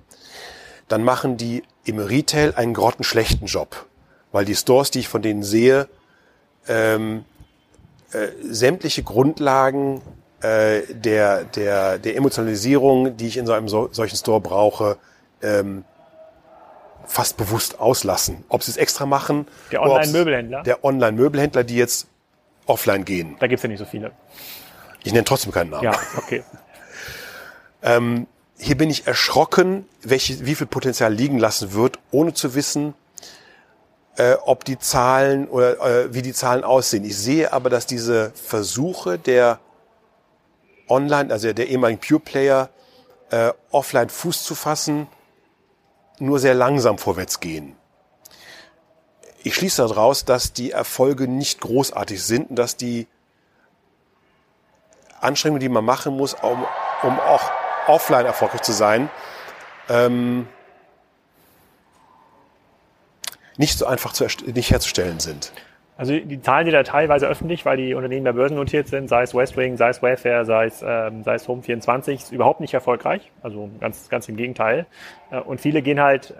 dann 0.87 1.03
machen 1.03 1.37
die 1.37 1.63
im 1.83 1.99
Retail 1.99 2.53
einen 2.55 2.73
grottenschlechten 2.73 3.47
Job. 3.47 3.85
Weil 4.31 4.45
die 4.45 4.55
Stores, 4.55 4.91
die 4.91 4.99
ich 4.99 5.07
von 5.07 5.21
denen 5.21 5.43
sehe, 5.43 5.87
ähm, 6.67 7.25
äh, 8.11 8.27
sämtliche 8.43 9.03
Grundlagen 9.03 10.01
äh, 10.41 10.81
der, 10.89 11.45
der, 11.45 11.97
der 11.97 12.15
Emotionalisierung, 12.15 13.17
die 13.17 13.27
ich 13.27 13.37
in 13.37 13.45
so 13.45 13.53
einem 13.53 13.69
so, 13.69 13.89
solchen 13.91 14.17
Store 14.17 14.41
brauche, 14.41 14.97
ähm, 15.41 15.85
fast 17.05 17.37
bewusst 17.37 17.79
auslassen. 17.79 18.43
Ob 18.49 18.63
sie 18.63 18.71
es 18.71 18.77
extra 18.77 19.05
machen. 19.05 19.47
Der 19.71 19.81
Online-Möbelhändler? 19.81 20.63
Der 20.63 20.83
Online-Möbelhändler, 20.83 21.63
die 21.63 21.75
jetzt 21.75 22.07
offline 22.65 23.05
gehen. 23.05 23.37
Da 23.39 23.47
gibt's 23.47 23.63
ja 23.63 23.69
nicht 23.69 23.79
so 23.79 23.85
viele. 23.85 24.11
Ich 25.03 25.13
nenne 25.13 25.23
trotzdem 25.23 25.51
keinen 25.51 25.69
Namen. 25.69 25.83
Ja, 25.83 25.93
okay. 26.17 26.43
Hier 28.57 28.77
bin 28.77 28.89
ich 28.89 29.05
erschrocken, 29.05 29.87
welche, 30.01 30.45
wie 30.45 30.55
viel 30.55 30.67
Potenzial 30.67 31.13
liegen 31.13 31.39
lassen 31.39 31.73
wird, 31.73 31.99
ohne 32.11 32.33
zu 32.33 32.55
wissen, 32.55 32.93
äh, 34.17 34.35
ob 34.45 34.63
die 34.63 34.79
Zahlen 34.79 35.47
oder 35.47 35.79
äh, 35.81 36.13
wie 36.13 36.21
die 36.21 36.33
Zahlen 36.33 36.63
aussehen. 36.63 37.03
Ich 37.03 37.17
sehe 37.17 37.51
aber, 37.51 37.69
dass 37.69 37.85
diese 37.85 38.31
Versuche 38.31 39.19
der 39.19 39.59
Online, 40.87 41.33
also 41.33 41.51
der 41.51 41.67
ehemaligen 41.67 41.99
Pure 41.99 42.21
Player, 42.21 42.69
äh, 43.29 43.51
offline 43.71 44.09
Fuß 44.09 44.43
zu 44.43 44.55
fassen, 44.55 45.07
nur 46.19 46.39
sehr 46.39 46.53
langsam 46.53 46.97
vorwärts 46.97 47.41
gehen. 47.41 47.75
Ich 49.43 49.55
schließe 49.55 49.81
daraus, 49.81 50.25
dass 50.25 50.53
die 50.53 50.71
Erfolge 50.71 51.27
nicht 51.27 51.59
großartig 51.59 52.23
sind 52.23 52.51
und 52.51 52.55
dass 52.55 52.77
die 52.77 53.07
Anstrengungen, 55.19 55.59
die 55.59 55.69
man 55.69 55.83
machen 55.83 56.15
muss, 56.15 56.33
um, 56.35 56.65
um 57.03 57.19
auch 57.19 57.51
offline 57.87 58.25
erfolgreich 58.25 58.61
zu 58.61 58.71
sein, 58.71 59.09
ähm, 59.89 60.47
nicht 63.57 63.77
so 63.77 63.85
einfach 63.85 64.13
zu 64.13 64.25
nicht 64.45 64.71
herzustellen 64.71 65.19
sind. 65.19 65.51
Also 65.97 66.11
die 66.11 66.41
Zahlen 66.41 66.65
sind 66.65 66.73
ja 66.73 66.83
teilweise 66.83 67.25
öffentlich, 67.25 67.65
weil 67.65 67.77
die 67.77 67.93
Unternehmen 67.93 68.25
der 68.25 68.33
Börsen 68.33 68.55
notiert 68.55 68.89
sind, 68.89 69.07
sei 69.07 69.23
es 69.23 69.33
Westwing, 69.33 69.77
sei 69.77 69.89
es 69.89 70.01
Wayfair, 70.03 70.43
sei 70.43 70.65
es, 70.65 70.83
ähm, 70.85 71.23
sei 71.23 71.35
es 71.35 71.47
Home24, 71.47 72.15
ist 72.15 72.31
überhaupt 72.33 72.59
nicht 72.59 72.73
erfolgreich. 72.73 73.31
Also 73.41 73.69
ganz, 73.79 74.09
ganz 74.09 74.27
im 74.27 74.35
Gegenteil. 74.35 74.87
Äh, 75.31 75.39
und 75.39 75.61
viele 75.61 75.81
gehen 75.81 76.01
halt 76.01 76.33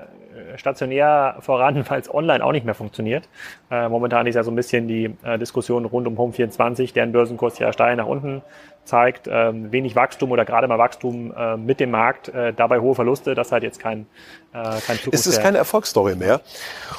stationär 0.58 1.38
voran, 1.40 1.86
weil 1.90 2.02
es 2.02 2.14
online 2.14 2.44
auch 2.44 2.52
nicht 2.52 2.66
mehr 2.66 2.76
funktioniert. 2.76 3.28
Äh, 3.72 3.90
momentan 3.90 4.28
ist 4.28 4.36
ja 4.36 4.44
so 4.44 4.52
ein 4.52 4.56
bisschen 4.56 4.88
die 4.88 5.16
äh, 5.24 5.38
Diskussion 5.38 5.86
rund 5.86 6.08
um 6.08 6.18
Home24, 6.18 6.94
deren 6.94 7.12
Börsenkurs 7.12 7.60
ja 7.60 7.72
steil 7.74 7.96
nach 7.96 8.08
unten 8.08 8.42
zeigt, 8.86 9.28
ähm, 9.30 9.72
wenig 9.72 9.96
Wachstum 9.96 10.32
oder 10.32 10.46
gerade 10.46 10.68
mal 10.68 10.78
Wachstum 10.78 11.34
äh, 11.36 11.58
mit 11.58 11.80
dem 11.80 11.92
Markt, 11.92 12.30
äh, 12.30 12.54
dabei 12.54 12.80
hohe 12.80 12.96
Verluste, 12.96 13.36
das 13.36 13.52
hat 13.52 13.64
jetzt 13.64 13.80
kein, 13.80 14.06
äh, 14.54 14.62
kein 14.64 14.98
Zukunft. 14.98 15.14
Es 15.14 15.28
ist 15.28 15.42
keine 15.42 15.58
Erfolgsstory 15.58 16.16
mehr. 16.16 16.42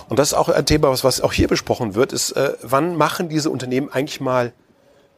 Und 0.08 0.18
das 0.18 0.32
ist 0.32 0.34
auch 0.34 0.48
ein 0.48 0.66
Thema, 0.66 0.90
was, 0.90 1.04
was 1.04 1.20
auch 1.20 1.32
hier 1.32 1.48
besprochen 1.48 1.94
wird, 1.94 2.12
ist, 2.12 2.32
äh, 2.32 2.54
wann 2.62 2.96
machen 2.96 3.28
diese 3.28 3.50
Unternehmen 3.50 3.88
eigentlich 3.90 4.20
mal, 4.20 4.52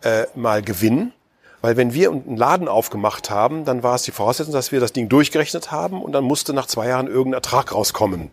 äh, 0.03 0.25
mal 0.35 0.63
Gewinn? 0.63 1.13
Weil 1.61 1.77
wenn 1.77 1.93
wir 1.93 2.11
einen 2.11 2.37
Laden 2.37 2.69
aufgemacht 2.69 3.31
haben, 3.31 3.65
dann 3.65 3.83
war 3.83 3.97
es 3.97 4.03
die 4.03 4.13
Voraussetzung, 4.13 4.53
dass 4.53 4.71
wir 4.71 4.81
das 4.81 4.93
Ding 4.93 5.09
durchgerechnet 5.09 5.73
haben 5.73 6.03
und 6.03 6.13
dann 6.13 6.25
musste 6.25 6.53
nach 6.53 6.67
zwei 6.67 6.89
Jahren 6.89 7.09
irgendein 7.09 7.35
Ertrag 7.35 7.75
rauskommen. 7.75 8.31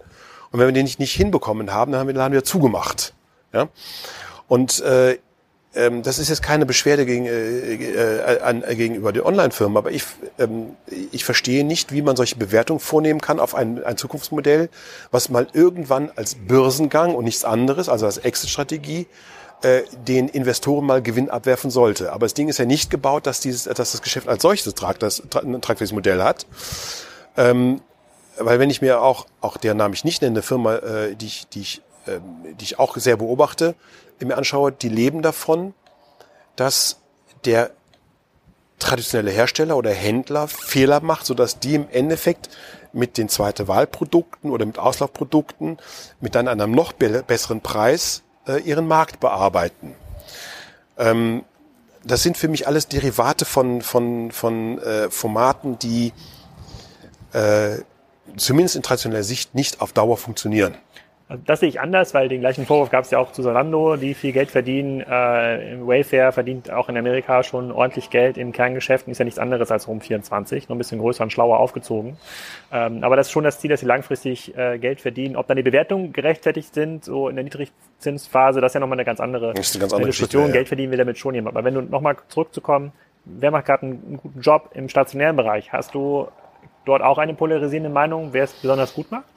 Und 0.51 0.59
wenn 0.59 0.67
wir 0.67 0.73
den 0.73 0.83
nicht, 0.83 0.99
nicht 0.99 1.13
hinbekommen 1.13 1.73
haben, 1.73 1.91
dann 1.91 1.99
haben 1.99 2.07
wir 2.07 2.13
den 2.13 2.19
Laden 2.19 2.33
wieder 2.33 2.43
zugemacht. 2.43 3.13
Ja? 3.51 3.67
Und 4.47 4.79
äh, 4.81 5.17
ähm, 5.75 6.03
das 6.03 6.19
ist 6.19 6.29
jetzt 6.29 6.41
keine 6.41 6.65
Beschwerde 6.65 7.05
gegen, 7.05 7.25
äh, 7.25 7.73
äh, 7.73 8.41
an, 8.41 8.63
äh, 8.63 8.75
gegenüber 8.75 9.11
den 9.11 9.23
Online-Firmen, 9.23 9.75
aber 9.75 9.91
ich, 9.91 10.03
ähm, 10.39 10.77
ich 11.11 11.25
verstehe 11.25 11.65
nicht, 11.65 11.91
wie 11.91 12.01
man 12.01 12.15
solche 12.15 12.37
Bewertungen 12.37 12.79
vornehmen 12.79 13.19
kann 13.19 13.39
auf 13.39 13.55
ein, 13.55 13.83
ein 13.83 13.97
Zukunftsmodell, 13.97 14.69
was 15.11 15.29
mal 15.29 15.47
irgendwann 15.51 16.11
als 16.15 16.35
Börsengang 16.35 17.13
und 17.13 17.25
nichts 17.25 17.43
anderes, 17.43 17.89
also 17.89 18.05
als 18.05 18.17
Exit-Strategie, 18.17 19.07
äh, 19.61 19.83
den 20.07 20.27
Investoren 20.27 20.85
mal 20.85 21.01
Gewinn 21.01 21.29
abwerfen 21.29 21.71
sollte. 21.71 22.13
Aber 22.13 22.25
das 22.25 22.33
Ding 22.33 22.49
ist 22.49 22.57
ja 22.57 22.65
nicht 22.65 22.89
gebaut, 22.89 23.25
dass, 23.25 23.39
dieses, 23.39 23.63
dass 23.63 23.91
das 23.91 24.01
Geschäft 24.01 24.27
als 24.27 24.41
solches 24.41 24.73
tragt, 24.75 25.03
das, 25.03 25.21
ein 25.35 25.61
tragfähiges 25.61 25.93
Modell 25.93 26.21
hat. 26.21 26.45
Ähm, 27.37 27.81
weil 28.37 28.59
wenn 28.59 28.69
ich 28.69 28.81
mir 28.81 29.01
auch, 29.01 29.25
auch 29.41 29.57
der 29.57 29.73
Name 29.73 29.93
ich 29.93 30.03
nicht 30.03 30.21
nenne, 30.21 30.33
eine 30.33 30.41
Firma, 30.41 30.75
äh, 30.75 31.15
die 31.15 31.27
ich, 31.27 31.47
die 31.47 31.61
ich, 31.61 31.81
ähm, 32.07 32.21
die 32.59 32.63
ich 32.63 32.79
auch 32.79 32.97
sehr 32.97 33.17
beobachte, 33.17 33.75
mir 34.23 34.37
anschaue, 34.37 34.71
die 34.71 34.89
leben 34.89 35.21
davon, 35.21 35.73
dass 36.55 36.99
der 37.43 37.71
traditionelle 38.79 39.31
Hersteller 39.31 39.77
oder 39.77 39.91
Händler 39.91 40.47
Fehler 40.47 41.01
macht, 41.01 41.25
sodass 41.25 41.59
die 41.59 41.75
im 41.75 41.87
Endeffekt 41.91 42.49
mit 42.93 43.17
den 43.17 43.29
zweite 43.29 43.67
Wahlprodukten 43.67 44.51
oder 44.51 44.65
mit 44.65 44.79
Auslaufprodukten 44.79 45.77
mit 46.21 46.35
dann 46.35 46.47
einem 46.47 46.71
noch 46.71 46.93
be 46.93 47.23
besseren 47.25 47.61
Preis 47.61 48.23
äh, 48.47 48.59
ihren 48.61 48.87
Markt 48.87 49.19
bearbeiten. 49.19 49.95
Ähm, 50.97 51.43
das 52.03 52.21
sind 52.21 52.37
für 52.37 52.47
mich 52.47 52.67
alles 52.67 52.87
Derivate 52.87 53.45
von, 53.45 53.81
von, 53.81 54.31
von 54.31 54.79
äh, 54.79 55.09
Formaten, 55.09 55.79
die 55.79 56.13
äh, 57.33 57.77
zumindest 58.37 58.75
in 58.75 58.83
traditioneller 58.83 59.23
Sicht 59.23 59.55
nicht 59.55 59.81
auf 59.81 59.91
Dauer 59.91 60.17
funktionieren. 60.17 60.75
Also 61.27 61.41
das 61.43 61.59
sehe 61.59 61.69
ich 61.69 61.79
anders, 61.79 62.13
weil 62.13 62.29
den 62.29 62.41
gleichen 62.41 62.67
Vorwurf 62.67 62.91
gab 62.91 63.03
es 63.03 63.09
ja 63.09 63.17
auch 63.17 63.31
zu 63.31 63.41
Zalando, 63.41 63.95
die 63.95 64.13
viel 64.13 64.31
Geld 64.31 64.51
verdienen. 64.51 65.01
Äh, 65.01 65.75
Wayfair 65.81 66.31
verdient 66.31 66.69
auch 66.69 66.87
in 66.87 66.97
Amerika 66.97 67.41
schon 67.41 67.71
ordentlich 67.71 68.11
Geld 68.11 68.37
im 68.37 68.51
Kerngeschäft 68.51 69.07
und 69.07 69.11
ist 69.11 69.17
ja 69.17 69.25
nichts 69.25 69.39
anderes 69.39 69.71
als 69.71 69.87
Home24, 69.87 70.65
nur 70.67 70.75
ein 70.75 70.77
bisschen 70.77 70.99
größer 70.99 71.23
und 71.23 71.33
schlauer 71.33 71.59
aufgezogen. 71.59 72.17
Ähm, 72.71 73.03
aber 73.03 73.15
das 73.15 73.27
ist 73.27 73.31
schon 73.31 73.43
das 73.43 73.59
Ziel, 73.59 73.71
dass 73.71 73.79
sie 73.79 73.87
langfristig 73.87 74.55
äh, 74.55 74.77
Geld 74.77 75.01
verdienen. 75.01 75.35
Ob 75.35 75.47
dann 75.47 75.57
die 75.57 75.63
Bewertungen 75.63 76.13
gerechtfertigt 76.13 76.75
sind, 76.75 77.03
so 77.03 77.27
in 77.27 77.35
der 77.35 77.43
Niedrigzinsphase, 77.43 78.61
das 78.61 78.71
ist 78.71 78.73
ja 78.75 78.79
nochmal 78.79 78.97
eine 78.97 79.05
ganz 79.05 79.19
andere, 79.19 79.53
Das 79.53 79.67
ist 79.67 79.75
eine 79.75 79.81
ganz 79.81 79.93
andere 79.93 80.11
Diskussion. 80.11 80.43
Geschichte, 80.43 80.53
ja. 80.53 80.59
Geld 80.59 80.67
verdienen 80.67 80.91
will 80.91 80.99
damit 80.99 81.17
schon 81.17 81.33
jemand. 81.33 81.57
Aber 81.57 81.65
wenn 81.65 81.73
du 81.73 81.81
nochmal 81.81 82.17
zurückzukommen, 82.27 82.91
wer 83.25 83.49
macht 83.49 83.65
gerade 83.65 83.81
einen, 83.81 84.03
einen 84.05 84.17
guten 84.17 84.41
Job 84.41 84.69
im 84.75 84.89
stationären 84.89 85.35
Bereich? 85.35 85.73
Hast 85.73 85.95
du 85.95 86.27
dort 86.85 87.01
auch 87.01 87.17
eine 87.17 87.33
polarisierende 87.33 87.89
Meinung, 87.89 88.29
wer 88.31 88.43
es 88.43 88.53
besonders 88.53 88.93
gut 88.93 89.11
macht? 89.11 89.34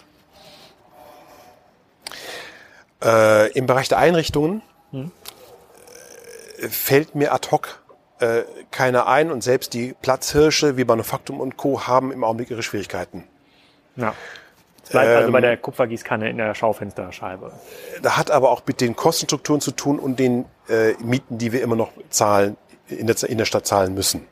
Äh, 3.03 3.53
Im 3.53 3.67
Bereich 3.67 3.89
der 3.89 3.99
Einrichtungen 3.99 4.63
äh, 4.93 6.69
fällt 6.69 7.15
mir 7.15 7.33
ad 7.33 7.49
hoc 7.51 7.83
äh, 8.21 8.43
keiner 8.71 9.07
ein 9.07 9.31
und 9.31 9.43
selbst 9.43 9.75
die 9.75 9.95
Platzhirsche 10.03 10.77
wie 10.77 10.85
Manufaktum 10.85 11.41
und 11.41 11.57
Co. 11.57 11.87
haben 11.87 12.11
im 12.11 12.25
Augenblick 12.25 12.51
ihre 12.51 12.63
Schwierigkeiten. 12.63 13.25
Ja. 13.97 14.15
Bleibt 14.91 15.09
also 15.09 15.27
Ähm, 15.27 15.33
bei 15.33 15.41
der 15.41 15.57
Kupfergießkanne 15.57 16.31
in 16.31 16.39
der 16.39 16.55
Schaufensterscheibe. 16.55 17.53
Da 18.03 18.17
hat 18.17 18.31
aber 18.31 18.51
auch 18.51 18.63
mit 18.67 18.81
den 18.81 18.97
Kostenstrukturen 18.97 19.61
zu 19.61 19.71
tun 19.71 19.99
und 19.99 20.19
den 20.19 20.47
äh, 20.69 20.95
Mieten, 21.03 21.39
die 21.39 21.53
wir 21.53 21.63
immer 21.63 21.77
noch 21.77 21.93
zahlen, 22.11 22.57
in 22.89 23.07
der, 23.07 23.17
in 23.25 23.39
der 23.39 23.45
Stadt 23.45 23.67
zahlen 23.67 23.95
müssen. 23.95 24.27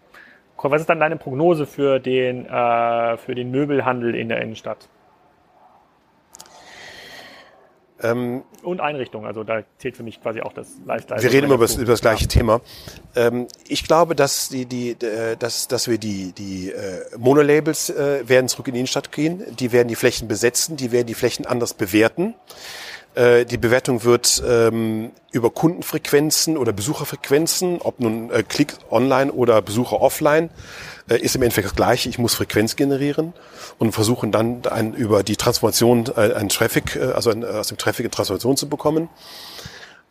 Was 0.59 0.81
ist 0.81 0.91
dann 0.91 0.99
deine 0.99 1.17
Prognose 1.17 1.67
für 1.67 2.01
den, 2.01 2.47
äh, 2.47 3.17
für 3.19 3.37
den 3.37 3.53
Möbelhandel 3.53 4.17
in 4.17 4.29
der 4.29 4.41
Innenstadt? 4.41 4.89
Ähm, 8.03 8.43
und 8.63 8.81
Einrichtung, 8.81 9.25
also 9.25 9.43
da 9.43 9.63
zählt 9.79 9.97
für 9.97 10.03
mich 10.03 10.21
quasi 10.23 10.43
auch 10.43 10.53
das 10.53 10.69
Lifestyle. 10.85 11.23
Wir 11.23 11.33
reden 11.33 11.47
immer 11.47 11.55
über 11.55 11.65
das, 11.65 11.77
über 11.77 11.93
das 11.93 12.03
gleiche 12.03 12.25
ja. 12.25 12.29
Thema. 12.29 12.61
Ähm, 13.15 13.47
ich 13.69 13.85
glaube, 13.85 14.15
dass 14.15 14.51
die, 14.51 14.67
die, 14.67 14.91
äh, 14.91 15.37
dass, 15.37 15.67
dass 15.69 15.89
wir 15.89 15.97
die, 15.97 16.33
die 16.33 16.71
äh, 16.71 17.05
Monolabels 17.17 17.89
äh, 17.91 18.29
werden 18.29 18.49
zurück 18.49 18.69
in 18.69 18.75
die 18.75 18.81
Innenstadt 18.81 19.13
gehen. 19.13 19.43
Die 19.59 19.73
werden 19.73 19.89
die 19.89 19.95
Flächen 19.95 20.29
besetzen, 20.29 20.77
die 20.77 20.93
werden 20.93 21.07
die 21.07 21.15
Flächen 21.15 21.47
anders 21.47 21.73
bewerten. 21.73 22.35
Äh, 23.17 23.47
die 23.47 23.57
Bewertung 23.57 24.05
wird 24.05 24.43
ähm, 24.47 25.11
über 25.33 25.49
Kundenfrequenzen 25.51 26.59
oder 26.59 26.75
Besucherfrequenzen, 26.75 27.81
ob 27.81 27.99
nun 27.99 28.31
äh, 28.31 28.43
Klick 28.47 28.75
online 28.91 29.33
oder 29.33 29.63
Besucher 29.63 30.03
offline, 30.03 30.51
äh, 31.09 31.19
ist 31.19 31.37
im 31.37 31.43
Endeffekt 31.43 31.67
das 31.67 31.75
gleiche. 31.75 32.09
Ich 32.09 32.19
muss 32.19 32.35
Frequenz 32.35 32.77
generieren 32.77 33.33
und 33.79 33.93
versuchen 33.93 34.33
dann 34.33 34.65
ein, 34.67 34.95
über 34.95 35.23
die 35.23 35.37
Transformation 35.37 36.07
äh, 36.17 36.35
einen 36.35 36.49
Traffic, 36.49 36.97
äh, 36.97 37.13
also 37.13 37.31
ein, 37.31 37.45
aus 37.45 37.69
dem 37.69 37.79
Traffic 37.79 38.05
eine 38.05 38.11
Transformation 38.11 38.57
zu 38.57 38.69
bekommen. 38.69 39.09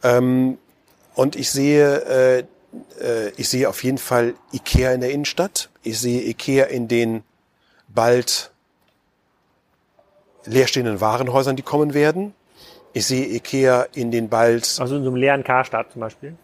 Ähm, 0.04 0.58
und 1.16 1.36
ich 1.36 1.50
sehe, 1.50 2.02
äh, 2.06 2.40
äh, 3.02 3.32
ich 3.38 3.50
sehe 3.50 3.70
auf 3.70 3.84
jeden 3.84 3.98
Fall 3.98 4.34
Ikea 4.54 4.92
in 4.92 5.02
der 5.02 5.12
Innenstadt. 5.12 5.70
Ich 5.84 6.00
sehe 6.00 6.22
Ikea 6.22 6.66
in 6.66 6.88
den 6.88 7.24
bald 7.88 8.52
leerstehenden 10.46 11.02
Warenhäusern, 11.02 11.56
die 11.56 11.64
kommen 11.64 11.94
werden. 11.94 12.34
Ich 12.94 13.08
sehe 13.08 13.26
Ikea 13.26 13.88
in 13.94 14.12
den 14.12 14.30
bald... 14.30 14.78
Also 14.80 14.96
in 14.96 15.04
so 15.04 15.10
einem 15.10 15.18
leeren 15.18 15.44
Karstadt 15.44 15.92
zum 15.92 16.02
Beispiel? 16.02 16.36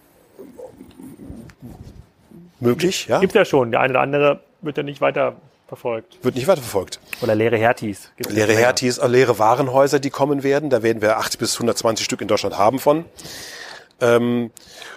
Möglich, 2.62 3.08
ja. 3.08 3.20
Gibt 3.20 3.34
ja 3.34 3.44
schon. 3.44 3.72
Der 3.72 3.82
eine 3.82 3.94
oder 3.94 4.02
andere 4.02 4.40
wird 4.62 4.78
ja 4.78 4.84
nicht 4.84 5.02
weiter 5.02 5.36
verfolgt. 5.68 6.24
Wird 6.24 6.36
nicht 6.36 6.48
weiter 6.48 6.62
verfolgt. 6.62 7.00
Oder 7.22 7.34
leere 7.34 7.58
Hertis. 7.58 8.12
Gibt's 8.18 8.34
leere 8.34 8.54
Hertis, 8.54 8.98
äh, 9.00 9.08
leere 9.08 9.40
Warenhäuser, 9.40 10.00
die 10.00 10.10
kommen 10.10 10.44
werden. 10.44 10.70
Da 10.70 10.84
werden 10.84 11.02
wir 11.02 11.18
80 11.18 11.40
bis 11.40 11.54
120 11.56 12.06
Stück 12.06 12.22
in 12.22 12.28
Deutschland 12.28 12.58
haben 12.58 12.78
von. 12.78 13.06
Ähm, 14.00 14.52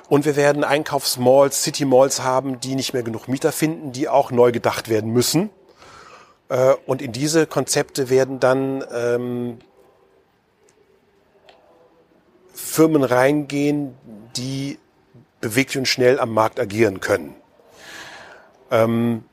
und 0.09 0.27
wir 0.27 0.37
werden 0.37 0.63
Einkaufsmalls, 0.63 1.63
City 1.63 1.85
Malls 1.85 2.23
haben, 2.23 2.61
die 2.61 2.75
nicht 2.75 2.93
mehr 2.93 3.03
genug 3.03 3.29
Mieter 3.29 3.53
finden, 3.53 3.93
die 3.93 4.09
auch 4.09 4.31
neu 4.31 4.53
gedacht 4.53 4.89
werden 4.89 5.11
müssen. 5.11 5.51
Äh, 6.49 6.75
und 6.87 7.01
in 7.01 7.13
diese 7.13 7.47
Konzepte 7.47 8.11
werden 8.11 8.41
dann 8.41 8.85
ähm, 8.93 9.59
Firmen 12.53 13.05
reingehen, 13.05 13.95
die 14.37 14.79
beweglich 15.41 15.79
und 15.79 15.87
schnell 15.87 16.21
am 16.21 16.31
Markt 16.31 16.61
agieren 16.61 17.01
können. 17.01 17.37
Ähm, 18.75 19.25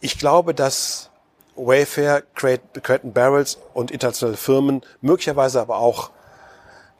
ich 0.00 0.18
glaube, 0.18 0.54
dass 0.54 1.10
Wayfair, 1.56 2.22
Crate 2.34 3.00
Barrels 3.02 3.58
und 3.74 3.90
internationale 3.90 4.36
Firmen, 4.36 4.82
möglicherweise 5.00 5.60
aber 5.60 5.78
auch 5.78 6.10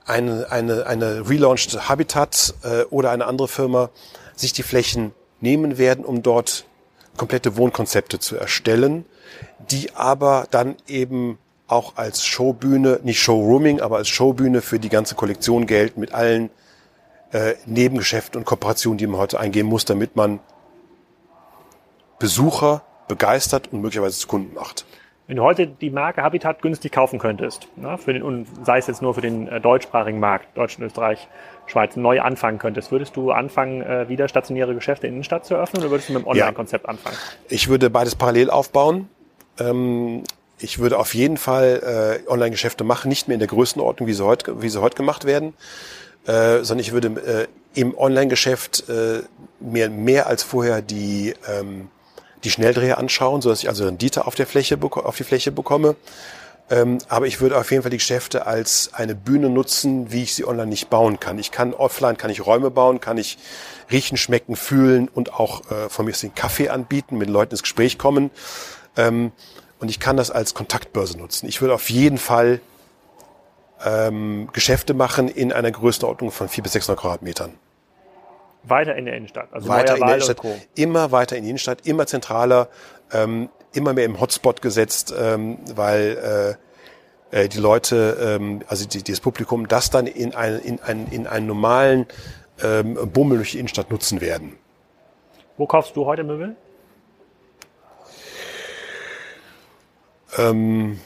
eine, 0.06 0.50
eine, 0.50 0.86
eine 0.86 1.28
relaunched 1.28 1.88
Habitat 1.88 2.54
äh, 2.64 2.82
oder 2.84 3.10
eine 3.10 3.26
andere 3.26 3.48
Firma 3.48 3.90
sich 4.34 4.52
die 4.52 4.62
Flächen 4.62 5.12
nehmen 5.40 5.78
werden, 5.78 6.04
um 6.04 6.22
dort 6.22 6.64
komplette 7.16 7.56
Wohnkonzepte 7.56 8.18
zu 8.18 8.36
erstellen, 8.36 9.04
die 9.70 9.94
aber 9.94 10.46
dann 10.50 10.76
eben 10.88 11.38
auch 11.68 11.96
als 11.96 12.24
Showbühne, 12.24 13.00
nicht 13.02 13.20
Showrooming, 13.20 13.80
aber 13.80 13.96
als 13.96 14.08
Showbühne 14.08 14.62
für 14.62 14.78
die 14.78 14.88
ganze 14.88 15.14
Kollektion 15.14 15.66
gelten 15.66 16.00
mit 16.00 16.12
allen 16.14 16.50
äh, 17.32 17.54
Nebengeschäften 17.66 18.38
und 18.38 18.44
Kooperationen, 18.44 18.98
die 18.98 19.06
man 19.06 19.20
heute 19.20 19.40
eingehen 19.40 19.66
muss, 19.66 19.84
damit 19.84 20.16
man 20.16 20.40
Besucher 22.18 22.82
begeistert 23.08 23.72
und 23.72 23.82
möglicherweise 23.82 24.18
zu 24.18 24.26
Kunden 24.26 24.54
macht. 24.54 24.84
Wenn 25.26 25.36
du 25.38 25.42
heute 25.42 25.66
die 25.66 25.90
Marke 25.90 26.22
Habitat 26.22 26.62
günstig 26.62 26.92
kaufen 26.92 27.18
könntest, 27.18 27.66
ne, 27.76 27.98
für 27.98 28.12
den, 28.12 28.22
und 28.22 28.46
sei 28.64 28.78
es 28.78 28.86
jetzt 28.86 29.02
nur 29.02 29.14
für 29.14 29.20
den 29.20 29.48
äh, 29.48 29.60
deutschsprachigen 29.60 30.20
Markt, 30.20 30.56
Deutschland, 30.56 30.86
Österreich, 30.86 31.26
Schweiz, 31.66 31.96
neu 31.96 32.20
anfangen 32.20 32.58
könntest, 32.60 32.92
würdest 32.92 33.16
du 33.16 33.32
anfangen, 33.32 33.82
äh, 33.82 34.08
wieder 34.08 34.28
stationäre 34.28 34.74
Geschäfte 34.74 35.08
in 35.08 35.12
der 35.12 35.16
Innenstadt 35.16 35.44
zu 35.44 35.54
eröffnen 35.54 35.82
oder 35.82 35.90
würdest 35.90 36.10
du 36.10 36.12
mit 36.12 36.22
dem 36.22 36.28
Online-Konzept 36.28 36.84
ja. 36.84 36.90
anfangen? 36.90 37.16
Ich 37.48 37.68
würde 37.68 37.90
beides 37.90 38.14
parallel 38.14 38.50
aufbauen. 38.50 39.08
Ähm, 39.58 40.22
ich 40.58 40.78
würde 40.78 40.96
auf 40.96 41.12
jeden 41.12 41.38
Fall 41.38 42.22
äh, 42.24 42.30
Online-Geschäfte 42.30 42.84
machen, 42.84 43.08
nicht 43.08 43.26
mehr 43.26 43.34
in 43.34 43.40
der 43.40 43.48
Größenordnung, 43.48 44.08
wie 44.08 44.12
sie 44.12 44.24
heute, 44.24 44.62
wie 44.62 44.68
sie 44.68 44.80
heute 44.80 44.96
gemacht 44.96 45.24
werden, 45.24 45.54
äh, 46.26 46.62
sondern 46.62 46.78
ich 46.78 46.92
würde 46.92 47.08
äh, 47.08 47.46
im 47.78 47.98
Online-Geschäft 47.98 48.88
äh, 48.88 49.22
mir 49.58 49.90
mehr 49.90 50.28
als 50.28 50.44
vorher 50.44 50.82
die 50.82 51.34
ähm, 51.48 51.88
die 52.47 52.51
Schnelldreher 52.51 52.99
anschauen, 52.99 53.42
sodass 53.42 53.61
ich 53.61 53.68
also 53.68 53.84
Rendite 53.84 54.26
auf 54.26 54.36
der 54.36 54.47
Fläche 54.47 54.78
auf 54.80 55.16
die 55.16 55.24
Fläche 55.24 55.51
bekomme. 55.51 55.97
Ähm, 56.70 56.99
aber 57.09 57.26
ich 57.26 57.40
würde 57.40 57.59
auf 57.59 57.70
jeden 57.70 57.82
Fall 57.82 57.90
die 57.90 57.97
Geschäfte 57.97 58.47
als 58.47 58.90
eine 58.92 59.14
Bühne 59.14 59.51
nutzen, 59.51 60.12
wie 60.12 60.22
ich 60.22 60.34
sie 60.34 60.44
online 60.44 60.68
nicht 60.68 60.90
bauen 60.90 61.18
kann. 61.20 61.38
Ich 61.38 61.51
kann 61.51 61.74
offline, 61.74 62.16
kann 62.16 62.30
ich 62.30 62.47
Räume 62.47 62.70
bauen, 62.70 63.01
kann 63.01 63.18
ich 63.18 63.38
riechen, 63.90 64.16
schmecken, 64.16 64.57
fühlen 64.57 65.09
und 65.09 65.34
auch 65.34 65.70
äh, 65.70 65.88
von 65.88 66.07
mir 66.07 66.12
aus 66.12 66.20
den 66.20 66.34
Kaffee 66.34 66.68
anbieten, 66.68 67.18
mit 67.18 67.28
Leuten 67.28 67.53
ins 67.53 67.62
Gespräch 67.62 67.99
kommen. 67.99 68.30
Ähm, 68.97 69.32
und 69.78 69.88
ich 69.90 70.01
kann 70.01 70.16
das 70.16 70.30
als 70.30 70.55
Kontaktbörse 70.55 71.18
nutzen. 71.18 71.49
Ich 71.49 71.61
würde 71.61 71.74
auf 71.74 71.90
jeden 71.90 72.18
Fall 72.18 72.61
ähm, 73.84 74.49
Geschäfte 74.53 74.94
machen 74.94 75.28
in 75.28 75.53
einer 75.53 75.70
Größenordnung 75.70 76.30
von 76.30 76.49
400 76.49 76.62
bis 76.62 76.72
600 76.72 77.01
Quadratmetern. 77.01 77.55
Weiter 78.68 78.96
in 78.96 79.04
der 79.04 79.16
Innenstadt. 79.16 79.52
Also 79.52 79.68
weiter 79.68 79.94
in 79.94 80.00
der 80.00 80.14
Innenstadt. 80.14 80.40
Immer 80.74 81.12
weiter 81.12 81.36
in 81.36 81.44
die 81.44 81.50
Innenstadt, 81.50 81.86
immer 81.86 82.06
zentraler, 82.06 82.68
ähm, 83.12 83.48
immer 83.72 83.92
mehr 83.92 84.04
im 84.04 84.20
Hotspot 84.20 84.62
gesetzt, 84.62 85.14
ähm, 85.16 85.58
weil 85.74 86.56
äh, 87.32 87.44
äh, 87.44 87.48
die 87.48 87.58
Leute, 87.58 88.38
ähm, 88.40 88.62
also 88.68 88.86
die, 88.86 89.02
das 89.02 89.20
Publikum, 89.20 89.68
das 89.68 89.90
dann 89.90 90.06
in, 90.06 90.34
ein, 90.34 90.58
in, 90.60 90.80
ein, 90.80 91.06
in 91.10 91.26
einen 91.26 91.46
normalen 91.46 92.06
ähm, 92.62 92.94
Bummel 93.12 93.38
durch 93.38 93.52
die 93.52 93.58
Innenstadt 93.58 93.90
nutzen 93.90 94.20
werden. 94.20 94.56
Wo 95.56 95.66
kaufst 95.66 95.96
du 95.96 96.04
heute 96.06 96.24
Möbel? 96.24 96.56
Ähm, 100.38 101.00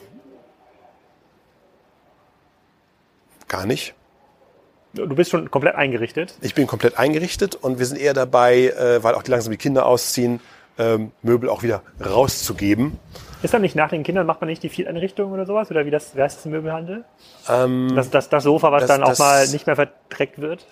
gar 3.49 3.67
nicht. 3.67 3.95
Du 4.93 5.15
bist 5.15 5.31
schon 5.31 5.51
komplett 5.51 5.77
eingerichtet? 5.77 6.35
Ich 6.41 6.55
bin 6.55 6.67
komplett 6.67 6.99
eingerichtet 6.99 7.55
und 7.55 7.79
wir 7.79 7.87
sind 7.87 7.99
eher 7.99 8.15
dabei, 8.15 8.69
äh, 8.69 9.03
weil 9.03 9.15
auch 9.15 9.23
die 9.23 9.31
langsam 9.31 9.53
die 9.53 9.57
Kinder 9.57 9.87
ausziehen, 9.87 10.41
ähm, 10.79 11.13
Möbel 11.23 11.49
auch 11.49 11.63
wieder 11.63 11.83
rauszugeben. 12.05 12.99
Ist 13.43 13.55
dann 13.55 13.63
nicht 13.63 13.77
nach 13.77 13.91
den 13.91 14.03
Kindern, 14.03 14.27
macht 14.27 14.41
man 14.41 14.49
nicht 14.49 14.63
die 14.63 14.69
Viereinrichtung 14.69 15.33
oder 15.33 15.47
sowas? 15.47 15.71
Oder 15.71 15.87
wie 15.87 15.91
das, 15.91 16.17
wie 16.17 16.23
heißt 16.23 16.39
das 16.39 16.45
Möbelhandel? 16.47 17.05
Ähm, 17.49 17.93
das, 17.95 18.11
das, 18.11 18.29
das 18.29 18.43
Sofa, 18.43 18.73
was 18.73 18.87
das, 18.87 18.89
dann 18.89 19.05
auch 19.05 19.17
mal 19.19 19.47
nicht 19.49 19.67
mehr 19.67 19.77
verdreckt 19.77 20.41
wird? 20.41 20.67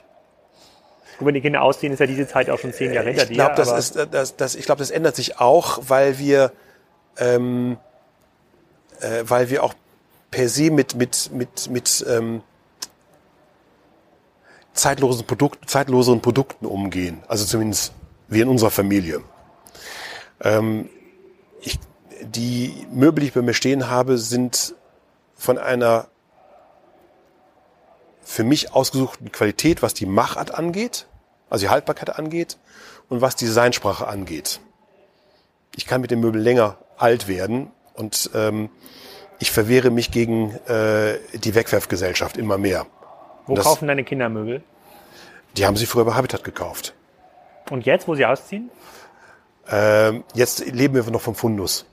Und 1.20 1.26
wenn 1.26 1.34
die 1.34 1.40
Kinder 1.40 1.62
ausziehen, 1.62 1.92
ist 1.92 1.98
ja 2.00 2.06
diese 2.06 2.26
Zeit 2.26 2.50
auch 2.50 2.58
schon 2.58 2.72
zehn 2.72 2.92
Jahre 2.92 3.08
hinter 3.08 3.24
ich 3.24 3.30
glaub, 3.30 3.54
dir. 3.54 3.64
Das 3.64 3.72
ist, 3.72 4.08
das, 4.10 4.36
das, 4.36 4.54
ich 4.54 4.66
glaube, 4.66 4.80
das 4.80 4.90
ändert 4.90 5.16
sich 5.16 5.40
auch, 5.40 5.78
weil 5.88 6.18
wir, 6.18 6.52
ähm, 7.18 7.78
äh, 9.00 9.24
weil 9.24 9.50
wir 9.50 9.62
auch 9.62 9.74
per 10.30 10.48
se 10.48 10.70
mit, 10.70 10.94
mit, 10.94 11.30
mit, 11.32 11.70
mit 11.70 12.06
ähm, 12.08 12.42
zeitlosen, 14.78 15.26
Produkt, 15.26 15.68
zeitloseren 15.68 16.20
Produkten 16.20 16.66
umgehen. 16.66 17.22
Also 17.28 17.44
zumindest 17.44 17.92
wir 18.28 18.42
in 18.42 18.48
unserer 18.48 18.70
Familie. 18.70 19.22
Ähm, 20.40 20.88
ich, 21.60 21.78
die 22.22 22.86
Möbel, 22.92 23.20
die 23.20 23.28
ich 23.28 23.34
bei 23.34 23.42
mir 23.42 23.54
stehen 23.54 23.88
habe, 23.88 24.18
sind 24.18 24.74
von 25.34 25.58
einer 25.58 26.08
für 28.22 28.44
mich 28.44 28.72
ausgesuchten 28.74 29.32
Qualität, 29.32 29.82
was 29.82 29.94
die 29.94 30.06
Machart 30.06 30.52
angeht, 30.52 31.06
also 31.48 31.64
die 31.64 31.70
Haltbarkeit 31.70 32.18
angeht 32.18 32.58
und 33.08 33.22
was 33.22 33.36
die 33.36 33.46
Designsprache 33.46 34.06
angeht. 34.06 34.60
Ich 35.74 35.86
kann 35.86 36.00
mit 36.00 36.10
dem 36.10 36.20
Möbel 36.20 36.40
länger 36.40 36.76
alt 36.98 37.26
werden 37.26 37.70
und 37.94 38.30
ähm, 38.34 38.68
ich 39.38 39.50
verwehre 39.50 39.90
mich 39.90 40.10
gegen 40.10 40.54
äh, 40.66 41.18
die 41.34 41.54
Wegwerfgesellschaft 41.54 42.36
immer 42.36 42.58
mehr. 42.58 42.86
Wo 43.48 43.54
das, 43.54 43.64
kaufen 43.64 43.88
deine 43.88 44.04
Kinder 44.04 44.28
Möbel? 44.28 44.62
Die 45.56 45.66
haben 45.66 45.76
sie 45.76 45.86
früher 45.86 46.04
bei 46.04 46.12
Habitat 46.12 46.44
gekauft. 46.44 46.94
Und 47.70 47.86
jetzt, 47.86 48.06
wo 48.06 48.14
sie 48.14 48.24
ausziehen? 48.24 48.70
Ähm, 49.70 50.24
jetzt 50.34 50.64
leben 50.66 50.94
wir 50.94 51.10
noch 51.10 51.20
vom 51.20 51.34
Fundus. 51.34 51.86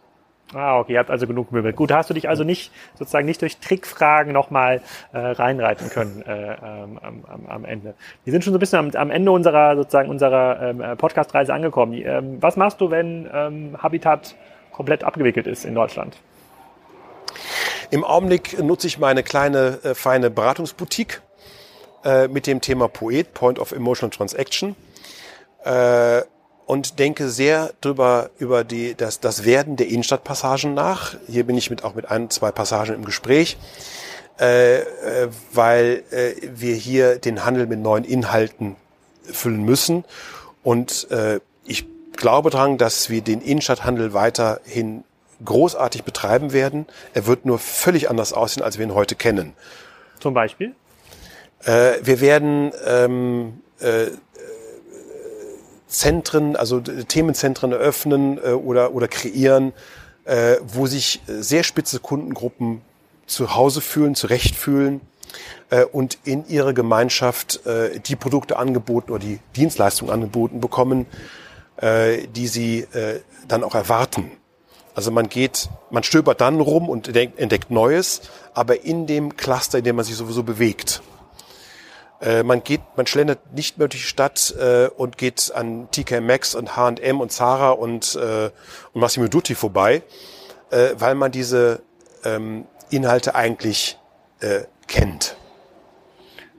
Ah, 0.54 0.80
okay, 0.80 0.94
ihr 0.94 1.00
habt 1.00 1.10
also 1.10 1.26
genug 1.26 1.52
Möbel. 1.52 1.74
Gut, 1.74 1.92
hast 1.92 2.10
du 2.10 2.14
dich 2.14 2.30
also 2.30 2.44
nicht 2.44 2.72
sozusagen 2.98 3.26
nicht 3.26 3.42
durch 3.42 3.58
Trickfragen 3.58 4.32
nochmal 4.32 4.82
äh, 5.12 5.18
reinreiten 5.18 5.90
können 5.90 6.22
äh, 6.22 6.54
ähm, 6.54 7.00
am, 7.02 7.46
am, 7.48 7.66
Ende. 7.66 7.96
Wir 8.24 8.32
sind 8.32 8.44
schon 8.44 8.54
so 8.54 8.58
ein 8.58 8.60
bisschen 8.60 8.80
am, 8.80 8.92
am 8.92 9.10
Ende 9.10 9.32
unserer 9.32 9.76
sozusagen 9.76 10.10
unserer 10.10 10.62
ähm, 10.62 10.82
äh, 10.82 10.96
Podcast-Reise 10.96 11.54
angekommen. 11.54 11.94
Ähm, 11.94 12.38
was 12.42 12.58
machst 12.58 12.80
du, 12.80 12.92
wenn 12.92 13.28
ähm, 13.34 13.76
Habitat 13.82 14.36
komplett 14.72 15.04
abgewickelt 15.04 15.48
ist 15.48 15.66
in 15.66 15.74
Deutschland? 15.74 16.16
Im 17.90 18.04
Augenblick 18.04 18.62
nutze 18.62 18.88
ich 18.88 19.00
meine 19.00 19.24
kleine, 19.24 19.80
äh, 19.84 19.96
feine 19.96 20.30
Beratungsboutique 20.30 21.22
äh, 22.06 22.30
mit 22.30 22.48
dem 22.48 22.62
Thema 22.62 22.88
Poet, 22.88 23.34
Point 23.34 23.60
of 23.60 23.74
Emotional 23.74 24.16
Transaction. 24.16 24.76
Äh, 25.66 26.22
und 26.66 26.98
denke 26.98 27.30
sehr 27.30 27.74
drüber 27.82 28.32
über 28.40 28.64
die, 28.64 28.96
das, 28.96 29.20
das 29.20 29.46
Werden 29.46 29.76
der 29.76 29.88
Innenstadtpassagen 29.88 30.74
nach. 30.74 31.16
Hier 31.28 31.44
bin 31.46 31.58
ich 31.58 31.70
mit, 31.70 31.84
auch 31.84 31.94
mit 31.94 32.10
ein, 32.10 32.30
zwei 32.30 32.52
Passagen 32.52 32.96
im 32.96 33.06
Gespräch. 33.06 33.58
äh, 34.40 34.80
äh, 34.80 35.30
weil 35.54 36.04
äh, 36.12 36.34
wir 36.54 36.76
hier 36.76 37.18
den 37.20 37.46
Handel 37.46 37.68
mit 37.68 37.80
neuen 37.80 38.04
Inhalten 38.04 38.76
füllen 39.24 39.64
müssen. 39.64 40.04
Und 40.64 41.10
äh, 41.12 41.40
ich 41.66 41.86
glaube 42.16 42.50
daran, 42.50 42.78
dass 42.78 43.10
wir 43.10 43.22
den 43.22 43.42
Innenstadthandel 43.42 44.14
weiterhin 44.14 45.04
großartig 45.44 46.04
betreiben 46.04 46.54
werden. 46.54 46.86
Er 47.14 47.28
wird 47.28 47.46
nur 47.46 47.60
völlig 47.60 48.10
anders 48.10 48.34
aussehen, 48.34 48.64
als 48.64 48.78
wir 48.78 48.86
ihn 48.86 48.94
heute 48.94 49.16
kennen. 49.16 49.54
Zum 50.20 50.34
Beispiel? 50.34 50.76
Äh, 51.66 52.00
wir 52.04 52.22
werden 52.22 52.72
ähm, 52.86 53.62
äh, 53.80 54.08
Zentren, 55.88 56.56
also 56.56 56.80
Themenzentren 56.80 57.72
eröffnen 57.72 58.38
äh, 58.38 58.52
oder, 58.52 58.94
oder 58.94 59.08
kreieren, 59.08 59.74
äh, 60.26 60.58
wo 60.66 60.88
sich 60.88 61.22
sehr 61.28 61.64
spitze 61.64 62.00
Kundengruppen 62.00 62.82
zu 63.28 63.56
Hause 63.56 63.82
fühlen, 63.82 64.16
zurecht 64.16 64.56
fühlen 64.56 65.02
äh, 65.70 65.84
und 65.84 66.20
in 66.24 66.48
ihre 66.48 66.74
Gemeinschaft 66.74 67.66
äh, 67.66 68.00
die 68.00 68.16
Produkte 68.16 68.58
angeboten 68.58 69.12
oder 69.12 69.24
die 69.24 69.40
Dienstleistungen 69.56 70.14
angeboten 70.14 70.60
bekommen, 70.60 71.06
äh, 71.78 72.28
die 72.28 72.48
sie 72.48 72.82
äh, 72.94 73.22
dann 73.48 73.64
auch 73.64 73.76
erwarten. 73.76 74.32
Also 74.94 75.12
man 75.12 75.28
geht, 75.28 75.70
man 75.90 76.04
stöbert 76.04 76.40
dann 76.40 76.62
rum 76.62 76.88
und 76.88 77.08
entdeckt 77.16 77.70
Neues, 77.70 78.22
aber 78.54 78.86
in 78.86 79.08
dem 79.08 79.36
Cluster, 79.36 79.80
in 79.80 79.84
dem 79.84 79.98
man 79.98 80.06
sich 80.06 80.16
sowieso 80.16 80.44
bewegt. 80.44 81.02
Äh, 82.22 82.44
man 82.44 82.64
geht, 82.64 82.82
man 82.96 83.08
schlendert 83.08 83.54
nicht 83.54 83.78
mehr 83.78 83.88
durch 83.88 84.02
die 84.02 84.08
Stadt 84.08 84.56
äh, 84.60 84.88
und 84.88 85.18
geht 85.18 85.52
an 85.54 85.90
TK 85.92 86.22
Maxx 86.22 86.56
und 86.56 86.76
H&M 86.76 87.20
und 87.20 87.32
Zara 87.32 87.72
und, 87.72 88.16
äh, 88.16 88.50
und 88.94 89.02
Massimo 89.02 89.28
Dutti 89.28 89.56
vorbei, 89.56 90.04
äh, 90.72 90.96
weil 90.98 91.16
man 91.16 91.32
diese 91.32 91.82
ähm, 92.24 92.66
Inhalte 92.90 93.36
eigentlich 93.36 93.98
äh, 94.40 94.62
kennt. 94.88 95.36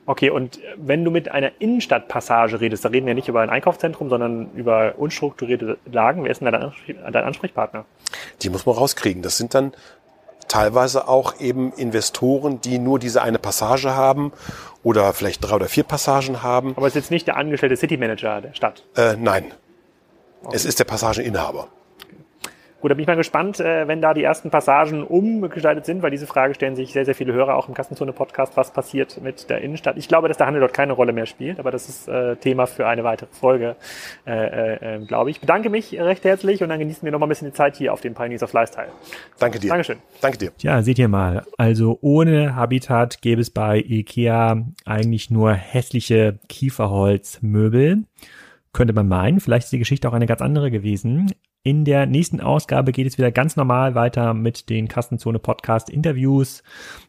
Okay, 0.09 0.31
und 0.31 0.61
wenn 0.77 1.05
du 1.05 1.11
mit 1.11 1.33
einer 1.33 1.51
Innenstadtpassage 1.59 2.61
redest, 2.61 2.85
da 2.85 2.91
reden 2.91 3.07
wir 3.07 3.15
nicht 3.15 3.27
über 3.27 3.41
ein 3.41 3.51
Einkaufszentrum, 3.51 4.09
sondern 4.09 4.53
über 4.55 4.95
unstrukturierte 4.99 5.79
Lagen, 5.85 6.23
wer 6.23 6.31
ist 6.31 6.41
denn 6.41 6.53
dein 6.53 7.25
Ansprechpartner? 7.25 7.85
Die 8.43 8.49
muss 8.49 8.67
man 8.67 8.77
rauskriegen. 8.77 9.23
Das 9.23 9.37
sind 9.37 9.53
dann 9.55 9.73
teilweise 10.49 11.09
auch 11.09 11.41
eben 11.41 11.73
Investoren, 11.73 12.61
die 12.61 12.79
nur 12.79 12.99
diese 12.99 13.23
eine 13.23 13.39
Passage 13.39 13.95
haben 13.95 14.33
oder 14.83 15.13
vielleicht 15.13 15.45
drei 15.45 15.57
oder 15.57 15.69
vier 15.69 15.85
Passagen 15.85 16.43
haben. 16.43 16.75
Aber 16.77 16.87
es 16.87 16.95
ist 16.95 17.03
jetzt 17.03 17.11
nicht 17.11 17.27
der 17.27 17.37
angestellte 17.37 17.77
City 17.77 17.97
Manager 17.97 18.41
der 18.41 18.55
Stadt? 18.55 18.85
Äh, 18.97 19.17
nein. 19.17 19.53
Okay. 20.43 20.57
Es 20.57 20.65
ist 20.65 20.79
der 20.79 20.85
Passageninhaber. 20.85 21.69
Gut, 22.81 22.91
da 22.91 22.95
bin 22.95 23.03
ich 23.03 23.07
mal 23.07 23.17
gespannt, 23.17 23.59
äh, 23.59 23.89
wenn 23.89 24.03
da 24.03 24.13
die 24.13 24.23
ersten 24.23 24.51
Passagen 24.51 25.03
umgestaltet 25.03 25.87
sind, 25.87 26.03
weil 26.03 26.11
diese 26.11 26.27
Frage 26.27 26.55
stellen 26.55 26.77
sich 26.77 26.93
sehr, 26.93 27.07
sehr 27.07 27.15
viele 27.15 27.33
Hörer 27.33 27.57
auch 27.57 27.69
im 27.69 27.75
Kassenzone-Podcast, 27.75 28.57
was 28.57 28.71
passiert 28.71 29.21
mit 29.23 29.49
der 29.49 29.63
Innenstadt. 29.63 29.97
Ich 29.97 30.09
glaube, 30.09 30.29
dass 30.29 30.37
der 30.37 30.47
Handel 30.47 30.61
dort 30.61 30.75
keine 30.75 30.93
Rolle 30.93 31.15
mehr 31.15 31.25
spielt, 31.25 31.59
aber 31.59 31.71
das 31.71 31.89
ist 31.89 32.07
äh, 32.07 32.37
Thema 32.37 32.67
für 32.67 32.87
eine 32.87 33.03
weitere 33.03 33.29
Folge, 33.33 33.77
äh, 34.27 34.33
äh, 34.33 34.79
ähm, 34.83 35.07
glaube 35.07 35.31
ich. 35.31 35.41
Bedanke 35.41 35.71
mich 35.71 35.99
recht 35.99 36.25
herzlich 36.25 36.63
und 36.63 36.69
dann 36.69 36.79
genießen 36.79 37.03
wir 37.03 37.13
noch 37.13 37.19
mal 37.19 37.27
ein 37.27 37.31
bisschen 37.31 37.49
die 37.49 37.55
Zeit 37.55 37.77
hier 37.77 37.95
auf 37.95 38.03
dem 38.03 38.15
Pioneers 38.15 38.43
of 38.43 38.53
Lifestyle. 38.53 38.89
Danke 39.39 39.59
dir. 39.59 39.69
Dankeschön. 39.69 39.99
Danke 40.21 40.37
dir. 40.39 40.53
Ja, 40.59 40.83
seht 40.83 40.99
ihr 40.99 41.09
mal. 41.09 41.45
Also 41.57 41.99
ohne 42.03 42.57
Habitat 42.57 43.23
gäbe 43.23 43.41
es 43.41 43.51
bei 43.51 43.79
IKEA 43.79 44.65
eigentlich 44.85 45.31
nur 45.31 45.55
hässliche 45.55 46.39
Kieferholzmöbel 46.49 48.05
könnte 48.77 48.93
man 48.93 49.09
meinen. 49.09 49.41
Vielleicht 49.41 49.65
ist 49.65 49.73
die 49.73 49.79
Geschichte 49.79 50.07
auch 50.07 50.13
eine 50.13 50.27
ganz 50.27 50.43
andere 50.43 50.71
gewesen. 50.71 51.33
In 51.67 51.85
der 51.85 52.07
nächsten 52.07 52.41
Ausgabe 52.41 52.93
geht 52.93 53.09
es 53.09 53.19
wieder 53.19 53.33
ganz 53.33 53.57
normal 53.57 53.97
weiter 53.97 54.35
mit 54.35 54.71
den 54.71 54.87
Kassenzone 54.87 55.41
Podcast 55.41 55.91
Interviews. 55.91 56.63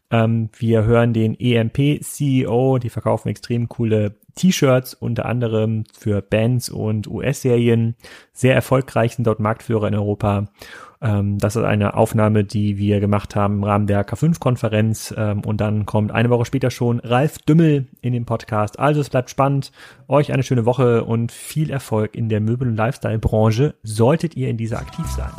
Ähm, 0.09 0.49
wir 0.57 0.85
hören 0.85 1.13
den 1.13 1.37
EMP 1.39 2.01
CEO, 2.01 2.77
die 2.77 2.89
verkaufen 2.89 3.29
extrem 3.29 3.67
coole 3.67 4.15
T-Shirts, 4.35 4.93
unter 4.93 5.25
anderem 5.25 5.83
für 5.97 6.21
Bands 6.21 6.69
und 6.69 7.07
US-Serien. 7.07 7.95
Sehr 8.31 8.55
erfolgreich 8.55 9.15
sind 9.15 9.25
dort 9.25 9.39
Marktführer 9.39 9.87
in 9.87 9.95
Europa. 9.95 10.45
Ähm, 11.01 11.37
das 11.37 11.55
ist 11.55 11.63
eine 11.63 11.95
Aufnahme, 11.95 12.43
die 12.43 12.77
wir 12.77 12.99
gemacht 12.99 13.35
haben 13.35 13.55
im 13.55 13.63
Rahmen 13.63 13.87
der 13.87 14.07
K5-Konferenz. 14.07 15.13
Ähm, 15.17 15.41
und 15.41 15.59
dann 15.59 15.85
kommt 15.85 16.11
eine 16.11 16.29
Woche 16.29 16.45
später 16.45 16.71
schon 16.71 16.99
Ralf 16.99 17.39
Dümmel 17.39 17.87
in 18.01 18.13
den 18.13 18.25
Podcast. 18.25 18.79
Also 18.79 19.01
es 19.01 19.09
bleibt 19.09 19.29
spannend. 19.29 19.71
Euch 20.07 20.31
eine 20.31 20.43
schöne 20.43 20.65
Woche 20.65 21.03
und 21.03 21.31
viel 21.31 21.69
Erfolg 21.69 22.15
in 22.15 22.29
der 22.29 22.39
Möbel- 22.39 22.69
und 22.69 22.77
Lifestyle-Branche, 22.77 23.75
solltet 23.83 24.35
ihr 24.35 24.49
in 24.49 24.57
dieser 24.57 24.79
aktiv 24.79 25.05
sein. 25.07 25.31